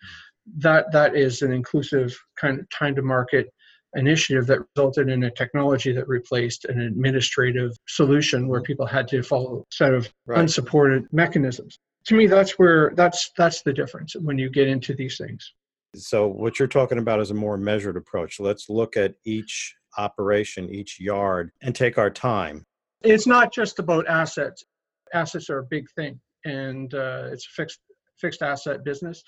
That 0.58 0.90
that 0.92 1.16
is 1.16 1.42
an 1.42 1.52
inclusive 1.52 2.16
kind 2.40 2.60
of 2.60 2.68
time 2.70 2.94
to 2.96 3.02
market 3.02 3.52
initiative 3.94 4.46
that 4.46 4.60
resulted 4.76 5.08
in 5.08 5.24
a 5.24 5.30
technology 5.30 5.92
that 5.92 6.08
replaced 6.08 6.64
an 6.66 6.80
administrative 6.80 7.72
solution 7.88 8.46
where 8.46 8.62
people 8.62 8.86
had 8.86 9.08
to 9.08 9.22
follow 9.22 9.60
a 9.60 9.74
set 9.74 9.92
of 9.92 10.08
right. 10.26 10.38
unsupported 10.38 11.06
mechanisms. 11.12 11.78
To 12.06 12.14
me, 12.14 12.26
that's 12.26 12.52
where 12.52 12.92
that's 12.94 13.30
that's 13.36 13.62
the 13.62 13.72
difference 13.72 14.14
when 14.16 14.38
you 14.38 14.48
get 14.48 14.68
into 14.68 14.94
these 14.94 15.18
things. 15.18 15.52
So 15.96 16.28
what 16.28 16.58
you're 16.58 16.68
talking 16.68 16.98
about 16.98 17.20
is 17.20 17.30
a 17.30 17.34
more 17.34 17.56
measured 17.56 17.96
approach. 17.96 18.38
Let's 18.38 18.70
look 18.70 18.96
at 18.96 19.14
each 19.24 19.74
operation, 19.98 20.70
each 20.70 21.00
yard, 21.00 21.50
and 21.62 21.74
take 21.74 21.98
our 21.98 22.10
time. 22.10 22.64
It's 23.02 23.26
not 23.26 23.52
just 23.52 23.78
about 23.78 24.08
assets. 24.08 24.64
Assets 25.12 25.50
are 25.50 25.58
a 25.58 25.64
big 25.64 25.90
thing 25.90 26.20
and 26.44 26.92
uh, 26.94 27.28
it's 27.32 27.46
a 27.46 27.50
fixed 27.50 27.80
fixed 28.18 28.42
asset 28.42 28.84
business. 28.84 29.22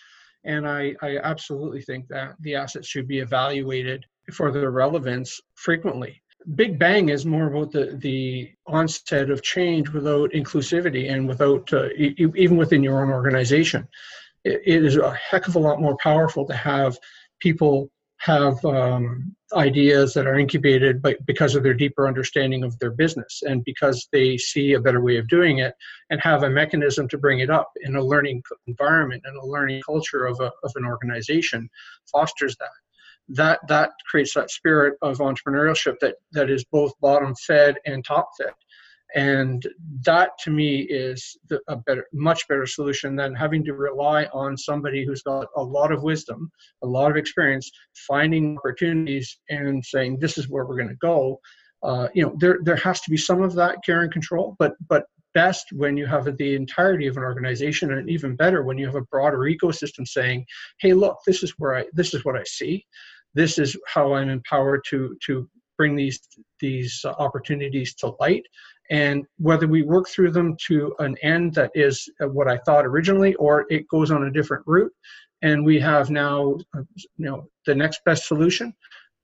And 0.45 0.69
I, 0.69 0.95
I 1.03 1.19
absolutely 1.19 1.83
think 1.83 2.09
that 2.09 2.35
the 2.41 2.57
assets 2.57 2.89
should 2.89 3.07
be 3.07 3.21
evaluated 3.21 4.05
for 4.33 4.51
their 4.51 4.71
relevance 4.71 5.41
frequently. 5.55 6.21
Big 6.57 6.79
Bang 6.79 7.09
is 7.09 7.25
more 7.25 7.47
about 7.47 7.71
the, 7.71 7.97
the 8.01 8.51
onset 8.67 9.31
of 9.31 9.43
change 9.43 9.91
without 9.91 10.33
inclusivity 10.33 11.13
and 11.13 11.29
without, 11.29 11.73
uh, 11.73 11.89
e- 11.97 12.15
even 12.19 12.57
within 12.57 12.83
your 12.83 13.03
own 13.03 13.11
organization. 13.11 13.87
It, 14.45 14.61
it 14.67 14.85
is 14.85 14.97
a 14.97 15.15
heck 15.15 15.47
of 15.47 15.55
a 15.55 15.61
lot 15.61 15.81
more 15.81 15.97
powerful 16.03 16.45
to 16.47 16.55
have 16.55 16.99
people 17.39 17.91
have 18.23 18.65
um, 18.65 19.35
ideas 19.53 20.15
that 20.15 20.29
are 20.29 20.39
incubated 20.39 21.03
by, 21.03 21.17
because 21.27 21.57
of 21.57 21.65
their 21.65 21.75
deeper 21.75 22.07
understanding 22.07 22.63
of 22.63 22.79
their 22.79 22.93
business 22.93 23.43
and 23.43 23.65
because 23.65 24.09
they 24.13 24.39
see 24.39 24.75
a 24.75 24.81
better 24.81 25.01
way 25.01 25.17
of 25.17 25.27
doing 25.27 25.59
it 25.59 25.75
and 26.11 26.21
have 26.21 26.45
a 26.45 26.51
mechanism 26.51 27.09
to 27.09 27.19
bring 27.19 27.41
it 27.41 27.51
up 27.51 27.73
in 27.81 27.97
a 27.97 28.03
learning 28.03 28.41
environment 28.69 29.21
and 29.25 29.37
a 29.37 29.47
learning 29.47 29.83
culture 29.85 30.25
of, 30.25 30.39
a, 30.39 30.53
of 30.63 30.71
an 30.77 30.85
organization 30.85 31.69
fosters 32.13 32.57
that. 32.61 32.69
That 33.29 33.61
that 33.69 33.91
creates 34.11 34.35
that 34.35 34.51
spirit 34.51 34.95
of 35.01 35.19
entrepreneurship 35.19 35.95
that 36.01 36.17
that 36.33 36.51
is 36.51 36.65
both 36.65 36.93
bottom 37.01 37.35
fed 37.37 37.77
and 37.87 38.05
top 38.05 38.31
fed 38.37 38.53
and 39.15 39.67
that 40.05 40.31
to 40.43 40.51
me 40.51 40.81
is 40.83 41.37
the, 41.49 41.61
a 41.69 41.77
better 41.77 42.07
much 42.13 42.47
better 42.49 42.67
solution 42.67 43.15
than 43.17 43.35
having 43.35 43.65
to 43.65 43.75
rely 43.75 44.25
on 44.33 44.57
somebody 44.57 45.05
who's 45.05 45.23
got 45.23 45.47
a 45.57 45.63
lot 45.63 45.93
of 45.93 46.03
wisdom 46.03 46.51
a 46.83 46.87
lot 46.87 47.11
of 47.11 47.17
experience 47.17 47.71
finding 47.95 48.57
opportunities 48.57 49.39
and 49.51 49.85
saying 49.85 50.19
this 50.19 50.39
is 50.39 50.49
where 50.49 50.65
we're 50.65 50.77
going 50.77 50.89
to 50.89 50.95
go. 50.97 51.39
Uh, 51.83 52.09
you 52.15 52.23
know 52.23 52.35
there 52.39 52.59
there 52.63 52.77
has 52.77 53.01
to 53.01 53.11
be 53.11 53.17
some 53.17 53.43
of 53.43 53.55
that 53.55 53.77
care 53.85 54.03
and 54.03 54.13
control 54.13 54.55
but 54.59 54.75
but 54.89 55.05
best 55.35 55.67
when 55.73 55.97
you 55.97 56.07
have 56.07 56.25
the 56.37 56.55
entirety 56.55 57.07
of 57.07 57.17
an 57.17 57.23
organization 57.23 57.93
and 57.93 58.09
even 58.09 58.37
better 58.37 58.63
when 58.63 58.79
you 58.79 58.87
have 58.87 58.95
a 58.95 59.03
broader 59.11 59.39
ecosystem 59.39 60.07
saying 60.07 60.45
hey 60.79 60.93
look 60.93 61.17
this 61.27 61.43
is 61.43 61.55
where 61.59 61.77
i 61.77 61.85
this 61.93 62.15
is 62.15 62.25
what 62.25 62.37
i 62.37 62.45
see. 62.45 62.85
This 63.35 63.59
is 63.59 63.77
how 63.87 64.15
i'm 64.15 64.29
empowered 64.29 64.83
to 64.91 65.17
to 65.27 65.49
bring 65.77 65.97
these 65.97 66.21
these 66.61 67.05
opportunities 67.19 67.95
to 67.97 68.15
light 68.21 68.45
and 68.93 69.25
whether 69.39 69.67
we 69.67 69.83
work 69.83 70.07
through 70.07 70.31
them 70.31 70.55
to 70.67 70.95
an 70.99 71.17
end 71.23 71.55
that 71.55 71.71
is 71.75 72.07
uh, 72.23 72.29
what 72.29 72.47
I 72.47 72.59
thought 72.59 72.85
originally, 72.85 73.35
or 73.37 73.65
it 73.71 73.89
goes 73.89 74.11
on 74.11 74.25
a 74.25 74.31
different 74.31 74.65
route, 74.67 74.93
and 75.41 75.65
we 75.65 75.81
have 75.81 76.11
now, 76.11 76.59
uh, 76.77 76.83
you 77.17 77.25
know, 77.25 77.49
the 77.65 77.75
next 77.75 78.05
best 78.05 78.29
solution. 78.29 78.73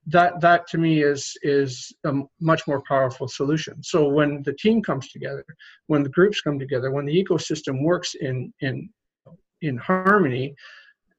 That 0.07 0.41
that 0.41 0.67
to 0.69 0.79
me 0.79 1.03
is 1.03 1.37
is 1.43 1.93
a 2.03 2.13
much 2.41 2.65
more 2.67 2.81
powerful 2.87 3.27
solution. 3.27 3.83
So 3.83 4.09
when 4.09 4.41
the 4.41 4.53
team 4.53 4.81
comes 4.81 5.09
together, 5.09 5.45
when 5.85 6.01
the 6.01 6.09
groups 6.09 6.41
come 6.41 6.57
together, 6.57 6.89
when 6.89 7.05
the 7.05 7.23
ecosystem 7.23 7.83
works 7.83 8.15
in 8.15 8.51
in 8.61 8.89
in 9.61 9.77
harmony, 9.77 10.55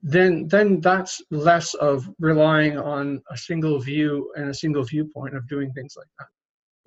then 0.03 0.48
then 0.48 0.80
that's 0.80 1.22
less 1.30 1.74
of 1.74 2.11
relying 2.18 2.76
on 2.78 3.22
a 3.30 3.36
single 3.36 3.78
view 3.78 4.32
and 4.34 4.51
a 4.51 4.55
single 4.55 4.82
viewpoint 4.82 5.36
of 5.36 5.46
doing 5.46 5.72
things 5.72 5.94
like 5.96 6.09
that 6.18 6.26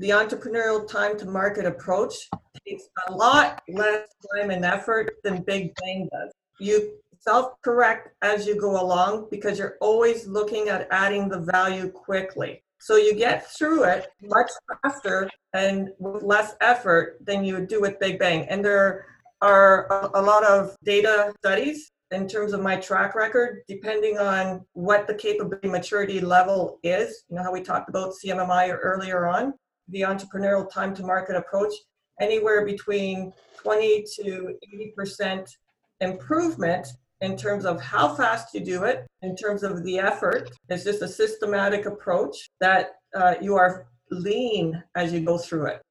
the 0.04 0.10
entrepreneurial 0.10 0.86
time 0.86 1.18
to 1.18 1.26
market 1.26 1.66
approach 1.66 2.28
takes 2.68 2.84
a 3.08 3.14
lot 3.14 3.62
less 3.70 4.06
time 4.36 4.50
and 4.50 4.66
effort 4.66 5.16
than 5.24 5.42
Big 5.44 5.74
Bang 5.76 6.10
does. 6.12 6.30
You 6.60 6.96
self 7.22 7.54
correct 7.62 8.10
as 8.22 8.46
you 8.46 8.60
go 8.60 8.82
along 8.84 9.30
because 9.32 9.58
you're 9.58 9.78
always 9.80 10.28
looking 10.28 10.68
at 10.68 10.90
adding 10.92 11.30
the 11.30 11.40
value 11.40 11.90
quickly. 11.90 12.62
So 12.82 12.98
you 12.98 13.16
get 13.16 13.50
through 13.50 13.86
it 13.86 14.10
much 14.22 14.52
faster 14.84 15.30
and 15.54 15.92
with 16.00 16.22
less 16.22 16.56
effort 16.60 17.20
than 17.26 17.46
you 17.46 17.54
would 17.54 17.70
do 17.70 17.80
with 17.80 17.98
Big 18.02 18.20
Bang. 18.20 18.46
And 18.50 18.64
there 18.64 19.06
are 19.42 20.12
a, 20.14 20.22
lot 20.22 20.44
of 20.44 20.76
data 20.84 21.34
studies 21.38 21.92
in 22.12 22.28
terms 22.28 22.52
of 22.52 22.60
my 22.60 22.76
track 22.76 23.16
record, 23.16 23.62
depending 23.70 24.18
on 24.18 24.66
what 24.74 25.08
the 25.08 25.16
capability 25.16 25.70
maturity 25.70 26.20
level 26.20 26.80
is. 26.84 27.24
You 27.30 27.38
know 27.38 27.44
how 27.44 27.54
we 27.54 27.62
talked 27.62 27.88
about 27.88 28.14
CMMI 28.22 28.78
earlier 28.82 29.28
on 29.28 29.54
the 29.90 30.02
entrepreneurial 30.02 30.72
time 30.72 30.96
to 30.96 31.04
market 31.04 31.36
approach 31.36 31.74
anywhere 32.20 32.66
between 32.66 33.34
20 33.62 34.06
to 34.18 34.56
80% 34.98 35.48
improvement 36.02 36.88
in 37.22 37.38
terms 37.38 37.66
of 37.66 37.82
how 37.82 38.14
fast 38.16 38.54
you 38.54 38.60
do 38.60 38.84
it, 38.84 39.08
in 39.22 39.36
terms 39.36 39.64
of 39.64 39.84
the 39.84 39.98
effort. 39.98 40.50
It's 40.70 40.84
just 40.84 41.02
a 41.02 41.08
systematic 41.08 41.86
approach 41.86 42.50
that 42.60 42.96
uh, 43.16 43.36
you 43.42 43.56
are 43.56 43.88
lean 44.12 44.84
as 44.96 45.14
you 45.14 45.22
go 45.22 45.38
through 45.38 45.68
it. 45.68 45.82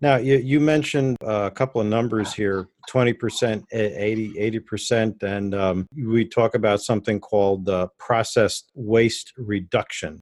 Now, 0.00 0.16
you, 0.16 0.36
you 0.36 0.60
mentioned 0.60 1.16
a 1.22 1.50
couple 1.50 1.80
of 1.80 1.88
numbers 1.88 2.32
here 2.32 2.68
20%, 2.88 3.64
80, 3.72 4.60
80%, 4.70 5.22
and 5.24 5.54
um, 5.54 5.86
we 5.96 6.24
talk 6.24 6.54
about 6.54 6.80
something 6.80 7.18
called 7.18 7.68
uh, 7.68 7.88
processed 7.98 8.70
waste 8.74 9.32
reduction. 9.36 10.20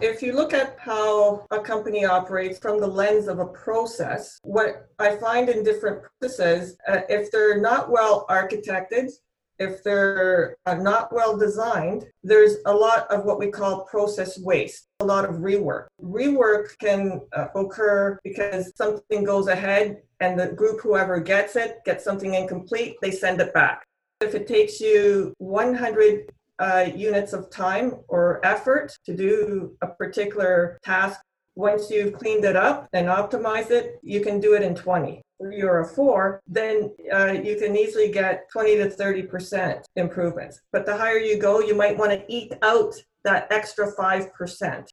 If 0.00 0.22
you 0.22 0.32
look 0.32 0.54
at 0.54 0.78
how 0.78 1.44
a 1.50 1.60
company 1.60 2.06
operates 2.06 2.58
from 2.58 2.80
the 2.80 2.86
lens 2.86 3.28
of 3.28 3.38
a 3.38 3.44
process, 3.44 4.38
what 4.44 4.88
I 4.98 5.16
find 5.16 5.50
in 5.50 5.62
different 5.62 6.02
processes, 6.02 6.78
uh, 6.88 7.02
if 7.10 7.30
they're 7.30 7.60
not 7.60 7.90
well 7.90 8.24
architected, 8.30 9.10
if 9.58 9.84
they're 9.84 10.56
uh, 10.64 10.76
not 10.76 11.12
well 11.12 11.36
designed, 11.36 12.06
there's 12.24 12.56
a 12.64 12.72
lot 12.72 13.10
of 13.12 13.26
what 13.26 13.38
we 13.38 13.50
call 13.50 13.84
process 13.84 14.38
waste, 14.38 14.88
a 15.00 15.04
lot 15.04 15.26
of 15.26 15.36
rework. 15.36 15.88
Rework 16.02 16.78
can 16.78 17.20
uh, 17.34 17.48
occur 17.54 18.18
because 18.24 18.72
something 18.76 19.22
goes 19.22 19.48
ahead 19.48 20.00
and 20.20 20.40
the 20.40 20.48
group, 20.48 20.80
whoever 20.80 21.20
gets 21.20 21.56
it, 21.56 21.84
gets 21.84 22.04
something 22.04 22.32
incomplete, 22.32 22.96
they 23.02 23.10
send 23.10 23.38
it 23.38 23.52
back. 23.52 23.84
If 24.22 24.34
it 24.34 24.46
takes 24.46 24.80
you 24.80 25.34
100 25.36 26.32
uh, 26.60 26.90
units 26.94 27.32
of 27.32 27.50
time 27.50 27.94
or 28.08 28.44
effort 28.44 28.92
to 29.06 29.16
do 29.16 29.76
a 29.82 29.88
particular 29.88 30.78
task. 30.84 31.18
Once 31.56 31.90
you've 31.90 32.12
cleaned 32.12 32.44
it 32.44 32.54
up 32.54 32.88
and 32.92 33.08
optimized 33.08 33.70
it, 33.70 33.98
you 34.02 34.20
can 34.20 34.40
do 34.40 34.54
it 34.54 34.62
in 34.62 34.74
20. 34.74 35.20
If 35.40 35.52
you're 35.52 35.80
a 35.80 35.86
four, 35.86 36.40
then 36.46 36.94
uh, 37.12 37.32
you 37.42 37.56
can 37.56 37.76
easily 37.76 38.12
get 38.12 38.44
20 38.52 38.76
to 38.76 38.88
30% 38.88 39.82
improvements. 39.96 40.60
But 40.70 40.86
the 40.86 40.96
higher 40.96 41.18
you 41.18 41.38
go, 41.38 41.60
you 41.60 41.74
might 41.74 41.96
want 41.96 42.12
to 42.12 42.24
eke 42.28 42.52
out 42.62 42.94
that 43.24 43.50
extra 43.50 43.92
5%. 43.92 44.86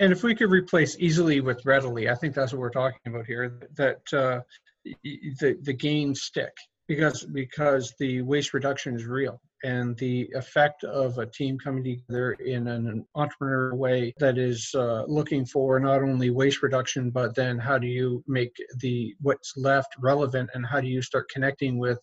And 0.00 0.12
if 0.12 0.22
we 0.22 0.34
could 0.34 0.50
replace 0.50 0.96
easily 0.98 1.40
with 1.40 1.64
readily, 1.64 2.08
I 2.08 2.14
think 2.14 2.34
that's 2.34 2.52
what 2.52 2.60
we're 2.60 2.70
talking 2.70 2.98
about 3.06 3.26
here. 3.26 3.60
That 3.76 4.00
uh, 4.12 4.40
the 4.84 5.58
the 5.62 5.72
gains 5.72 6.22
stick 6.22 6.52
because 6.88 7.24
because 7.24 7.94
the 7.98 8.22
waste 8.22 8.54
reduction 8.54 8.96
is 8.96 9.04
real 9.04 9.40
and 9.64 9.96
the 9.98 10.28
effect 10.34 10.84
of 10.84 11.18
a 11.18 11.26
team 11.26 11.58
coming 11.58 11.84
together 11.84 12.32
in 12.32 12.68
an 12.68 13.04
entrepreneurial 13.16 13.76
way 13.76 14.12
that 14.18 14.38
is 14.38 14.70
uh, 14.74 15.04
looking 15.06 15.44
for 15.44 15.78
not 15.78 16.02
only 16.02 16.30
waste 16.30 16.62
reduction 16.62 17.10
but 17.10 17.34
then 17.34 17.58
how 17.58 17.78
do 17.78 17.86
you 17.86 18.22
make 18.26 18.54
the 18.78 19.14
what's 19.20 19.52
left 19.56 19.94
relevant 19.98 20.50
and 20.54 20.66
how 20.66 20.80
do 20.80 20.88
you 20.88 21.02
start 21.02 21.28
connecting 21.30 21.78
with 21.78 21.98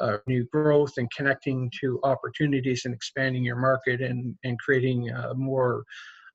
uh, 0.00 0.18
new 0.26 0.44
growth 0.52 0.92
and 0.96 1.08
connecting 1.16 1.70
to 1.80 2.00
opportunities 2.02 2.82
and 2.84 2.94
expanding 2.94 3.44
your 3.44 3.56
market 3.56 4.00
and 4.00 4.34
and 4.44 4.58
creating 4.58 5.08
a 5.10 5.34
more 5.34 5.84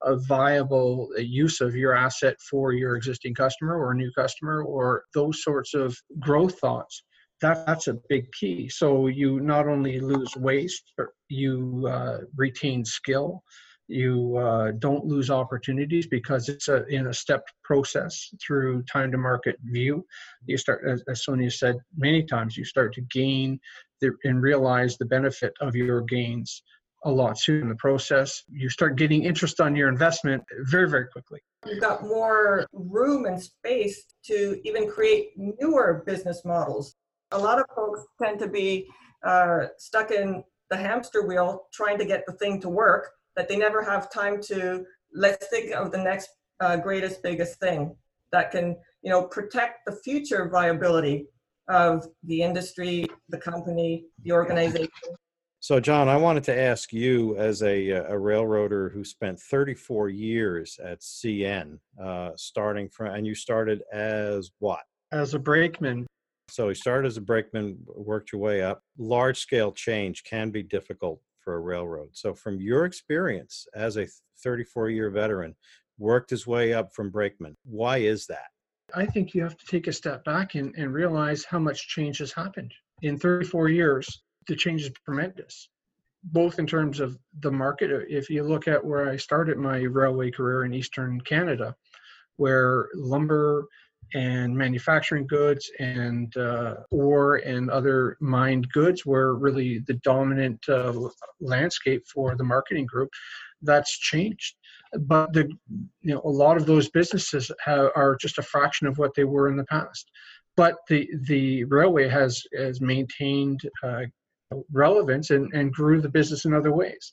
a 0.04 0.16
viable 0.16 1.10
use 1.18 1.60
of 1.60 1.76
your 1.76 1.96
asset 1.96 2.36
for 2.50 2.72
your 2.72 2.96
existing 2.96 3.34
customer 3.34 3.80
or 3.80 3.92
a 3.92 3.96
new 3.96 4.12
customer 4.16 4.64
or 4.64 5.04
those 5.16 5.44
sorts 5.44 5.74
of 5.74 5.98
growth 6.20 6.60
thoughts 6.60 7.04
that, 7.42 7.66
that's 7.66 7.88
a 7.88 7.98
big 8.10 8.32
key. 8.32 8.70
So 8.70 9.08
you 9.08 9.40
not 9.40 9.68
only 9.68 10.00
lose 10.00 10.36
waste, 10.36 10.94
but 10.98 11.08
you 11.30 11.88
uh, 11.90 12.20
retain 12.36 12.84
skill. 12.84 13.44
You 13.88 14.36
uh, 14.38 14.72
don't 14.80 15.06
lose 15.06 15.30
opportunities 15.30 16.08
because 16.08 16.50
it's 16.50 16.68
a, 16.68 16.86
in 16.88 17.08
a 17.08 17.14
stepped 17.14 17.54
process 17.64 18.30
through 18.46 18.84
time 18.84 19.12
to 19.12 19.18
market 19.18 19.56
view. 19.64 20.06
You 20.46 20.58
start, 20.58 20.84
as, 20.86 21.04
as 21.08 21.24
Sonia 21.24 21.50
said 21.52 21.78
many 21.96 22.24
times, 22.24 22.58
you 22.58 22.66
start 22.66 22.94
to 22.96 23.02
gain 23.02 23.60
the, 24.02 24.12
and 24.26 24.42
realize 24.42 24.98
the 24.98 25.06
benefit 25.06 25.54
of 25.62 25.76
your 25.76 26.02
gains 26.02 26.62
a 27.06 27.12
lot 27.12 27.38
sooner 27.38 27.62
in 27.62 27.70
the 27.70 27.76
process. 27.76 28.44
You 28.50 28.70
start 28.70 28.98
getting 28.98 29.24
interest 29.24 29.62
on 29.62 29.76
your 29.76 29.88
investment 29.88 30.44
very, 30.64 30.90
very 30.90 31.08
quickly. 31.08 31.40
You've 31.66 31.80
got 31.80 32.04
more 32.04 32.68
room 32.74 33.26
and 33.26 33.42
space 33.42 34.04
to 34.26 34.60
even 34.66 34.90
create 34.90 35.30
newer 35.38 36.04
business 36.06 36.44
models 36.44 36.96
a 37.32 37.38
lot 37.38 37.60
of 37.60 37.66
folks 37.76 38.02
tend 38.22 38.40
to 38.40 38.48
be 38.48 38.88
uh, 39.24 39.66
stuck 39.78 40.12
in 40.12 40.44
the 40.70 40.78
hamster 40.78 41.26
wheel 41.26 41.68
trying 41.74 41.98
to 41.98 42.06
get 42.06 42.26
the 42.26 42.34
thing 42.34 42.60
to 42.62 42.70
work 42.70 43.12
that 43.36 43.48
they 43.48 43.58
never 43.58 43.84
have 43.84 44.12
time 44.12 44.42
to 44.42 44.86
let's 45.14 45.48
think 45.48 45.74
of 45.74 45.92
the 45.92 45.98
next 45.98 46.30
uh, 46.60 46.76
greatest 46.76 47.22
biggest 47.24 47.60
thing 47.60 47.96
that 48.32 48.52
can 48.52 48.76
you 49.02 49.10
know 49.10 49.24
protect 49.24 49.86
the 49.86 49.92
future 49.92 50.50
viability 50.50 51.28
of 51.70 52.08
the 52.24 52.42
industry 52.42 53.06
the 53.30 53.38
company 53.38 54.06
the 54.24 54.32
organization. 54.32 54.90
So 55.60 55.80
john 55.80 56.08
i 56.10 56.18
wanted 56.18 56.44
to 56.46 56.60
ask 56.60 56.94
you 56.94 57.38
as 57.38 57.62
a, 57.64 57.90
a 57.90 58.18
railroader 58.18 58.90
who 58.90 59.04
spent 59.04 59.40
34 59.40 60.10
years 60.10 60.80
at 60.84 61.00
cn 61.02 61.80
uh, 62.02 62.32
starting 62.36 62.90
from 62.90 63.14
and 63.14 63.26
you 63.26 63.36
started 63.36 63.84
as 63.92 64.52
what? 64.60 64.82
As 65.12 65.34
a 65.34 65.40
brakeman 65.40 66.06
so 66.50 66.70
he 66.70 66.76
started 66.76 67.08
as 67.08 67.18
a 67.18 67.22
brakeman, 67.22 67.78
worked 67.88 68.32
your 68.32 68.41
way 68.41 68.62
up. 68.62 68.82
Large 68.98 69.39
scale 69.39 69.72
change 69.72 70.24
can 70.24 70.50
be 70.50 70.64
difficult 70.64 71.22
for 71.39 71.56
a 71.56 71.60
railroad. 71.60 72.10
So, 72.14 72.34
from 72.34 72.60
your 72.62 72.86
experience 72.86 73.68
as 73.76 73.98
a 73.98 74.08
34 74.43 74.89
year 74.89 75.10
veteran, 75.10 75.56
worked 75.98 76.30
his 76.30 76.48
way 76.48 76.74
up 76.74 76.93
from 76.93 77.10
brakeman. 77.10 77.56
Why 77.66 77.98
is 77.98 78.28
that? 78.28 78.48
I 78.95 79.06
think 79.06 79.34
you 79.34 79.43
have 79.43 79.58
to 79.58 79.66
take 79.66 79.88
a 79.88 79.93
step 79.93 80.24
back 80.24 80.56
and, 80.56 80.74
and 80.78 80.93
realize 80.93 81.43
how 81.43 81.60
much 81.60 81.89
change 81.89 82.20
has 82.20 82.32
happened. 82.32 82.74
In 83.02 83.18
34 83.18 83.70
years, 83.70 84.24
the 84.48 84.56
change 84.56 84.84
is 84.84 84.91
tremendous, 85.06 85.70
both 86.24 86.60
in 86.60 86.66
terms 86.66 87.00
of 87.00 87.18
the 87.41 87.52
market. 87.52 87.91
Uh, 87.91 88.06
if 88.08 88.30
you 88.30 88.43
look 88.43 88.68
at 88.68 88.84
where 88.84 89.10
I 89.10 89.18
started 89.18 89.58
my 89.58 89.80
railway 89.80 90.32
career 90.32 90.64
in 90.64 90.74
Eastern 90.74 91.20
Canada, 91.22 91.76
where 92.38 92.88
lumber 92.95 93.68
and 94.14 94.55
manufacturing 94.55 95.28
goods 95.28 95.70
and 95.80 96.36
uh, 96.38 96.76
ore 96.91 97.38
and 97.38 97.70
other 97.70 98.18
mined 98.20 98.70
goods 98.72 99.05
were 99.05 99.36
really 99.36 99.80
the 99.88 99.95
dominant 99.95 100.64
uh, 100.70 100.93
landscape 101.39 102.03
for 102.08 102.36
the 102.36 102.43
marketing 102.43 102.86
group. 102.86 103.10
That's 103.62 103.97
changed. 103.97 104.55
But 104.99 105.34
the 105.34 105.49
you 106.01 106.14
know 106.14 106.22
a 106.24 106.30
lot 106.30 106.58
of 106.58 106.66
those 106.66 106.89
businesses 106.89 107.51
have, 107.64 107.89
are 107.95 108.16
just 108.16 108.38
a 108.38 108.43
fraction 108.43 108.88
of 108.88 108.97
what 108.97 109.14
they 109.16 109.26
were 109.26 109.49
in 109.49 109.58
the 109.58 109.66
past. 109.66 110.10
But 110.55 110.76
the 110.88 111.10
the 111.28 111.66
railway 111.66 112.08
has 112.08 112.41
has 112.58 112.80
maintained 112.80 113.62
uh, 113.84 114.03
relevance 114.72 115.32
and, 115.32 115.51
and 115.53 115.74
grew 115.74 115.99
the 115.99 116.10
business 116.10 116.45
in 116.45 116.53
other 116.53 116.72
ways. 116.72 117.12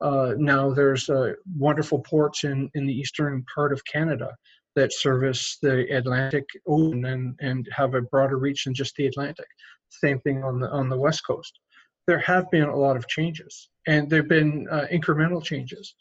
Uh, 0.00 0.34
now 0.36 0.72
there's 0.72 1.08
uh, 1.08 1.32
wonderful 1.56 2.00
ports 2.00 2.42
in 2.42 2.68
in 2.74 2.86
the 2.86 2.92
eastern 2.92 3.44
part 3.54 3.72
of 3.72 3.84
canada 3.84 4.34
that 4.76 4.92
service 4.92 5.58
the 5.62 5.84
atlantic 5.96 6.44
ocean 6.66 7.04
and 7.06 7.34
and 7.40 7.68
have 7.72 7.94
a 7.94 8.02
broader 8.02 8.38
reach 8.38 8.64
than 8.64 8.74
just 8.74 8.94
the 8.96 9.06
atlantic. 9.06 9.46
Same 9.88 10.20
thing 10.20 10.42
on 10.42 10.60
the 10.60 10.70
on 10.70 10.88
the 10.88 10.96
west 10.96 11.26
coast. 11.26 11.58
There 12.06 12.18
have 12.18 12.50
been 12.50 12.68
a 12.68 12.76
lot 12.76 12.96
of 12.96 13.08
changes 13.08 13.68
and 13.86 14.08
there 14.08 14.22
have 14.22 14.28
been 14.28 14.66
uh, 14.70 14.86
incremental 14.92 15.42
changes. 15.42 15.94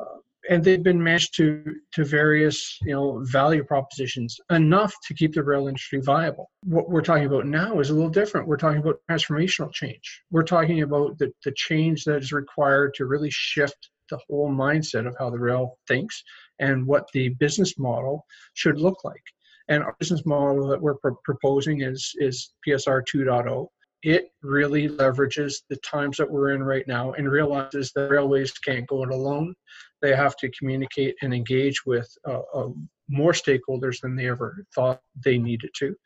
Uh, 0.00 0.18
and 0.48 0.62
they've 0.62 0.82
been 0.82 1.02
matched 1.02 1.34
to 1.34 1.62
to 1.92 2.04
various 2.04 2.78
you 2.82 2.92
know 2.92 3.20
value 3.24 3.64
propositions 3.64 4.38
enough 4.50 4.94
to 5.06 5.14
keep 5.14 5.34
the 5.34 5.42
rail 5.42 5.68
industry 5.68 6.00
viable. 6.00 6.50
What 6.62 6.88
we're 6.90 7.02
talking 7.02 7.26
about 7.26 7.46
now 7.46 7.80
is 7.80 7.90
a 7.90 7.94
little 7.94 8.10
different. 8.10 8.46
We're 8.46 8.56
talking 8.56 8.80
about 8.80 9.00
transformational 9.10 9.72
change. 9.72 10.22
We're 10.30 10.44
talking 10.44 10.82
about 10.82 11.18
the, 11.18 11.32
the 11.44 11.52
change 11.56 12.04
that 12.04 12.22
is 12.22 12.32
required 12.32 12.94
to 12.94 13.06
really 13.06 13.30
shift 13.30 13.90
the 14.10 14.18
whole 14.28 14.50
mindset 14.50 15.06
of 15.06 15.16
how 15.18 15.30
the 15.30 15.38
rail 15.38 15.78
thinks 15.88 16.22
and 16.58 16.86
what 16.86 17.06
the 17.12 17.28
business 17.40 17.78
model 17.78 18.24
should 18.54 18.80
look 18.80 19.04
like 19.04 19.22
and 19.68 19.82
our 19.82 19.96
business 19.98 20.24
model 20.24 20.68
that 20.68 20.80
we're 20.80 20.96
pro- 20.96 21.18
proposing 21.24 21.82
is 21.82 22.12
is 22.18 22.54
psr 22.66 23.02
2.0 23.14 23.68
it 24.06 24.30
really 24.40 24.88
leverages 24.88 25.62
the 25.68 25.76
times 25.78 26.16
that 26.16 26.30
we're 26.30 26.50
in 26.50 26.62
right 26.62 26.86
now 26.86 27.12
and 27.14 27.28
realizes 27.28 27.90
that 27.96 28.08
railways 28.08 28.52
can't 28.52 28.86
go 28.86 29.02
it 29.02 29.10
alone. 29.10 29.52
They 30.00 30.14
have 30.14 30.36
to 30.36 30.50
communicate 30.56 31.16
and 31.22 31.34
engage 31.34 31.84
with 31.84 32.08
uh, 32.24 32.42
uh, 32.54 32.68
more 33.08 33.32
stakeholders 33.32 34.00
than 34.00 34.14
they 34.14 34.28
ever 34.28 34.64
thought 34.76 35.00
they 35.24 35.38
needed 35.38 35.70
to, 35.78 35.96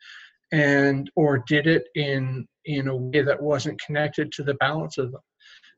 and 0.51 1.11
or 1.15 1.43
did 1.47 1.67
it 1.67 1.83
in 1.93 2.47
in 2.65 2.87
a 2.87 2.95
way 2.95 3.21
that 3.21 3.39
wasn't 3.39 3.79
connected 3.79 4.31
to 4.31 4.43
the 4.43 4.55
balance 4.55 4.97
of 4.97 5.11
them. 5.11 5.21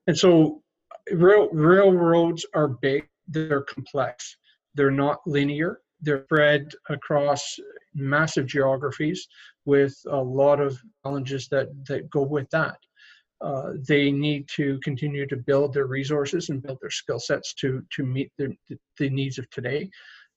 And 0.07 0.17
so, 0.17 0.62
rail, 1.11 1.49
railroads 1.51 2.45
are 2.53 2.67
big. 2.67 3.07
They're 3.27 3.61
complex. 3.61 4.37
They're 4.75 4.91
not 4.91 5.19
linear. 5.25 5.79
They're 6.01 6.25
spread 6.25 6.71
across 6.89 7.57
massive 7.93 8.45
geographies 8.45 9.27
with 9.65 9.95
a 10.09 10.21
lot 10.21 10.59
of 10.59 10.77
challenges 11.03 11.47
that, 11.49 11.67
that 11.87 12.09
go 12.09 12.23
with 12.23 12.49
that. 12.49 12.77
Uh, 13.41 13.73
they 13.87 14.11
need 14.11 14.47
to 14.55 14.79
continue 14.83 15.27
to 15.27 15.35
build 15.35 15.73
their 15.73 15.87
resources 15.87 16.49
and 16.49 16.63
build 16.63 16.77
their 16.81 16.89
skill 16.89 17.19
sets 17.19 17.53
to 17.53 17.83
to 17.93 18.03
meet 18.03 18.31
the, 18.37 18.55
the 18.97 19.09
needs 19.09 19.37
of 19.37 19.49
today 19.49 19.89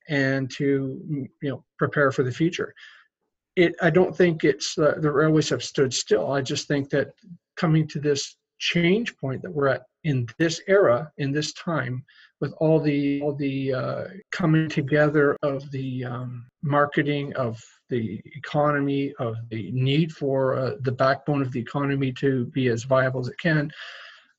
and 0.08 0.50
to 0.50 1.00
you 1.40 1.48
know 1.48 1.64
prepare 1.78 2.10
for 2.10 2.24
the 2.24 2.32
future 2.32 2.74
it 3.54 3.74
i 3.80 3.90
don't 3.90 4.16
think 4.16 4.42
it's 4.42 4.76
uh, 4.78 4.94
the 4.98 5.10
railways 5.10 5.48
have 5.48 5.62
stood 5.62 5.94
still 5.94 6.32
i 6.32 6.40
just 6.40 6.66
think 6.66 6.90
that 6.90 7.08
coming 7.56 7.86
to 7.86 8.00
this 8.00 8.36
change 8.58 9.16
point 9.18 9.40
that 9.42 9.52
we're 9.52 9.68
at 9.68 9.82
in 10.06 10.26
this 10.38 10.60
era 10.68 11.10
in 11.18 11.32
this 11.32 11.52
time 11.52 12.04
with 12.40 12.52
all 12.58 12.78
the 12.78 13.20
all 13.22 13.34
the 13.34 13.74
uh, 13.74 14.04
coming 14.30 14.68
together 14.68 15.36
of 15.42 15.68
the 15.72 16.04
um, 16.04 16.46
marketing 16.62 17.34
of 17.34 17.62
the 17.88 18.22
economy 18.36 19.12
of 19.18 19.36
the 19.50 19.70
need 19.72 20.12
for 20.12 20.56
uh, 20.56 20.72
the 20.82 20.92
backbone 20.92 21.42
of 21.42 21.50
the 21.50 21.60
economy 21.60 22.12
to 22.12 22.46
be 22.46 22.68
as 22.68 22.84
viable 22.84 23.20
as 23.20 23.28
it 23.28 23.38
can 23.38 23.70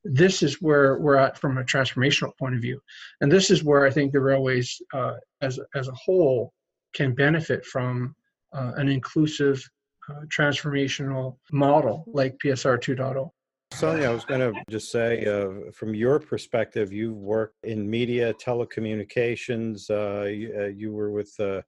this 0.03 0.41
is 0.41 0.61
where 0.61 0.97
we're 0.99 1.17
at 1.17 1.37
from 1.37 1.57
a 1.57 1.63
transformational 1.63 2.31
point 2.37 2.55
of 2.55 2.61
view. 2.61 2.79
And 3.19 3.29
this 3.29 3.51
is 3.51 3.63
where 3.63 3.85
i 3.85 3.91
think 3.91 4.11
the 4.11 4.21
railways 4.21 4.81
uh, 4.93 5.15
as, 5.41 5.59
as 5.75 5.87
a 5.89 5.99
whole 6.05 6.53
can 6.93 7.13
benefit 7.13 7.65
from 7.65 8.15
uh, 8.53 8.71
an 8.77 8.87
inclusive 8.87 9.61
uh, 10.09 10.21
transformational 10.27 11.35
model 11.51 12.05
like 12.07 12.37
psr 12.41 12.77
2.0 12.79 13.29
Sonia, 13.77 14.09
I 14.09 14.13
was 14.13 14.25
going 14.25 14.39
to 14.39 14.59
just 14.71 14.91
say, 14.91 15.23
uh, 15.25 15.71
from 15.71 15.93
your 15.93 16.19
perspective, 16.19 16.91
you've 16.91 17.17
worked 17.17 17.63
in 17.63 17.87
media, 17.87 18.33
telecommunications. 18.33 19.91
Uh, 19.91 20.25
you, 20.25 20.53
uh, 20.59 20.65
you, 20.65 20.91
were 20.91 21.11
with 21.11 21.31
uh, 21.39 21.61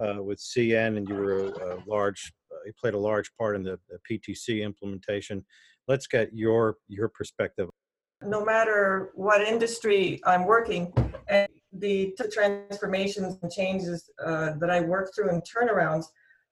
uh, 0.00 0.20
with 0.20 0.40
CN, 0.40 0.96
and 0.96 1.08
you 1.08 1.14
were 1.14 1.46
a, 1.46 1.76
a 1.76 1.78
large. 1.86 2.32
Uh, 2.50 2.56
you 2.66 2.72
played 2.80 2.94
a 2.94 2.98
large 2.98 3.30
part 3.38 3.54
in 3.54 3.62
the, 3.62 3.78
the, 3.88 3.98
PTC 4.10 4.64
implementation. 4.64 5.44
Let's 5.86 6.08
get 6.08 6.34
your 6.34 6.78
your 6.88 7.08
perspective. 7.08 7.68
No 8.24 8.44
matter 8.44 9.12
what 9.14 9.40
industry 9.42 10.20
I'm 10.26 10.46
working, 10.46 10.92
and 11.28 11.48
the 11.72 12.12
transformations 12.32 13.38
and 13.40 13.52
changes 13.52 14.10
that 14.18 14.68
I 14.68 14.80
work 14.80 15.14
through 15.14 15.28
and 15.28 15.42
turnarounds 15.42 16.06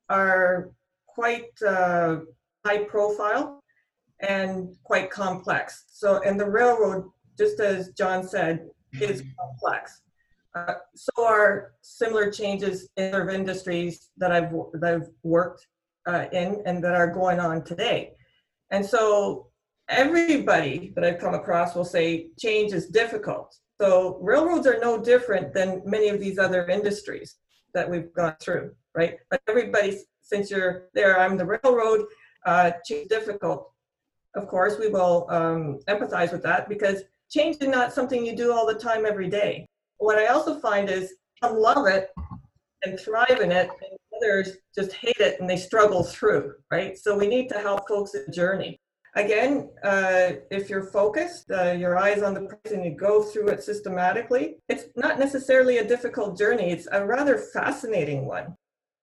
are 0.08 0.70
quite 1.08 1.50
high 1.60 2.84
profile 2.86 3.59
and 4.22 4.76
quite 4.84 5.10
complex. 5.10 5.84
So, 5.90 6.20
and 6.22 6.38
the 6.38 6.48
railroad, 6.48 7.10
just 7.38 7.60
as 7.60 7.90
John 7.90 8.26
said, 8.26 8.68
is 9.00 9.22
mm-hmm. 9.22 9.30
complex. 9.38 10.02
Uh, 10.54 10.74
so 10.94 11.24
are 11.24 11.72
similar 11.80 12.30
changes 12.30 12.88
in 12.96 13.14
other 13.14 13.30
industries 13.30 14.10
that 14.16 14.32
I've 14.32 14.52
that 14.74 14.94
I've 14.94 15.08
worked 15.22 15.66
uh, 16.06 16.26
in 16.32 16.62
and 16.66 16.82
that 16.82 16.94
are 16.94 17.06
going 17.06 17.38
on 17.38 17.62
today. 17.62 18.12
And 18.70 18.84
so 18.84 19.46
everybody 19.88 20.92
that 20.94 21.04
I've 21.04 21.18
come 21.18 21.34
across 21.34 21.74
will 21.74 21.84
say 21.84 22.30
change 22.38 22.72
is 22.72 22.88
difficult. 22.88 23.54
So 23.80 24.18
railroads 24.20 24.66
are 24.66 24.78
no 24.80 25.00
different 25.00 25.54
than 25.54 25.82
many 25.84 26.08
of 26.08 26.20
these 26.20 26.38
other 26.38 26.66
industries 26.66 27.36
that 27.72 27.88
we've 27.88 28.12
gone 28.12 28.36
through, 28.40 28.72
right? 28.94 29.18
But 29.30 29.40
everybody, 29.48 29.98
since 30.20 30.50
you're 30.50 30.88
there, 30.94 31.18
I'm 31.18 31.36
the 31.36 31.46
railroad. 31.46 32.06
Uh, 32.44 32.72
change 32.84 33.08
difficult 33.08 33.70
of 34.34 34.46
course, 34.48 34.78
we 34.78 34.88
will 34.88 35.26
um, 35.30 35.80
empathize 35.88 36.32
with 36.32 36.42
that 36.42 36.68
because 36.68 37.02
change 37.30 37.56
is 37.60 37.68
not 37.68 37.92
something 37.92 38.24
you 38.24 38.36
do 38.36 38.52
all 38.52 38.66
the 38.66 38.74
time 38.74 39.04
every 39.04 39.28
day. 39.28 39.66
What 39.98 40.18
I 40.18 40.26
also 40.26 40.58
find 40.60 40.88
is 40.88 41.14
some 41.42 41.56
love 41.56 41.86
it 41.86 42.10
and 42.84 42.98
thrive 42.98 43.40
in 43.40 43.52
it, 43.52 43.68
and 43.68 43.98
others 44.16 44.56
just 44.74 44.92
hate 44.92 45.18
it 45.18 45.40
and 45.40 45.48
they 45.48 45.56
struggle 45.56 46.02
through, 46.02 46.54
right? 46.70 46.96
So 46.96 47.18
we 47.18 47.26
need 47.26 47.48
to 47.50 47.58
help 47.58 47.88
folks 47.88 48.14
in 48.14 48.24
the 48.26 48.32
journey. 48.32 48.78
Again, 49.16 49.70
uh, 49.82 50.32
if 50.52 50.70
you're 50.70 50.84
focused, 50.84 51.50
uh, 51.50 51.72
your 51.72 51.98
eyes 51.98 52.22
on 52.22 52.32
the 52.32 52.42
prize, 52.42 52.72
and 52.72 52.84
you 52.84 52.92
go 52.92 53.22
through 53.22 53.48
it 53.48 53.62
systematically, 53.62 54.56
it's 54.68 54.84
not 54.94 55.18
necessarily 55.18 55.78
a 55.78 55.84
difficult 55.86 56.38
journey. 56.38 56.70
It's 56.70 56.86
a 56.92 57.04
rather 57.04 57.36
fascinating 57.36 58.26
one. 58.26 58.54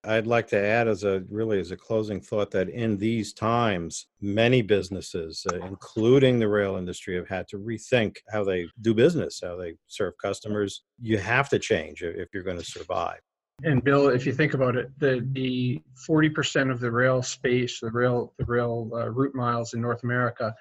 I'd 0.08 0.28
like 0.28 0.48
to 0.48 0.60
add 0.60 0.88
as 0.88 1.04
a 1.04 1.24
really 1.30 1.60
as 1.60 1.72
a 1.72 1.78
closing 1.78 2.22
thought 2.22 2.52
that 2.52 2.70
in 2.70 2.98
these 2.98 3.34
times, 3.34 4.08
many 4.22 4.62
businesses, 4.62 5.46
uh, 5.52 5.58
including 5.66 6.40
the 6.40 6.48
rail 6.48 6.78
industry, 6.78 7.16
have 7.16 7.28
had 7.28 7.48
to 7.50 7.58
rethink 7.58 8.18
how 8.30 8.44
they 8.44 8.68
do 8.82 8.94
business, 8.94 9.42
how 9.44 9.58
they 9.58 9.76
serve 9.88 10.14
customers. 10.22 10.84
You 11.02 11.18
have 11.18 11.50
to 11.50 11.60
change 11.60 12.04
if 12.04 12.30
you're 12.34 12.44
going 12.44 12.60
to 12.60 12.66
survive. 12.66 13.20
And 13.64 13.84
Bill, 13.84 14.10
if 14.10 14.26
you 14.26 14.34
think 14.34 14.54
about 14.54 14.76
it, 14.76 14.92
the 15.00 15.28
the 15.34 15.82
40% 16.08 16.72
of 16.72 16.80
the 16.80 16.92
rail 16.92 17.22
space, 17.22 17.80
the 17.82 17.92
rail 17.92 18.34
the 18.38 18.46
rail 18.46 18.90
uh, 18.94 19.10
route 19.10 19.36
miles 19.36 19.74
in 19.74 19.82
North 19.82 20.04
America, 20.04 20.54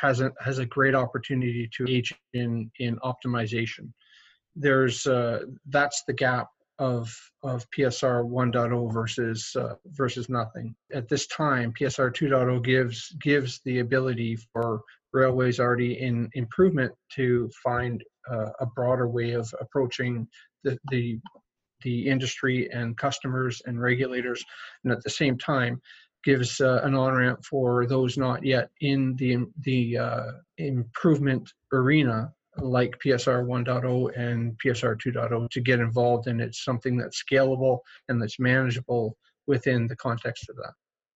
has 0.00 0.20
a 0.20 0.32
has 0.40 0.58
a 0.58 0.66
great 0.66 0.94
opportunity 0.94 1.68
to 1.76 1.86
age 1.88 2.12
in 2.32 2.70
in 2.80 2.96
optimization. 3.00 3.92
There's 4.56 5.06
uh, 5.06 5.40
that's 5.68 6.02
the 6.06 6.14
gap 6.14 6.48
of 6.78 7.14
of 7.42 7.68
PSR 7.70 8.24
1.0 8.28 8.92
versus 8.92 9.54
uh, 9.56 9.74
versus 9.86 10.28
nothing. 10.28 10.74
At 10.92 11.08
this 11.08 11.26
time, 11.26 11.72
PSR 11.78 12.14
2.0 12.14 12.64
gives 12.64 13.14
gives 13.20 13.60
the 13.64 13.80
ability 13.80 14.36
for 14.52 14.82
railways 15.12 15.60
already 15.60 16.00
in 16.00 16.30
improvement 16.34 16.92
to 17.14 17.50
find 17.62 18.02
uh, 18.30 18.50
a 18.60 18.66
broader 18.66 19.08
way 19.08 19.32
of 19.32 19.52
approaching 19.60 20.26
the, 20.64 20.78
the 20.90 21.18
the 21.82 22.08
industry 22.08 22.70
and 22.72 22.96
customers 22.96 23.60
and 23.66 23.80
regulators, 23.80 24.44
and 24.84 24.92
at 24.92 25.02
the 25.02 25.10
same 25.10 25.36
time 25.36 25.80
gives 26.24 26.60
uh, 26.60 26.80
an 26.84 26.94
on 26.94 27.14
ramp 27.14 27.44
for 27.44 27.86
those 27.86 28.16
not 28.16 28.44
yet 28.44 28.70
in 28.80 29.14
the 29.16 29.38
the 29.62 29.98
uh, 29.98 30.32
improvement 30.58 31.50
arena 31.72 32.32
like 32.58 32.98
PSR 33.04 33.44
1.0 33.44 34.18
and 34.18 34.58
PSR 34.64 34.96
2.0 35.00 35.50
to 35.50 35.60
get 35.60 35.80
involved 35.80 36.26
and 36.26 36.40
it's 36.40 36.64
something 36.64 36.96
that's 36.96 37.22
scalable 37.22 37.80
and 38.08 38.20
that's 38.20 38.38
manageable 38.38 39.16
within 39.46 39.86
the 39.86 39.96
context 39.96 40.48
of 40.48 40.56
that. 40.56 40.72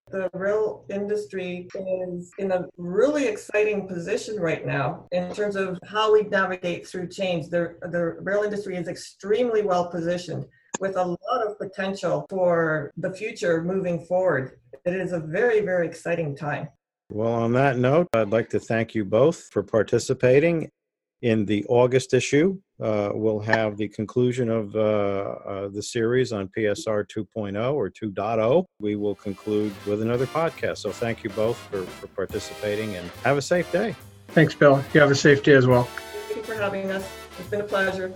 The 0.09 0.31
rail 0.35 0.85
industry 0.89 1.69
is 1.75 2.31
in 2.39 2.53
a 2.53 2.67
really 2.77 3.27
exciting 3.27 3.89
position 3.89 4.39
right 4.39 4.65
now 4.65 5.09
in 5.11 5.35
terms 5.35 5.57
of 5.57 5.81
how 5.85 6.13
we 6.13 6.23
navigate 6.23 6.87
through 6.87 7.09
change. 7.09 7.49
The, 7.49 7.75
the 7.91 8.17
rail 8.21 8.43
industry 8.43 8.77
is 8.77 8.87
extremely 8.87 9.63
well 9.63 9.91
positioned 9.91 10.47
with 10.79 10.97
a 10.97 11.05
lot 11.05 11.47
of 11.47 11.59
potential 11.59 12.25
for 12.31 12.93
the 12.97 13.13
future 13.13 13.65
moving 13.65 14.05
forward. 14.07 14.61
It 14.85 14.95
is 14.95 15.13
a 15.13 15.19
very, 15.19 15.61
very 15.61 15.89
exciting 15.89 16.37
time. 16.37 16.69
Well, 17.11 17.33
on 17.33 17.53
that 17.55 17.77
note, 17.77 18.09
I'd 18.13 18.31
like 18.31 18.49
to 18.51 18.61
thank 18.61 18.95
you 18.95 19.05
both 19.05 19.49
for 19.51 19.63
participating. 19.63 20.71
In 21.27 21.45
the 21.45 21.65
August 21.69 22.15
issue, 22.15 22.57
uh, 22.81 23.11
we'll 23.13 23.41
have 23.41 23.77
the 23.77 23.89
conclusion 23.89 24.49
of 24.49 24.77
uh, 24.77 24.79
uh, 24.79 25.69
the 25.71 25.83
series 25.83 26.33
on 26.33 26.47
PSR 26.57 27.05
2.0 27.05 27.75
or 27.75 27.91
2.0. 27.91 28.65
We 28.79 28.95
will 28.95 29.17
conclude 29.17 29.75
with 29.89 30.03
another 30.03 30.27
podcast. 30.27 30.79
So 30.79 30.93
thank 30.93 31.25
you 31.25 31.31
both 31.31 31.57
for, 31.57 31.83
for 31.83 32.07
participating 32.07 32.95
and 32.95 33.11
have 33.25 33.39
a 33.39 33.43
safe 33.43 33.73
day. 33.73 33.97
Thanks, 34.29 34.55
Bill. 34.55 34.85
You 34.95 35.01
have 35.01 35.11
a 35.11 35.17
safe 35.17 35.43
day 35.43 35.55
as 35.55 35.67
well. 35.67 35.89
Thank 36.29 36.37
you 36.37 36.43
for 36.45 36.55
having 36.55 36.93
us. 36.93 37.05
It's 37.41 37.49
been 37.49 37.63
a 37.63 37.65
pleasure. 37.65 38.15